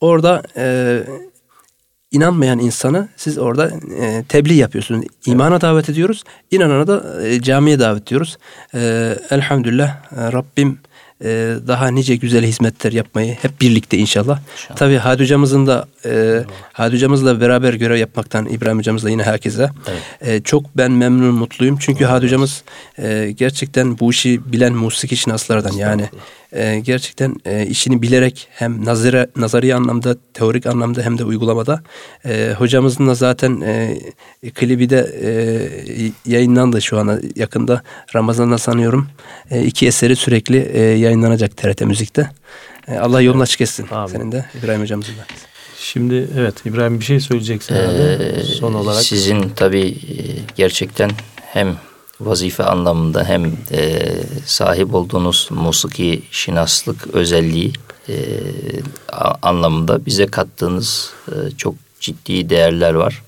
orada 0.00 0.42
e, 0.56 1.02
inanmayan 2.10 2.58
insanı 2.58 3.08
siz 3.16 3.38
orada 3.38 3.70
e, 4.00 4.24
tebliğ 4.28 4.54
yapıyorsunuz. 4.54 5.06
İmana 5.26 5.60
davet 5.60 5.88
ediyoruz. 5.88 6.24
İnanana 6.50 6.86
da 6.86 7.26
e, 7.26 7.42
camiye 7.42 7.78
davet 7.78 8.02
ediyoruz. 8.02 8.38
E, 8.74 9.14
elhamdülillah 9.30 9.88
e, 9.88 10.32
Rabbim 10.32 10.78
e, 11.24 11.54
daha 11.66 11.88
nice 11.88 12.16
güzel 12.16 12.44
hizmetler 12.44 12.92
yapmayı 12.92 13.34
hep 13.42 13.60
birlikte 13.60 13.98
inşallah. 13.98 14.40
Tabii 14.76 14.96
Hadi 14.96 15.22
hocamızın 15.22 15.66
da 15.66 15.88
e, 16.04 16.42
Hadi 16.72 16.94
hocamızla 16.94 17.40
beraber 17.40 17.74
görev 17.74 17.96
yapmaktan 17.96 18.46
İbrahim 18.48 18.78
hocamızla 18.78 19.10
yine 19.10 19.22
herkese. 19.22 19.70
E, 20.20 20.40
çok 20.40 20.76
ben 20.76 20.92
memnun 20.92 21.34
mutluyum. 21.34 21.78
Çünkü 21.80 22.04
Hadi 22.04 22.26
hocamız 22.26 22.62
e, 22.98 23.34
gerçekten 23.36 23.98
bu 23.98 24.10
işi 24.10 24.52
bilen 24.52 24.72
musiki 24.72 25.16
şinaslardan 25.16 25.72
yani 25.72 26.08
e, 26.52 26.80
gerçekten 26.80 27.36
e, 27.44 27.66
işini 27.66 28.02
bilerek 28.02 28.48
hem 28.50 28.84
nazara, 28.84 29.26
nazari 29.36 29.74
anlamda, 29.74 30.16
teorik 30.34 30.66
anlamda 30.66 31.02
hem 31.02 31.18
de 31.18 31.24
uygulamada. 31.24 31.82
E, 32.24 32.54
hocamızın 32.58 33.06
da 33.06 33.14
zaten 33.14 33.60
e, 33.60 33.98
klibi 34.54 34.90
de 34.90 35.10
e, 35.22 35.30
yayınlandı 36.26 36.82
şu 36.82 36.98
ana 36.98 37.18
yakında. 37.36 37.82
Ramazan'da 38.14 38.58
sanıyorum. 38.58 39.08
E, 39.50 39.62
iki 39.64 39.86
eseri 39.86 40.16
sürekli 40.16 40.70
e, 40.72 40.80
yayınlanacak 40.80 41.56
TRT 41.56 41.80
Müzik'te. 41.80 42.30
E, 42.88 42.98
Allah 42.98 43.20
yolunu 43.20 43.42
açık 43.42 43.60
etsin. 43.60 43.86
Amin. 43.90 44.12
Senin 44.12 44.32
de 44.32 44.44
İbrahim 44.62 44.80
hocamızın 44.80 45.12
da. 45.12 45.26
Şimdi 45.78 46.28
evet 46.38 46.66
İbrahim 46.66 47.00
bir 47.00 47.04
şey 47.04 47.20
söyleyeceksin 47.20 47.74
herhalde. 47.74 48.14
Ee, 48.14 48.42
Son 48.42 48.74
olarak. 48.74 49.02
Sizin 49.04 49.48
tabii 49.56 49.86
e, 49.88 50.14
gerçekten 50.56 51.10
hem 51.40 51.76
vazife 52.20 52.64
anlamında 52.64 53.24
hem 53.24 53.44
e, 53.72 54.08
sahip 54.46 54.94
olduğunuz 54.94 55.48
musiki 55.50 56.22
şinaslık 56.30 57.06
özelliği 57.06 57.72
e, 58.08 58.14
anlamında 59.42 60.06
bize 60.06 60.26
kattığınız 60.26 61.10
e, 61.28 61.50
çok 61.56 61.74
ciddi 62.00 62.50
değerler 62.50 62.94
var. 62.94 63.22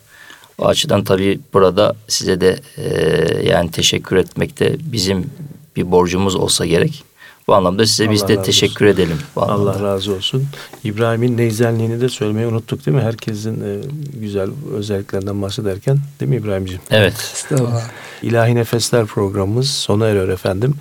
O 0.59 0.67
açıdan 0.67 1.05
tabii 1.05 1.41
burada 1.53 1.95
size 2.09 2.41
de 2.41 2.61
e, 2.77 3.49
yani 3.49 3.71
teşekkür 3.71 4.17
etmekte 4.17 4.77
bizim 4.81 5.31
bir 5.77 5.91
borcumuz 5.91 6.35
olsa 6.35 6.67
gerek. 6.67 7.05
Bu 7.51 7.55
anlamda 7.55 7.87
size 7.87 8.11
biz 8.11 8.23
Allah 8.23 8.29
de 8.29 8.37
razı 8.37 8.45
teşekkür 8.45 8.87
edelim. 8.87 9.19
Bu 9.37 9.43
anlamda. 9.43 9.71
Allah 9.71 9.83
razı 9.83 10.15
olsun. 10.15 10.47
İbrahim'in 10.85 11.37
neyzenliğini 11.37 12.01
de 12.01 12.09
söylemeyi 12.09 12.47
unuttuk 12.47 12.87
değil 12.87 12.97
mi? 12.97 13.03
Herkesin 13.03 13.61
e, 13.61 13.81
güzel 14.21 14.51
özelliklerinden 14.75 15.43
bahsederken 15.43 15.99
değil 16.21 16.31
mi 16.31 16.37
İbrahim'ciğim? 16.37 16.81
Evet. 16.91 17.31
Estağfurullah. 17.35 17.83
İlahi 18.23 18.55
Nefesler 18.55 19.07
programımız 19.07 19.71
sona 19.71 20.07
eriyor 20.07 20.29
efendim. 20.29 20.75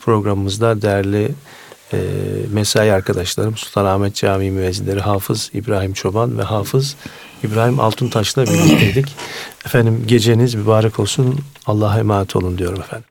Programımızda 0.00 0.82
değerli 0.82 1.28
e, 1.92 1.98
mesai 2.52 2.92
arkadaşlarım 2.92 3.56
Sultanahmet 3.56 4.14
Camii 4.14 4.50
müezzinleri 4.50 5.00
Hafız 5.00 5.50
İbrahim 5.54 5.92
Çoban 5.92 6.38
ve 6.38 6.42
Hafız 6.42 6.96
İbrahim 7.44 7.80
Altuntaş'la 7.80 8.46
birlikteydik. 8.46 9.16
Efendim 9.66 10.04
geceniz 10.06 10.54
mübarek 10.54 11.00
olsun. 11.00 11.38
Allah'a 11.66 11.98
emanet 11.98 12.36
olun 12.36 12.58
diyorum 12.58 12.80
efendim. 12.80 13.06